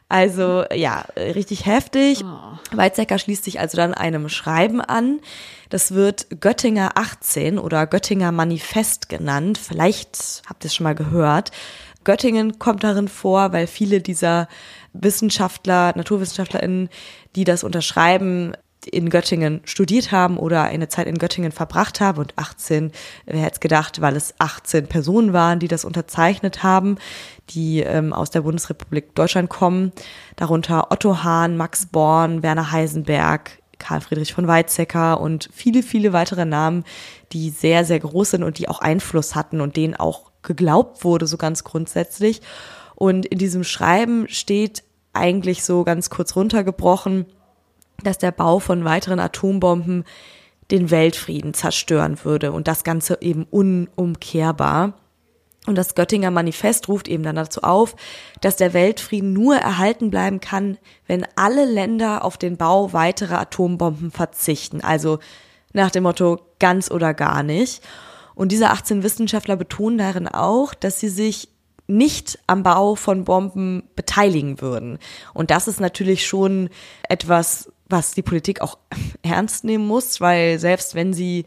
Also 0.10 0.64
ja, 0.74 1.06
richtig 1.18 1.66
heftig. 1.66 2.24
Oh. 2.24 2.78
Weizsäcker 2.78 3.18
schließt 3.18 3.44
sich 3.44 3.60
also 3.60 3.78
dann 3.78 3.94
einem 3.94 4.30
Schreiben 4.30 4.80
an. 4.80 5.20
Das 5.70 5.94
wird 5.94 6.40
Göttinger 6.40 6.92
18 6.96 7.58
oder 7.58 7.88
Göttinger 7.88 8.32
Manifest 8.32 9.10
genannt. 9.10 9.58
Vielleicht 9.58 10.44
habt 10.48 10.64
ihr 10.64 10.68
es 10.68 10.76
schon 10.76 10.84
mal 10.84 10.94
gehört. 10.94 11.52
Göttingen 12.04 12.60
kommt 12.60 12.84
darin 12.84 13.08
vor, 13.08 13.54
weil 13.54 13.66
viele 13.66 14.02
dieser 14.02 14.48
Wissenschaftler, 14.94 15.94
NaturwissenschaftlerInnen, 15.96 16.90
die 17.36 17.44
das 17.44 17.64
unterschreiben, 17.64 18.54
in 18.86 19.10
Göttingen 19.10 19.62
studiert 19.66 20.12
haben 20.12 20.38
oder 20.38 20.64
eine 20.64 20.90
Zeit 20.90 21.08
in 21.08 21.18
Göttingen 21.18 21.52
verbracht 21.52 22.02
haben 22.02 22.20
und 22.20 22.34
18, 22.38 22.92
wer 23.26 23.42
hätte 23.42 23.54
es 23.54 23.60
gedacht, 23.60 24.02
weil 24.02 24.16
es 24.16 24.34
18 24.40 24.88
Personen 24.88 25.34
waren, 25.34 25.60
die 25.60 25.68
das 25.68 25.86
unterzeichnet 25.86 26.64
haben, 26.64 26.98
die 27.52 27.80
ähm, 27.80 28.14
aus 28.14 28.30
der 28.30 28.42
Bundesrepublik 28.42 29.16
Deutschland 29.16 29.50
kommen, 29.50 29.92
darunter 30.36 30.92
Otto 30.92 31.24
Hahn, 31.24 31.58
Max 31.58 31.86
Born, 31.86 32.44
Werner 32.44 32.72
Heisenberg, 32.72 33.60
Karl 33.80 34.02
Friedrich 34.02 34.34
von 34.34 34.48
Weizsäcker 34.48 35.20
und 35.20 35.50
viele, 35.54 35.84
viele 35.84 36.14
weitere 36.14 36.46
Namen, 36.46 36.86
die 37.32 37.50
sehr, 37.50 37.86
sehr 37.86 38.00
groß 38.00 38.32
sind 38.32 38.44
und 38.44 38.58
die 38.58 38.70
auch 38.70 38.80
Einfluss 38.80 39.36
hatten 39.36 39.62
und 39.62 39.76
denen 39.76 39.96
auch 39.96 40.32
geglaubt 40.42 41.04
wurde, 41.04 41.28
so 41.28 41.38
ganz 41.38 41.64
grundsätzlich. 41.64 42.42
Und 42.96 43.26
in 43.26 43.40
diesem 43.40 43.64
Schreiben 43.64 44.28
steht 44.30 44.84
eigentlich 45.14 45.64
so 45.64 45.84
ganz 45.84 46.10
kurz 46.10 46.36
runtergebrochen, 46.36 47.26
dass 48.04 48.18
der 48.18 48.32
Bau 48.32 48.60
von 48.60 48.84
weiteren 48.84 49.20
Atombomben 49.20 50.04
den 50.72 50.92
Weltfrieden 50.92 51.54
zerstören 51.54 52.18
würde 52.24 52.52
und 52.52 52.68
das 52.68 52.84
Ganze 52.84 53.20
eben 53.22 53.46
unumkehrbar. 53.50 54.94
Und 55.66 55.78
das 55.78 55.96
Göttinger 55.96 56.32
Manifest 56.32 56.90
ruft 56.90 57.08
eben 57.08 57.24
dann 57.24 57.38
dazu 57.38 57.62
auf, 57.62 57.96
dass 58.42 58.58
der 58.58 58.74
Weltfrieden 58.74 59.32
nur 59.32 59.56
erhalten 59.56 60.10
bleiben 60.10 60.42
kann, 60.42 60.78
wenn 61.08 61.26
alle 61.36 61.64
Länder 61.64 62.26
auf 62.26 62.38
den 62.38 62.58
Bau 62.58 62.92
weiterer 62.92 63.40
Atombomben 63.40 64.12
verzichten. 64.12 64.82
Also 64.82 65.20
nach 65.72 65.90
dem 65.90 66.04
Motto 66.04 66.40
ganz 66.60 66.92
oder 66.92 67.14
gar 67.14 67.44
nicht. 67.44 67.82
Und 68.36 68.52
diese 68.52 68.72
18 68.72 69.04
Wissenschaftler 69.04 69.56
betonen 69.56 69.98
darin 69.98 70.28
auch, 70.28 70.74
dass 70.74 71.00
sie 71.00 71.10
sich 71.10 71.50
nicht 71.88 72.40
am 72.48 72.64
Bau 72.64 72.96
von 72.96 73.26
Bomben 73.26 73.84
beteiligen 73.96 74.62
würden. 74.62 75.00
Und 75.34 75.52
das 75.52 75.68
ist 75.68 75.80
natürlich 75.80 76.26
schon 76.26 76.70
etwas, 77.10 77.72
was 77.90 78.14
die 78.14 78.22
Politik 78.22 78.62
auch 78.62 78.78
ernst 79.22 79.64
nehmen 79.64 79.88
muss, 79.88 80.22
weil 80.22 80.60
selbst 80.60 80.96
wenn 80.96 81.14
sie, 81.14 81.46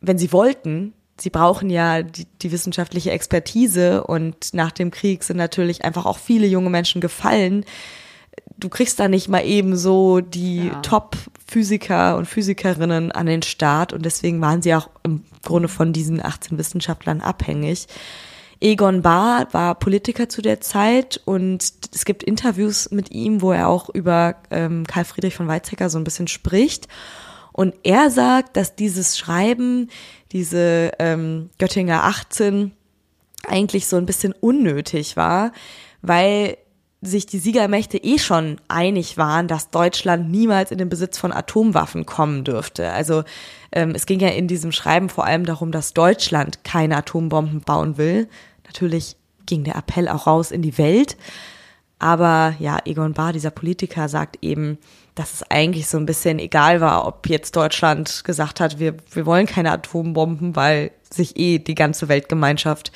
wenn 0.00 0.18
sie 0.18 0.32
wollten, 0.32 0.92
sie 1.18 1.30
brauchen 1.30 1.70
ja 1.70 2.02
die, 2.02 2.26
die 2.42 2.52
wissenschaftliche 2.52 3.10
Expertise 3.10 4.04
und 4.04 4.54
nach 4.54 4.72
dem 4.72 4.90
Krieg 4.90 5.22
sind 5.22 5.36
natürlich 5.36 5.84
einfach 5.84 6.06
auch 6.06 6.18
viele 6.18 6.46
junge 6.46 6.70
Menschen 6.70 7.00
gefallen. 7.00 7.64
Du 8.56 8.68
kriegst 8.68 8.98
da 9.00 9.08
nicht 9.08 9.28
mal 9.28 9.44
eben 9.44 9.76
so 9.76 10.20
die 10.20 10.66
ja. 10.66 10.80
Top-Physiker 10.82 12.16
und 12.16 12.26
Physikerinnen 12.26 13.12
an 13.12 13.26
den 13.26 13.42
Start 13.42 13.92
und 13.92 14.04
deswegen 14.04 14.40
waren 14.40 14.62
sie 14.62 14.74
auch 14.74 14.90
im 15.02 15.24
Grunde 15.44 15.68
von 15.68 15.92
diesen 15.92 16.24
18 16.24 16.58
Wissenschaftlern 16.58 17.20
abhängig. 17.20 17.86
Egon 18.60 19.00
Bahr 19.00 19.48
war 19.52 19.74
Politiker 19.74 20.28
zu 20.28 20.42
der 20.42 20.60
Zeit 20.60 21.20
und 21.24 21.64
es 21.94 22.04
gibt 22.04 22.22
Interviews 22.22 22.90
mit 22.90 23.10
ihm, 23.10 23.40
wo 23.40 23.52
er 23.52 23.68
auch 23.68 23.88
über 23.88 24.36
ähm, 24.50 24.86
Karl 24.86 25.06
Friedrich 25.06 25.34
von 25.34 25.48
Weizsäcker 25.48 25.88
so 25.88 25.98
ein 25.98 26.04
bisschen 26.04 26.28
spricht. 26.28 26.86
Und 27.52 27.74
er 27.82 28.10
sagt, 28.10 28.56
dass 28.56 28.76
dieses 28.76 29.18
Schreiben, 29.18 29.88
diese 30.32 30.92
ähm, 30.98 31.48
Göttinger 31.58 32.04
18, 32.04 32.72
eigentlich 33.46 33.86
so 33.86 33.96
ein 33.96 34.06
bisschen 34.06 34.34
unnötig 34.38 35.16
war, 35.16 35.52
weil 36.02 36.58
sich 37.02 37.24
die 37.24 37.38
Siegermächte 37.38 37.96
eh 37.96 38.18
schon 38.18 38.60
einig 38.68 39.16
waren, 39.16 39.48
dass 39.48 39.70
Deutschland 39.70 40.30
niemals 40.30 40.70
in 40.70 40.76
den 40.76 40.90
Besitz 40.90 41.16
von 41.16 41.32
Atomwaffen 41.32 42.04
kommen 42.04 42.44
dürfte. 42.44 42.90
Also 42.92 43.24
ähm, 43.72 43.92
es 43.94 44.04
ging 44.04 44.20
ja 44.20 44.28
in 44.28 44.48
diesem 44.48 44.70
Schreiben 44.70 45.08
vor 45.08 45.24
allem 45.24 45.46
darum, 45.46 45.72
dass 45.72 45.94
Deutschland 45.94 46.62
keine 46.62 46.98
Atombomben 46.98 47.62
bauen 47.62 47.96
will, 47.96 48.28
Natürlich 48.70 49.16
ging 49.46 49.64
der 49.64 49.74
Appell 49.74 50.08
auch 50.08 50.28
raus 50.28 50.52
in 50.52 50.62
die 50.62 50.78
Welt. 50.78 51.16
Aber 51.98 52.54
ja, 52.60 52.78
Egon 52.84 53.14
Bahr, 53.14 53.32
dieser 53.32 53.50
Politiker, 53.50 54.08
sagt 54.08 54.38
eben, 54.42 54.78
dass 55.16 55.34
es 55.34 55.50
eigentlich 55.50 55.88
so 55.88 55.98
ein 55.98 56.06
bisschen 56.06 56.38
egal 56.38 56.80
war, 56.80 57.04
ob 57.04 57.28
jetzt 57.28 57.56
Deutschland 57.56 58.22
gesagt 58.24 58.60
hat, 58.60 58.78
wir, 58.78 58.94
wir 59.12 59.26
wollen 59.26 59.46
keine 59.46 59.72
Atombomben, 59.72 60.54
weil 60.54 60.92
sich 61.12 61.36
eh 61.36 61.58
die 61.58 61.74
ganze 61.74 62.08
Weltgemeinschaft 62.08 62.92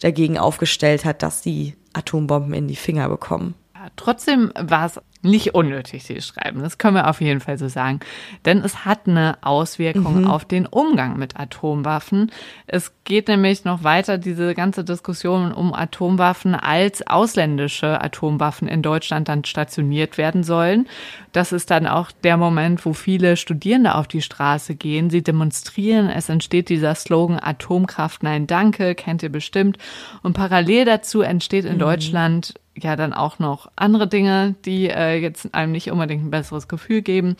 dagegen 0.00 0.38
aufgestellt 0.38 1.04
hat, 1.04 1.22
dass 1.22 1.42
sie 1.42 1.76
Atombomben 1.92 2.52
in 2.52 2.66
die 2.66 2.76
Finger 2.76 3.08
bekommen. 3.08 3.54
Ja, 3.82 3.88
trotzdem 3.96 4.52
war 4.56 4.86
es 4.86 5.00
nicht 5.22 5.54
unnötig, 5.54 6.04
sie 6.04 6.20
schreiben. 6.20 6.62
Das 6.62 6.78
können 6.78 6.94
wir 6.94 7.08
auf 7.08 7.20
jeden 7.20 7.40
Fall 7.40 7.58
so 7.58 7.68
sagen. 7.68 7.98
Denn 8.44 8.58
es 8.58 8.84
hat 8.84 9.08
eine 9.08 9.38
Auswirkung 9.40 10.22
mhm. 10.22 10.26
auf 10.28 10.44
den 10.44 10.66
Umgang 10.66 11.16
mit 11.16 11.38
Atomwaffen. 11.38 12.30
Es 12.66 12.92
geht 13.04 13.26
nämlich 13.26 13.64
noch 13.64 13.82
weiter, 13.82 14.18
diese 14.18 14.54
ganze 14.54 14.84
Diskussion 14.84 15.52
um 15.52 15.74
Atomwaffen 15.74 16.54
als 16.54 17.06
ausländische 17.06 18.00
Atomwaffen 18.00 18.68
in 18.68 18.82
Deutschland 18.82 19.28
dann 19.28 19.44
stationiert 19.44 20.16
werden 20.16 20.44
sollen. 20.44 20.86
Das 21.32 21.50
ist 21.50 21.70
dann 21.70 21.86
auch 21.88 22.12
der 22.12 22.36
Moment, 22.36 22.84
wo 22.86 22.92
viele 22.92 23.36
Studierende 23.36 23.96
auf 23.96 24.06
die 24.06 24.22
Straße 24.22 24.76
gehen. 24.76 25.10
Sie 25.10 25.22
demonstrieren. 25.22 26.08
Es 26.08 26.28
entsteht 26.28 26.68
dieser 26.68 26.94
Slogan 26.94 27.40
Atomkraft, 27.40 28.22
nein, 28.22 28.46
danke, 28.46 28.94
kennt 28.94 29.24
ihr 29.24 29.32
bestimmt. 29.32 29.78
Und 30.22 30.34
parallel 30.34 30.84
dazu 30.84 31.22
entsteht 31.22 31.64
in 31.64 31.74
mhm. 31.74 31.80
Deutschland 31.80 32.54
ja 32.76 32.96
dann 32.96 33.12
auch 33.12 33.38
noch 33.38 33.70
andere 33.76 34.08
Dinge, 34.08 34.54
die 34.64 34.88
äh, 34.88 35.16
jetzt 35.16 35.54
einem 35.54 35.72
nicht 35.72 35.90
unbedingt 35.90 36.24
ein 36.24 36.30
besseres 36.30 36.68
Gefühl 36.68 37.02
geben. 37.02 37.36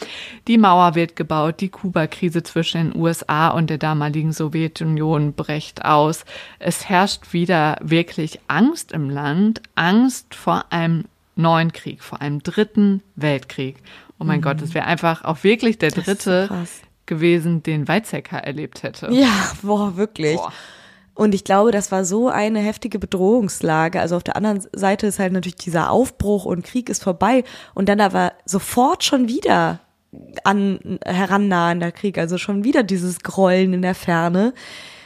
Die 0.47 0.59
Mauer 0.59 0.95
wird 0.95 1.17
gebaut, 1.17 1.61
die 1.61 1.71
Kuba-Krise 1.71 2.43
zwischen 2.43 2.93
den 2.93 3.01
USA 3.01 3.49
und 3.49 3.71
der 3.71 3.79
damaligen 3.79 4.33
Sowjetunion 4.33 5.33
bricht 5.33 5.85
aus. 5.85 6.25
Es 6.59 6.89
herrscht 6.89 7.33
wieder 7.33 7.79
wirklich 7.81 8.41
Angst 8.49 8.93
im 8.93 9.09
Land, 9.09 9.63
Angst 9.75 10.35
vor 10.35 10.67
einem 10.71 11.05
neuen 11.35 11.73
Krieg, 11.73 12.03
vor 12.03 12.21
einem 12.21 12.43
dritten 12.43 13.03
Weltkrieg. 13.17 13.77
Oh 14.19 14.25
mein 14.25 14.39
mhm. 14.39 14.45
Gott, 14.45 14.63
es 14.63 14.75
wäre 14.75 14.87
einfach 14.87 15.25
auch 15.25 15.43
wirklich 15.43 15.79
der 15.79 15.91
dritte 15.91 16.49
gewesen, 17.07 17.63
den 17.63 17.89
Weizsäcker 17.89 18.39
erlebt 18.39 18.83
hätte. 18.83 19.09
Ja, 19.11 19.53
boah, 19.63 19.97
wirklich. 19.97 20.37
Boah. 20.37 20.53
Und 21.15 21.35
ich 21.35 21.45
glaube, 21.45 21.73
das 21.73 21.93
war 21.93 22.05
so 22.05 22.29
eine 22.29 22.61
heftige 22.61 22.99
Bedrohungslage. 22.99 24.01
Also 24.01 24.17
auf 24.17 24.23
der 24.23 24.37
anderen 24.37 24.63
Seite 24.73 25.07
ist 25.07 25.19
halt 25.19 25.33
natürlich 25.33 25.57
dieser 25.57 25.91
Aufbruch 25.91 26.45
und 26.45 26.65
Krieg 26.65 26.89
ist 26.89 27.03
vorbei 27.03 27.45
und 27.75 27.89
dann 27.89 28.01
aber 28.01 28.33
sofort 28.47 29.05
schon 29.05 29.29
wieder 29.29 29.81
an 30.45 30.99
herannahender 31.05 31.93
Krieg, 31.93 32.19
also 32.19 32.39
schon 32.39 32.65
wieder 32.65 32.83
dieses 32.83 33.21
Grollen 33.21 33.73
in 33.73 33.83
der 33.83 33.95
Ferne. 33.95 34.53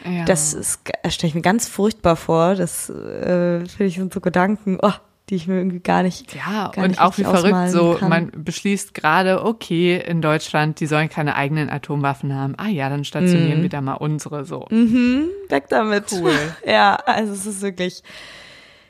Ja. 0.05 0.25
Das 0.25 0.79
das 1.03 1.15
stelle 1.15 1.29
ich 1.29 1.35
mir 1.35 1.43
ganz 1.43 1.69
furchtbar 1.69 2.17
vor. 2.17 2.55
Das 2.55 2.89
äh, 2.89 3.67
finde 3.67 3.85
ich 3.87 3.97
sind 3.97 4.13
so 4.13 4.21
Gedanken. 4.21 4.79
Oh, 4.81 4.93
die 5.29 5.35
ich 5.35 5.49
mir 5.49 5.57
irgendwie 5.57 5.81
gar 5.81 6.03
nicht. 6.03 6.35
Ja, 6.35 6.71
gar 6.73 6.85
und 6.85 6.91
nicht 6.91 7.01
auch 7.01 7.19
wie 7.19 7.25
verrückt 7.25 7.71
so, 7.71 7.97
kann. 7.99 8.09
man 8.09 8.31
beschließt 8.33 8.95
gerade, 8.95 9.45
okay, 9.45 9.97
in 9.99 10.23
Deutschland, 10.23 10.79
die 10.79 10.87
sollen 10.87 11.09
keine 11.09 11.35
eigenen 11.35 11.69
Atomwaffen 11.69 12.33
haben. 12.33 12.55
Ah 12.59 12.69
ja, 12.69 12.89
dann 12.89 13.05
stationieren 13.05 13.59
mhm. 13.59 13.63
wir 13.63 13.69
da 13.69 13.81
mal 13.81 13.95
unsere 13.95 14.45
so. 14.45 14.67
Mhm, 14.71 15.29
weg 15.49 15.65
damit. 15.69 16.05
Cool. 16.13 16.33
Ja, 16.67 16.97
also 17.07 17.33
es 17.33 17.47
ist 17.47 17.63
wirklich, 17.63 18.03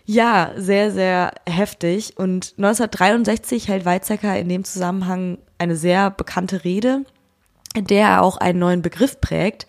ja, 0.04 0.52
sehr, 0.56 0.90
sehr 0.90 1.32
heftig. 1.48 2.14
Und 2.16 2.54
1963 2.58 3.68
hält 3.68 3.84
Weizsäcker 3.84 4.38
in 4.38 4.48
dem 4.48 4.64
Zusammenhang 4.64 5.38
eine 5.58 5.76
sehr 5.76 6.10
bekannte 6.10 6.64
Rede, 6.64 7.04
in 7.74 7.86
der 7.86 8.08
er 8.08 8.22
auch 8.22 8.36
einen 8.36 8.58
neuen 8.58 8.82
Begriff 8.82 9.20
prägt 9.20 9.66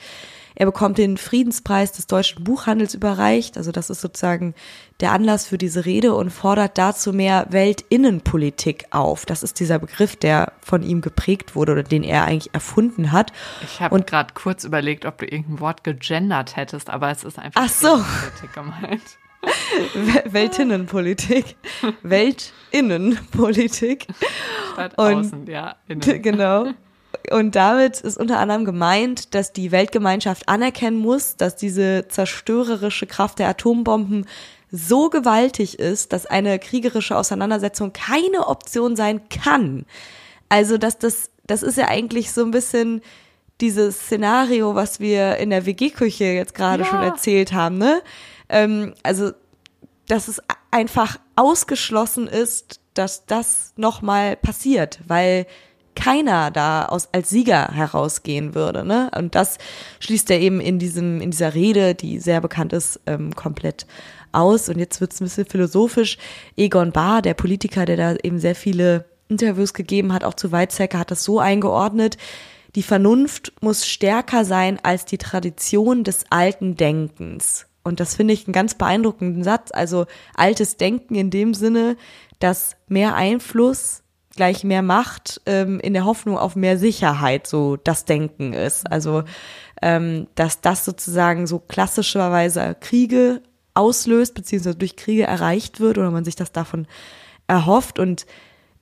er 0.59 0.65
bekommt 0.65 0.97
den 0.97 1.17
Friedenspreis 1.17 1.91
des 1.91 2.07
deutschen 2.07 2.43
Buchhandels 2.43 2.95
überreicht. 2.95 3.57
Also 3.57 3.71
das 3.71 3.91
ist 3.91 4.01
sozusagen 4.01 4.55
der 4.99 5.11
Anlass 5.11 5.45
für 5.45 5.59
diese 5.59 5.85
Rede 5.85 6.15
und 6.15 6.31
fordert 6.31 6.79
dazu 6.79 7.13
mehr 7.13 7.45
Weltinnenpolitik 7.51 8.85
auf. 8.89 9.27
Das 9.27 9.43
ist 9.43 9.59
dieser 9.59 9.77
Begriff, 9.77 10.15
der 10.15 10.53
von 10.61 10.81
ihm 10.81 11.01
geprägt 11.01 11.55
wurde 11.55 11.73
oder 11.73 11.83
den 11.83 12.03
er 12.03 12.25
eigentlich 12.25 12.55
erfunden 12.55 13.11
hat. 13.11 13.31
Ich 13.61 13.81
habe 13.81 14.01
gerade 14.01 14.33
kurz 14.33 14.63
überlegt, 14.63 15.05
ob 15.05 15.19
du 15.19 15.25
irgendein 15.25 15.59
Wort 15.59 15.83
gegendert 15.83 16.55
hättest, 16.55 16.89
aber 16.89 17.11
es 17.11 17.23
ist 17.23 17.37
einfach 17.37 17.61
Ach 17.63 17.69
so. 17.69 17.89
Politik 17.89 18.53
gemeint. 18.53 19.03
Weltinnenpolitik. 20.25 21.55
Weltinnenpolitik. 22.01 24.07
Statt 24.73 24.97
und, 24.97 25.13
außen, 25.13 25.45
ja. 25.45 25.75
Innen. 25.87 26.01
Genau. 26.23 26.73
Und 27.31 27.55
damit 27.55 28.01
ist 28.01 28.17
unter 28.17 28.39
anderem 28.39 28.65
gemeint, 28.65 29.33
dass 29.35 29.53
die 29.53 29.71
Weltgemeinschaft 29.71 30.47
anerkennen 30.47 30.97
muss, 30.97 31.35
dass 31.35 31.55
diese 31.55 32.07
zerstörerische 32.07 33.07
Kraft 33.07 33.39
der 33.39 33.49
Atombomben 33.49 34.25
so 34.71 35.09
gewaltig 35.09 35.79
ist, 35.79 36.13
dass 36.13 36.25
eine 36.25 36.59
kriegerische 36.59 37.17
Auseinandersetzung 37.17 37.93
keine 37.93 38.47
Option 38.47 38.95
sein 38.95 39.29
kann. 39.29 39.85
Also, 40.49 40.77
dass 40.77 40.97
das, 40.97 41.31
das 41.45 41.63
ist 41.63 41.77
ja 41.77 41.87
eigentlich 41.87 42.31
so 42.31 42.43
ein 42.43 42.51
bisschen 42.51 43.01
dieses 43.61 43.97
Szenario, 43.99 44.75
was 44.75 44.99
wir 44.99 45.37
in 45.37 45.49
der 45.49 45.65
WG-Küche 45.65 46.25
jetzt 46.25 46.53
gerade 46.53 46.83
ja. 46.83 46.89
schon 46.89 47.01
erzählt 47.01 47.53
haben, 47.53 47.77
ne? 47.77 48.01
Ähm, 48.49 48.93
also, 49.03 49.31
dass 50.07 50.27
es 50.27 50.41
einfach 50.71 51.17
ausgeschlossen 51.35 52.27
ist, 52.27 52.79
dass 52.93 53.25
das 53.25 53.73
nochmal 53.75 54.35
passiert, 54.35 54.99
weil 55.07 55.45
keiner 55.97 56.51
da 56.51 56.85
aus, 56.85 57.09
als 57.11 57.31
Sieger 57.31 57.69
herausgehen 57.73 58.53
würde. 58.53 58.85
Ne? 58.85 59.09
Und 59.17 59.33
das 59.33 59.57
schließt 59.99 60.29
er 60.29 60.39
eben 60.39 60.61
in 60.61 60.77
diesem, 60.77 61.19
in 61.21 61.31
dieser 61.31 61.55
Rede, 61.55 61.95
die 61.95 62.19
sehr 62.19 62.39
bekannt 62.39 62.71
ist, 62.71 62.99
ähm, 63.07 63.35
komplett 63.35 63.87
aus. 64.31 64.69
Und 64.69 64.77
jetzt 64.77 65.01
wird 65.01 65.11
es 65.11 65.19
ein 65.19 65.25
bisschen 65.25 65.47
philosophisch. 65.47 66.19
Egon 66.55 66.91
Bahr, 66.91 67.23
der 67.23 67.33
Politiker, 67.33 67.85
der 67.85 67.97
da 67.97 68.15
eben 68.21 68.39
sehr 68.39 68.55
viele 68.55 69.05
Interviews 69.27 69.73
gegeben 69.73 70.13
hat, 70.13 70.23
auch 70.23 70.35
zu 70.35 70.51
Weizsäcker, 70.51 70.99
hat 70.99 71.09
das 71.09 71.23
so 71.23 71.39
eingeordnet. 71.39 72.17
Die 72.75 72.83
Vernunft 72.83 73.53
muss 73.61 73.87
stärker 73.87 74.45
sein 74.45 74.79
als 74.83 75.05
die 75.05 75.17
Tradition 75.17 76.03
des 76.03 76.25
alten 76.29 76.75
Denkens. 76.75 77.65
Und 77.83 77.99
das 77.99 78.15
finde 78.15 78.35
ich 78.35 78.45
einen 78.45 78.53
ganz 78.53 78.75
beeindruckenden 78.75 79.43
Satz. 79.43 79.71
Also 79.73 80.05
altes 80.35 80.77
Denken 80.77 81.15
in 81.15 81.31
dem 81.31 81.55
Sinne, 81.55 81.97
dass 82.39 82.75
mehr 82.87 83.15
Einfluss 83.15 84.03
gleich 84.37 84.63
mehr 84.63 84.81
Macht 84.81 85.41
ähm, 85.45 85.81
in 85.81 85.93
der 85.93 86.05
Hoffnung 86.05 86.37
auf 86.37 86.55
mehr 86.55 86.77
Sicherheit, 86.77 87.45
so 87.47 87.75
das 87.75 88.05
Denken 88.05 88.53
ist. 88.53 88.89
Also, 88.89 89.23
ähm, 89.81 90.27
dass 90.35 90.61
das 90.61 90.85
sozusagen 90.85 91.45
so 91.45 91.59
klassischerweise 91.59 92.77
Kriege 92.79 93.41
auslöst, 93.73 94.33
beziehungsweise 94.33 94.77
durch 94.77 94.95
Kriege 94.95 95.23
erreicht 95.23 95.79
wird 95.81 95.97
oder 95.97 96.11
man 96.11 96.23
sich 96.23 96.35
das 96.35 96.53
davon 96.53 96.87
erhofft. 97.47 97.99
Und 97.99 98.25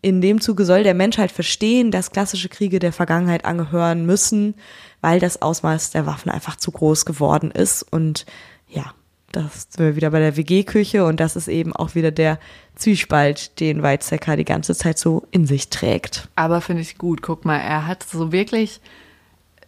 in 0.01 0.21
dem 0.21 0.39
Zuge 0.39 0.65
soll 0.65 0.83
der 0.83 0.93
Mensch 0.93 1.17
halt 1.17 1.31
verstehen, 1.31 1.89
dass 1.89 2.11
klassische 2.11 2.49
Kriege 2.49 2.77
der 2.77 2.93
Vergangenheit 2.93 3.43
angehören 3.43 4.05
müssen, 4.05 4.53
weil 5.01 5.19
das 5.19 5.41
Ausmaß 5.41 5.91
der 5.91 6.05
Waffen 6.05 6.29
einfach 6.29 6.57
zu 6.57 6.71
groß 6.71 7.05
geworden 7.05 7.49
ist. 7.49 7.81
Und 7.81 8.25
ja, 8.67 8.93
das 9.31 9.67
sind 9.69 9.85
wir 9.85 9.95
wieder 9.95 10.11
bei 10.11 10.19
der 10.19 10.37
WG-Küche 10.37 11.05
und 11.05 11.19
das 11.19 11.35
ist 11.35 11.47
eben 11.47 11.75
auch 11.75 11.95
wieder 11.95 12.11
der 12.11 12.39
Zwiespalt, 12.75 13.59
den 13.59 13.83
Weizsäcker 13.83 14.37
die 14.37 14.45
ganze 14.45 14.75
Zeit 14.75 14.97
so 14.97 15.27
in 15.31 15.45
sich 15.45 15.69
trägt. 15.69 16.29
Aber 16.35 16.61
finde 16.61 16.81
ich 16.81 16.97
gut. 16.97 17.21
Guck 17.21 17.45
mal, 17.45 17.57
er 17.57 17.87
hat 17.87 18.03
so 18.03 18.31
wirklich 18.31 18.79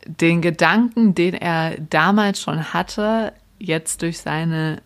den 0.06 0.42
Gedanken, 0.42 1.16
den 1.16 1.34
er 1.34 1.78
damals 1.80 2.42
schon 2.42 2.74
hatte, 2.74 3.34
jetzt 3.60 4.02
durch 4.02 4.20
seine 4.20 4.82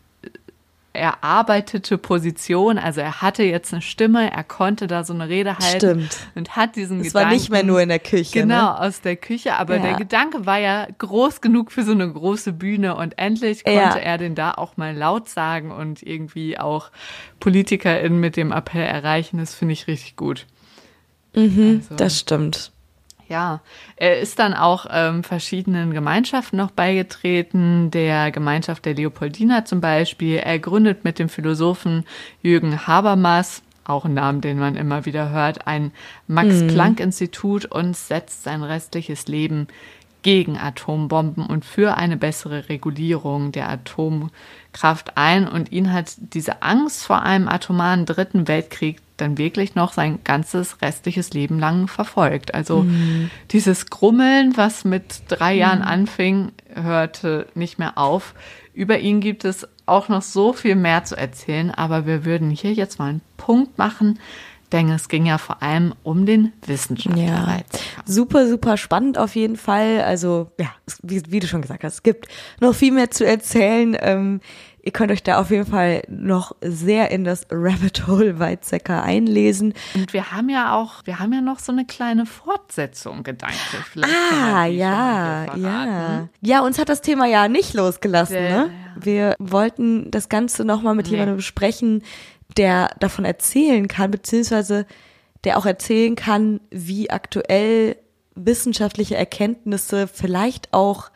erarbeitete 0.93 1.97
Position. 1.97 2.77
Also 2.77 3.01
er 3.01 3.21
hatte 3.21 3.43
jetzt 3.43 3.71
eine 3.73 3.81
Stimme, 3.81 4.31
er 4.31 4.43
konnte 4.43 4.87
da 4.87 5.03
so 5.03 5.13
eine 5.13 5.29
Rede 5.29 5.57
halten 5.57 5.77
Stimmt. 5.77 6.17
und 6.35 6.55
hat 6.55 6.75
diesen 6.75 6.99
Es 7.01 7.07
Gedanken. 7.07 7.27
war 7.29 7.33
nicht 7.33 7.49
mehr 7.49 7.63
nur 7.63 7.81
in 7.81 7.89
der 7.89 7.99
Küche. 7.99 8.41
Genau, 8.41 8.55
Ne? 8.73 8.79
aus 8.81 9.01
der 9.01 9.15
Küche. 9.15 9.55
Aber 9.55 9.77
Ja. 9.77 9.81
der 9.83 9.93
Gedanke 9.95 10.45
war 10.45 10.59
ja 10.59 10.87
groß 10.97 11.41
genug 11.41 11.71
für 11.71 11.83
so 11.83 11.91
eine 11.91 12.11
große 12.11 12.53
Bühne 12.53 12.95
und 12.95 13.17
endlich 13.17 13.63
konnte 13.63 13.79
Ja. 13.79 13.95
er 13.95 14.17
den 14.17 14.35
da 14.35 14.51
auch 14.51 14.77
mal 14.77 14.95
laut 14.95 15.29
sagen 15.29 15.71
und 15.71 16.03
irgendwie 16.03 16.59
auch 16.59 16.91
PolitikerInnen 17.39 18.19
mit 18.19 18.35
dem 18.37 18.51
Appell 18.51 18.83
erreichen. 18.83 19.37
Das 19.37 19.55
finde 19.55 19.73
ich 19.73 19.87
richtig 19.87 20.15
gut. 20.15 20.45
Mhm, 21.33 21.81
Also- 21.83 21.95
das 21.95 22.19
stimmt. 22.19 22.71
Ja, 23.31 23.61
er 23.95 24.19
ist 24.19 24.39
dann 24.39 24.53
auch 24.53 24.87
ähm, 24.91 25.23
verschiedenen 25.23 25.93
Gemeinschaften 25.93 26.57
noch 26.57 26.71
beigetreten, 26.71 27.89
der 27.89 28.29
Gemeinschaft 28.29 28.83
der 28.83 28.93
Leopoldina 28.93 29.63
zum 29.63 29.79
Beispiel. 29.79 30.35
Er 30.35 30.59
gründet 30.59 31.05
mit 31.05 31.17
dem 31.17 31.29
Philosophen 31.29 32.03
Jürgen 32.41 32.85
Habermas, 32.87 33.63
auch 33.85 34.03
ein 34.03 34.15
Name, 34.15 34.41
den 34.41 34.59
man 34.59 34.75
immer 34.75 35.05
wieder 35.05 35.29
hört, 35.29 35.65
ein 35.65 35.93
Max-Planck-Institut 36.27 37.63
und 37.63 37.95
setzt 37.95 38.43
sein 38.43 38.63
restliches 38.63 39.27
Leben 39.27 39.69
gegen 40.23 40.57
Atombomben 40.57 41.45
und 41.45 41.63
für 41.63 41.95
eine 41.95 42.17
bessere 42.17 42.67
Regulierung 42.67 43.53
der 43.53 43.69
Atomkraft 43.69 45.15
ein. 45.15 45.47
Und 45.47 45.71
ihn 45.71 45.93
hat 45.93 46.15
diese 46.17 46.61
Angst 46.63 47.05
vor 47.05 47.21
einem 47.21 47.47
atomaren 47.47 48.05
Dritten 48.05 48.49
Weltkrieg 48.49 48.97
dann 49.21 49.37
wirklich 49.37 49.75
noch 49.75 49.93
sein 49.93 50.19
ganzes 50.23 50.81
restliches 50.81 51.31
Leben 51.31 51.59
lang 51.59 51.87
verfolgt. 51.87 52.53
Also 52.53 52.85
dieses 53.51 53.87
Grummeln, 53.87 54.57
was 54.57 54.83
mit 54.83 55.23
drei 55.27 55.53
Jahren 55.53 55.81
anfing, 55.81 56.51
hörte 56.73 57.47
nicht 57.53 57.79
mehr 57.79 57.97
auf. 57.97 58.33
Über 58.73 58.99
ihn 58.99 59.19
gibt 59.19 59.45
es 59.45 59.67
auch 59.85 60.09
noch 60.09 60.21
so 60.21 60.53
viel 60.53 60.75
mehr 60.75 61.03
zu 61.03 61.15
erzählen, 61.17 61.71
aber 61.71 62.05
wir 62.05 62.25
würden 62.25 62.49
hier 62.49 62.73
jetzt 62.73 62.99
mal 62.99 63.09
einen 63.09 63.21
Punkt 63.37 63.77
machen, 63.77 64.19
denn 64.71 64.89
es 64.89 65.09
ging 65.09 65.25
ja 65.25 65.37
vor 65.37 65.61
allem 65.61 65.93
um 66.03 66.25
den 66.25 66.53
Wissenschaftler. 66.65 67.23
Ja, 67.25 67.59
super, 68.05 68.47
super 68.47 68.77
spannend 68.77 69.17
auf 69.17 69.35
jeden 69.35 69.57
Fall. 69.57 70.01
Also, 70.01 70.51
ja, 70.59 70.69
wie, 71.03 71.21
wie 71.29 71.41
du 71.41 71.47
schon 71.47 71.61
gesagt 71.61 71.83
hast, 71.83 71.95
es 71.95 72.03
gibt 72.03 72.27
noch 72.61 72.73
viel 72.73 72.93
mehr 72.93 73.11
zu 73.11 73.25
erzählen. 73.25 73.97
Ähm, 73.99 74.39
ihr 74.83 74.91
könnt 74.91 75.11
euch 75.11 75.21
da 75.23 75.39
auf 75.39 75.51
jeden 75.51 75.65
Fall 75.65 76.01
noch 76.09 76.55
sehr 76.61 77.11
in 77.11 77.23
das 77.23 77.45
Rabbit 77.51 78.07
Hole 78.07 78.39
Weizsäcker 78.39 79.03
einlesen. 79.03 79.73
Und 79.95 80.13
wir 80.13 80.31
haben 80.31 80.49
ja 80.49 80.75
auch, 80.75 81.05
wir 81.05 81.19
haben 81.19 81.31
ja 81.33 81.41
noch 81.41 81.59
so 81.59 81.71
eine 81.71 81.85
kleine 81.85 82.25
Fortsetzung 82.25 83.23
gedanklich. 83.23 83.59
Vielleicht 83.91 84.13
Ah, 84.33 84.65
ja, 84.65 85.55
ja. 85.55 86.27
Ja, 86.41 86.61
uns 86.61 86.79
hat 86.79 86.89
das 86.89 87.01
Thema 87.01 87.25
ja 87.27 87.47
nicht 87.47 87.73
losgelassen, 87.73 88.35
Der- 88.35 88.49
ne? 88.65 88.71
Wir 88.99 89.35
wollten 89.39 90.11
das 90.11 90.27
Ganze 90.29 90.65
nochmal 90.65 90.95
mit 90.95 91.05
Nee. 91.05 91.11
jemandem 91.13 91.37
besprechen, 91.37 92.03
der 92.57 92.89
davon 92.99 93.23
erzählen 93.23 93.87
kann, 93.87 94.11
beziehungsweise 94.11 94.85
der 95.43 95.57
auch 95.57 95.65
erzählen 95.65 96.15
kann, 96.15 96.59
wie 96.69 97.09
aktuell 97.09 97.95
wissenschaftliche 98.35 99.15
Erkenntnisse 99.15 100.07
vielleicht 100.07 100.73
auch 100.73 101.09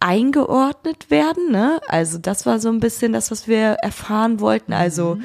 eingeordnet 0.00 1.10
werden, 1.10 1.50
ne? 1.52 1.80
Also 1.88 2.18
das 2.18 2.46
war 2.46 2.58
so 2.58 2.68
ein 2.70 2.80
bisschen 2.80 3.12
das, 3.12 3.30
was 3.30 3.46
wir 3.46 3.72
erfahren 3.82 4.40
wollten. 4.40 4.72
Also 4.72 5.18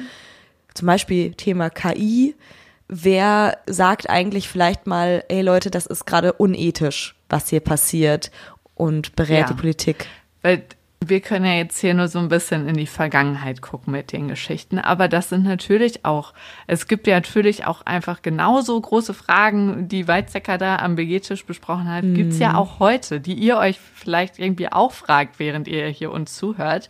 zum 0.74 0.86
Beispiel 0.86 1.32
Thema 1.34 1.70
KI. 1.70 2.34
Wer 2.88 3.58
sagt 3.66 4.08
eigentlich 4.08 4.48
vielleicht 4.48 4.86
mal, 4.86 5.24
ey 5.28 5.42
Leute, 5.42 5.70
das 5.70 5.86
ist 5.86 6.06
gerade 6.06 6.34
unethisch, 6.34 7.16
was 7.28 7.48
hier 7.48 7.60
passiert 7.60 8.30
und 8.74 9.16
berät 9.16 9.40
Ja. 9.40 9.46
die 9.48 9.54
Politik? 9.54 10.06
Weil 10.42 10.62
wir 11.08 11.20
können 11.20 11.44
ja 11.44 11.54
jetzt 11.54 11.78
hier 11.78 11.94
nur 11.94 12.08
so 12.08 12.18
ein 12.18 12.28
bisschen 12.28 12.68
in 12.68 12.76
die 12.76 12.86
Vergangenheit 12.86 13.60
gucken 13.62 13.92
mit 13.92 14.12
den 14.12 14.28
Geschichten, 14.28 14.78
aber 14.78 15.08
das 15.08 15.28
sind 15.28 15.44
natürlich 15.44 16.04
auch, 16.04 16.32
es 16.66 16.86
gibt 16.88 17.06
ja 17.06 17.14
natürlich 17.14 17.66
auch 17.66 17.82
einfach 17.82 18.22
genauso 18.22 18.80
große 18.80 19.14
Fragen, 19.14 19.88
die 19.88 20.06
Weizsäcker 20.08 20.58
da 20.58 20.76
am 20.76 20.96
BG-Tisch 20.96 21.44
besprochen 21.46 21.88
hat, 21.90 22.04
gibt's 22.14 22.38
ja 22.38 22.56
auch 22.56 22.78
heute, 22.78 23.20
die 23.20 23.34
ihr 23.34 23.56
euch 23.58 23.78
vielleicht 23.78 24.38
irgendwie 24.38 24.70
auch 24.70 24.92
fragt, 24.92 25.38
während 25.38 25.68
ihr 25.68 25.86
hier 25.88 26.10
uns 26.12 26.34
zuhört. 26.36 26.88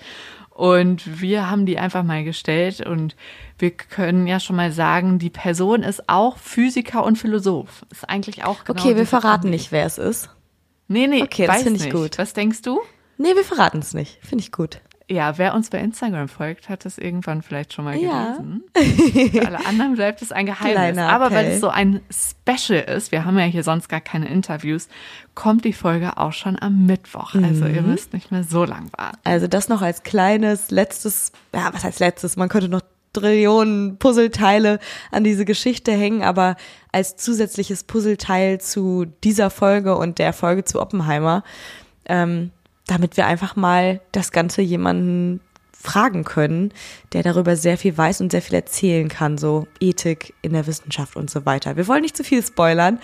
Und 0.50 1.20
wir 1.20 1.50
haben 1.50 1.66
die 1.66 1.78
einfach 1.78 2.02
mal 2.02 2.24
gestellt 2.24 2.80
und 2.80 3.14
wir 3.58 3.72
können 3.72 4.26
ja 4.26 4.40
schon 4.40 4.56
mal 4.56 4.72
sagen, 4.72 5.18
die 5.18 5.28
Person 5.28 5.82
ist 5.82 6.08
auch 6.08 6.38
Physiker 6.38 7.04
und 7.04 7.16
Philosoph. 7.18 7.84
Ist 7.90 8.08
eigentlich 8.08 8.44
auch 8.44 8.64
genau 8.64 8.80
Okay, 8.80 8.96
wir 8.96 9.06
verraten 9.06 9.42
Kombi. 9.42 9.50
nicht, 9.50 9.70
wer 9.70 9.84
es 9.84 9.98
ist. 9.98 10.30
Nee, 10.88 11.08
nee, 11.08 11.22
Okay, 11.24 11.46
das 11.46 11.56
weiß 11.56 11.62
finde 11.64 11.78
ich 11.80 11.84
nicht. 11.86 11.94
gut. 11.94 12.16
Was 12.18 12.32
denkst 12.32 12.62
du? 12.62 12.80
Nee, 13.18 13.34
wir 13.34 13.44
verraten 13.44 13.78
es 13.78 13.94
nicht. 13.94 14.18
Finde 14.22 14.42
ich 14.42 14.52
gut. 14.52 14.80
Ja, 15.08 15.38
wer 15.38 15.54
uns 15.54 15.70
bei 15.70 15.78
Instagram 15.78 16.26
folgt, 16.28 16.68
hat 16.68 16.84
es 16.84 16.98
irgendwann 16.98 17.40
vielleicht 17.40 17.72
schon 17.72 17.84
mal 17.84 17.96
Ja. 17.96 18.32
gelesen. 18.38 18.64
Für 19.30 19.46
alle 19.46 19.64
anderen 19.64 19.94
bleibt 19.94 20.20
es 20.20 20.32
ein 20.32 20.46
Geheimnis. 20.46 20.98
Aber 20.98 21.30
weil 21.30 21.46
es 21.46 21.60
so 21.60 21.68
ein 21.68 22.00
Special 22.10 22.80
ist, 22.82 23.12
wir 23.12 23.24
haben 23.24 23.38
ja 23.38 23.44
hier 23.44 23.62
sonst 23.62 23.88
gar 23.88 24.00
keine 24.00 24.28
Interviews, 24.28 24.88
kommt 25.36 25.64
die 25.64 25.72
Folge 25.72 26.16
auch 26.16 26.32
schon 26.32 26.58
am 26.60 26.86
Mittwoch. 26.86 27.34
Also 27.36 27.66
ihr 27.66 27.82
Mhm. 27.82 27.90
müsst 27.92 28.14
nicht 28.14 28.32
mehr 28.32 28.42
so 28.42 28.64
lang 28.64 28.90
warten. 28.96 29.18
Also 29.22 29.46
das 29.46 29.68
noch 29.68 29.80
als 29.80 30.02
kleines, 30.02 30.72
letztes, 30.72 31.30
ja, 31.54 31.70
was 31.72 31.84
heißt 31.84 32.00
letztes? 32.00 32.36
Man 32.36 32.48
könnte 32.48 32.68
noch 32.68 32.82
Trillionen 33.12 33.98
Puzzleteile 33.98 34.78
an 35.12 35.22
diese 35.24 35.44
Geschichte 35.44 35.92
hängen, 35.92 36.22
aber 36.22 36.56
als 36.92 37.16
zusätzliches 37.16 37.84
Puzzleteil 37.84 38.60
zu 38.60 39.06
dieser 39.24 39.50
Folge 39.50 39.96
und 39.96 40.18
der 40.18 40.32
Folge 40.32 40.64
zu 40.64 40.82
Oppenheimer, 40.82 41.42
ähm, 42.06 42.50
damit 42.86 43.16
wir 43.16 43.26
einfach 43.26 43.56
mal 43.56 44.00
das 44.12 44.32
Ganze 44.32 44.62
jemanden 44.62 45.40
fragen 45.86 46.24
können, 46.24 46.72
der 47.12 47.22
darüber 47.22 47.54
sehr 47.54 47.78
viel 47.78 47.96
weiß 47.96 48.20
und 48.20 48.32
sehr 48.32 48.42
viel 48.42 48.56
erzählen 48.56 49.08
kann, 49.08 49.38
so 49.38 49.68
Ethik 49.78 50.34
in 50.42 50.52
der 50.52 50.66
Wissenschaft 50.66 51.16
und 51.16 51.30
so 51.30 51.46
weiter. 51.46 51.76
Wir 51.76 51.86
wollen 51.86 52.02
nicht 52.02 52.16
zu 52.16 52.24
viel 52.24 52.42
spoilern, 52.44 52.98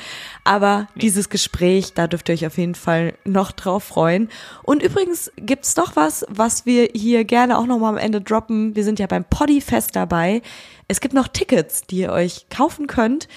aber 0.45 0.89
dieses 0.97 1.28
Gespräch, 1.28 1.95
da 1.95 2.09
dürft 2.09 2.28
ihr 2.28 2.35
euch 2.35 2.47
auf 2.47 2.59
jeden 2.59 2.74
Fall 2.74 3.14
noch 3.24 3.53
drauf 3.53 3.85
freuen. 3.85 4.28
Und 4.64 4.83
übrigens 4.83 5.30
gibt's 5.37 5.74
doch 5.74 5.95
was, 5.95 6.26
was 6.28 6.66
wir 6.66 6.89
hier 6.93 7.24
gerne 7.24 7.57
auch 7.57 7.66
noch 7.66 7.78
mal 7.78 7.91
am 7.91 7.99
Ende 7.99 8.20
droppen. 8.20 8.74
Wir 8.74 8.85
sind 8.85 8.99
ja 8.99 9.07
beim 9.07 9.24
Poddyfest 9.24 9.95
dabei. 9.95 10.43
Es 10.89 11.01
gibt 11.01 11.14
noch 11.14 11.28
Tickets, 11.28 11.83
die 11.83 11.99
ihr 11.99 12.12
euch 12.12 12.47
kaufen 12.51 12.89
könnt. 12.89 13.28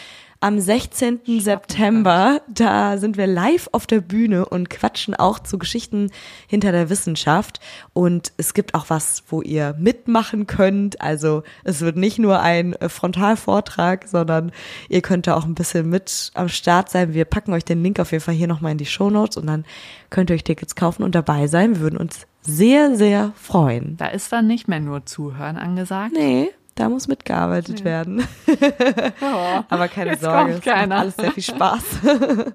Am 0.41 0.59
16. 0.59 1.21
September, 1.39 2.41
da 2.53 2.97
sind 2.97 3.17
wir 3.17 3.25
live 3.25 3.69
auf 3.71 3.87
der 3.87 4.01
Bühne 4.01 4.45
und 4.45 4.69
quatschen 4.69 5.15
auch 5.15 5.39
zu 5.39 5.57
Geschichten 5.57 6.11
hinter 6.47 6.71
der 6.71 6.89
Wissenschaft. 6.89 7.59
Und 7.93 8.33
es 8.37 8.53
gibt 8.53 8.75
auch 8.75 8.85
was, 8.89 9.23
wo 9.29 9.41
ihr 9.41 9.75
mitmachen 9.79 10.45
könnt. 10.45 11.01
Also 11.01 11.43
es 11.63 11.81
wird 11.81 11.95
nicht 11.95 12.19
nur 12.19 12.41
ein 12.41 12.73
äh, 12.73 12.89
Frontalvortrag, 12.89 14.07
sondern 14.07 14.51
ihr 14.89 15.01
könnt 15.01 15.25
da 15.25 15.35
auch 15.35 15.45
ein 15.45 15.55
bisschen 15.55 15.89
mit 15.89 16.31
am 16.33 16.49
Start 16.49 16.89
sein. 16.89 17.13
Wir 17.13 17.25
packen 17.25 17.53
euch 17.53 17.65
den 17.65 17.81
Link 17.81 17.99
auf 17.99 18.11
jeden 18.11 18.23
Fall 18.23 18.35
hier 18.35 18.47
nochmal 18.47 18.73
in 18.73 18.77
die 18.77 18.85
Show 18.85 19.09
Notes 19.09 19.37
und 19.37 19.47
dann 19.47 19.65
könnt 20.09 20.29
ihr 20.29 20.35
euch 20.35 20.43
Tickets 20.43 20.75
kaufen 20.75 21.03
und 21.03 21.15
dabei 21.15 21.47
sein. 21.47 21.75
Wir 21.75 21.79
würden 21.79 21.97
uns 21.97 22.27
sehr, 22.41 22.95
sehr 22.95 23.31
freuen. 23.35 23.97
Da 23.97 24.07
ist 24.07 24.31
dann 24.31 24.47
nicht 24.47 24.67
mehr 24.67 24.79
nur 24.79 25.05
Zuhören 25.05 25.57
angesagt. 25.57 26.13
Nee, 26.13 26.51
da 26.75 26.89
muss 26.89 27.07
mitgearbeitet 27.07 27.83
werden. 27.83 28.27
Aber 29.69 29.87
keine 29.87 30.17
Sorge, 30.17 30.59
es 30.59 30.65
macht 30.65 30.91
alles 30.91 31.15
sehr 31.15 31.31
viel 31.31 31.43
Spaß. 31.43 31.83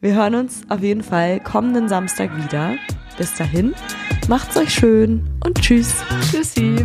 Wir 0.00 0.14
hören 0.14 0.34
uns 0.34 0.62
auf 0.68 0.80
jeden 0.80 1.04
Fall 1.04 1.38
kommenden 1.38 1.88
Samstag 1.88 2.36
wieder. 2.36 2.74
Bis 3.16 3.34
dahin, 3.36 3.74
macht's 4.28 4.56
euch 4.56 4.74
schön 4.74 5.24
und 5.44 5.60
tschüss. 5.60 6.02
Tschüssi. 6.28 6.84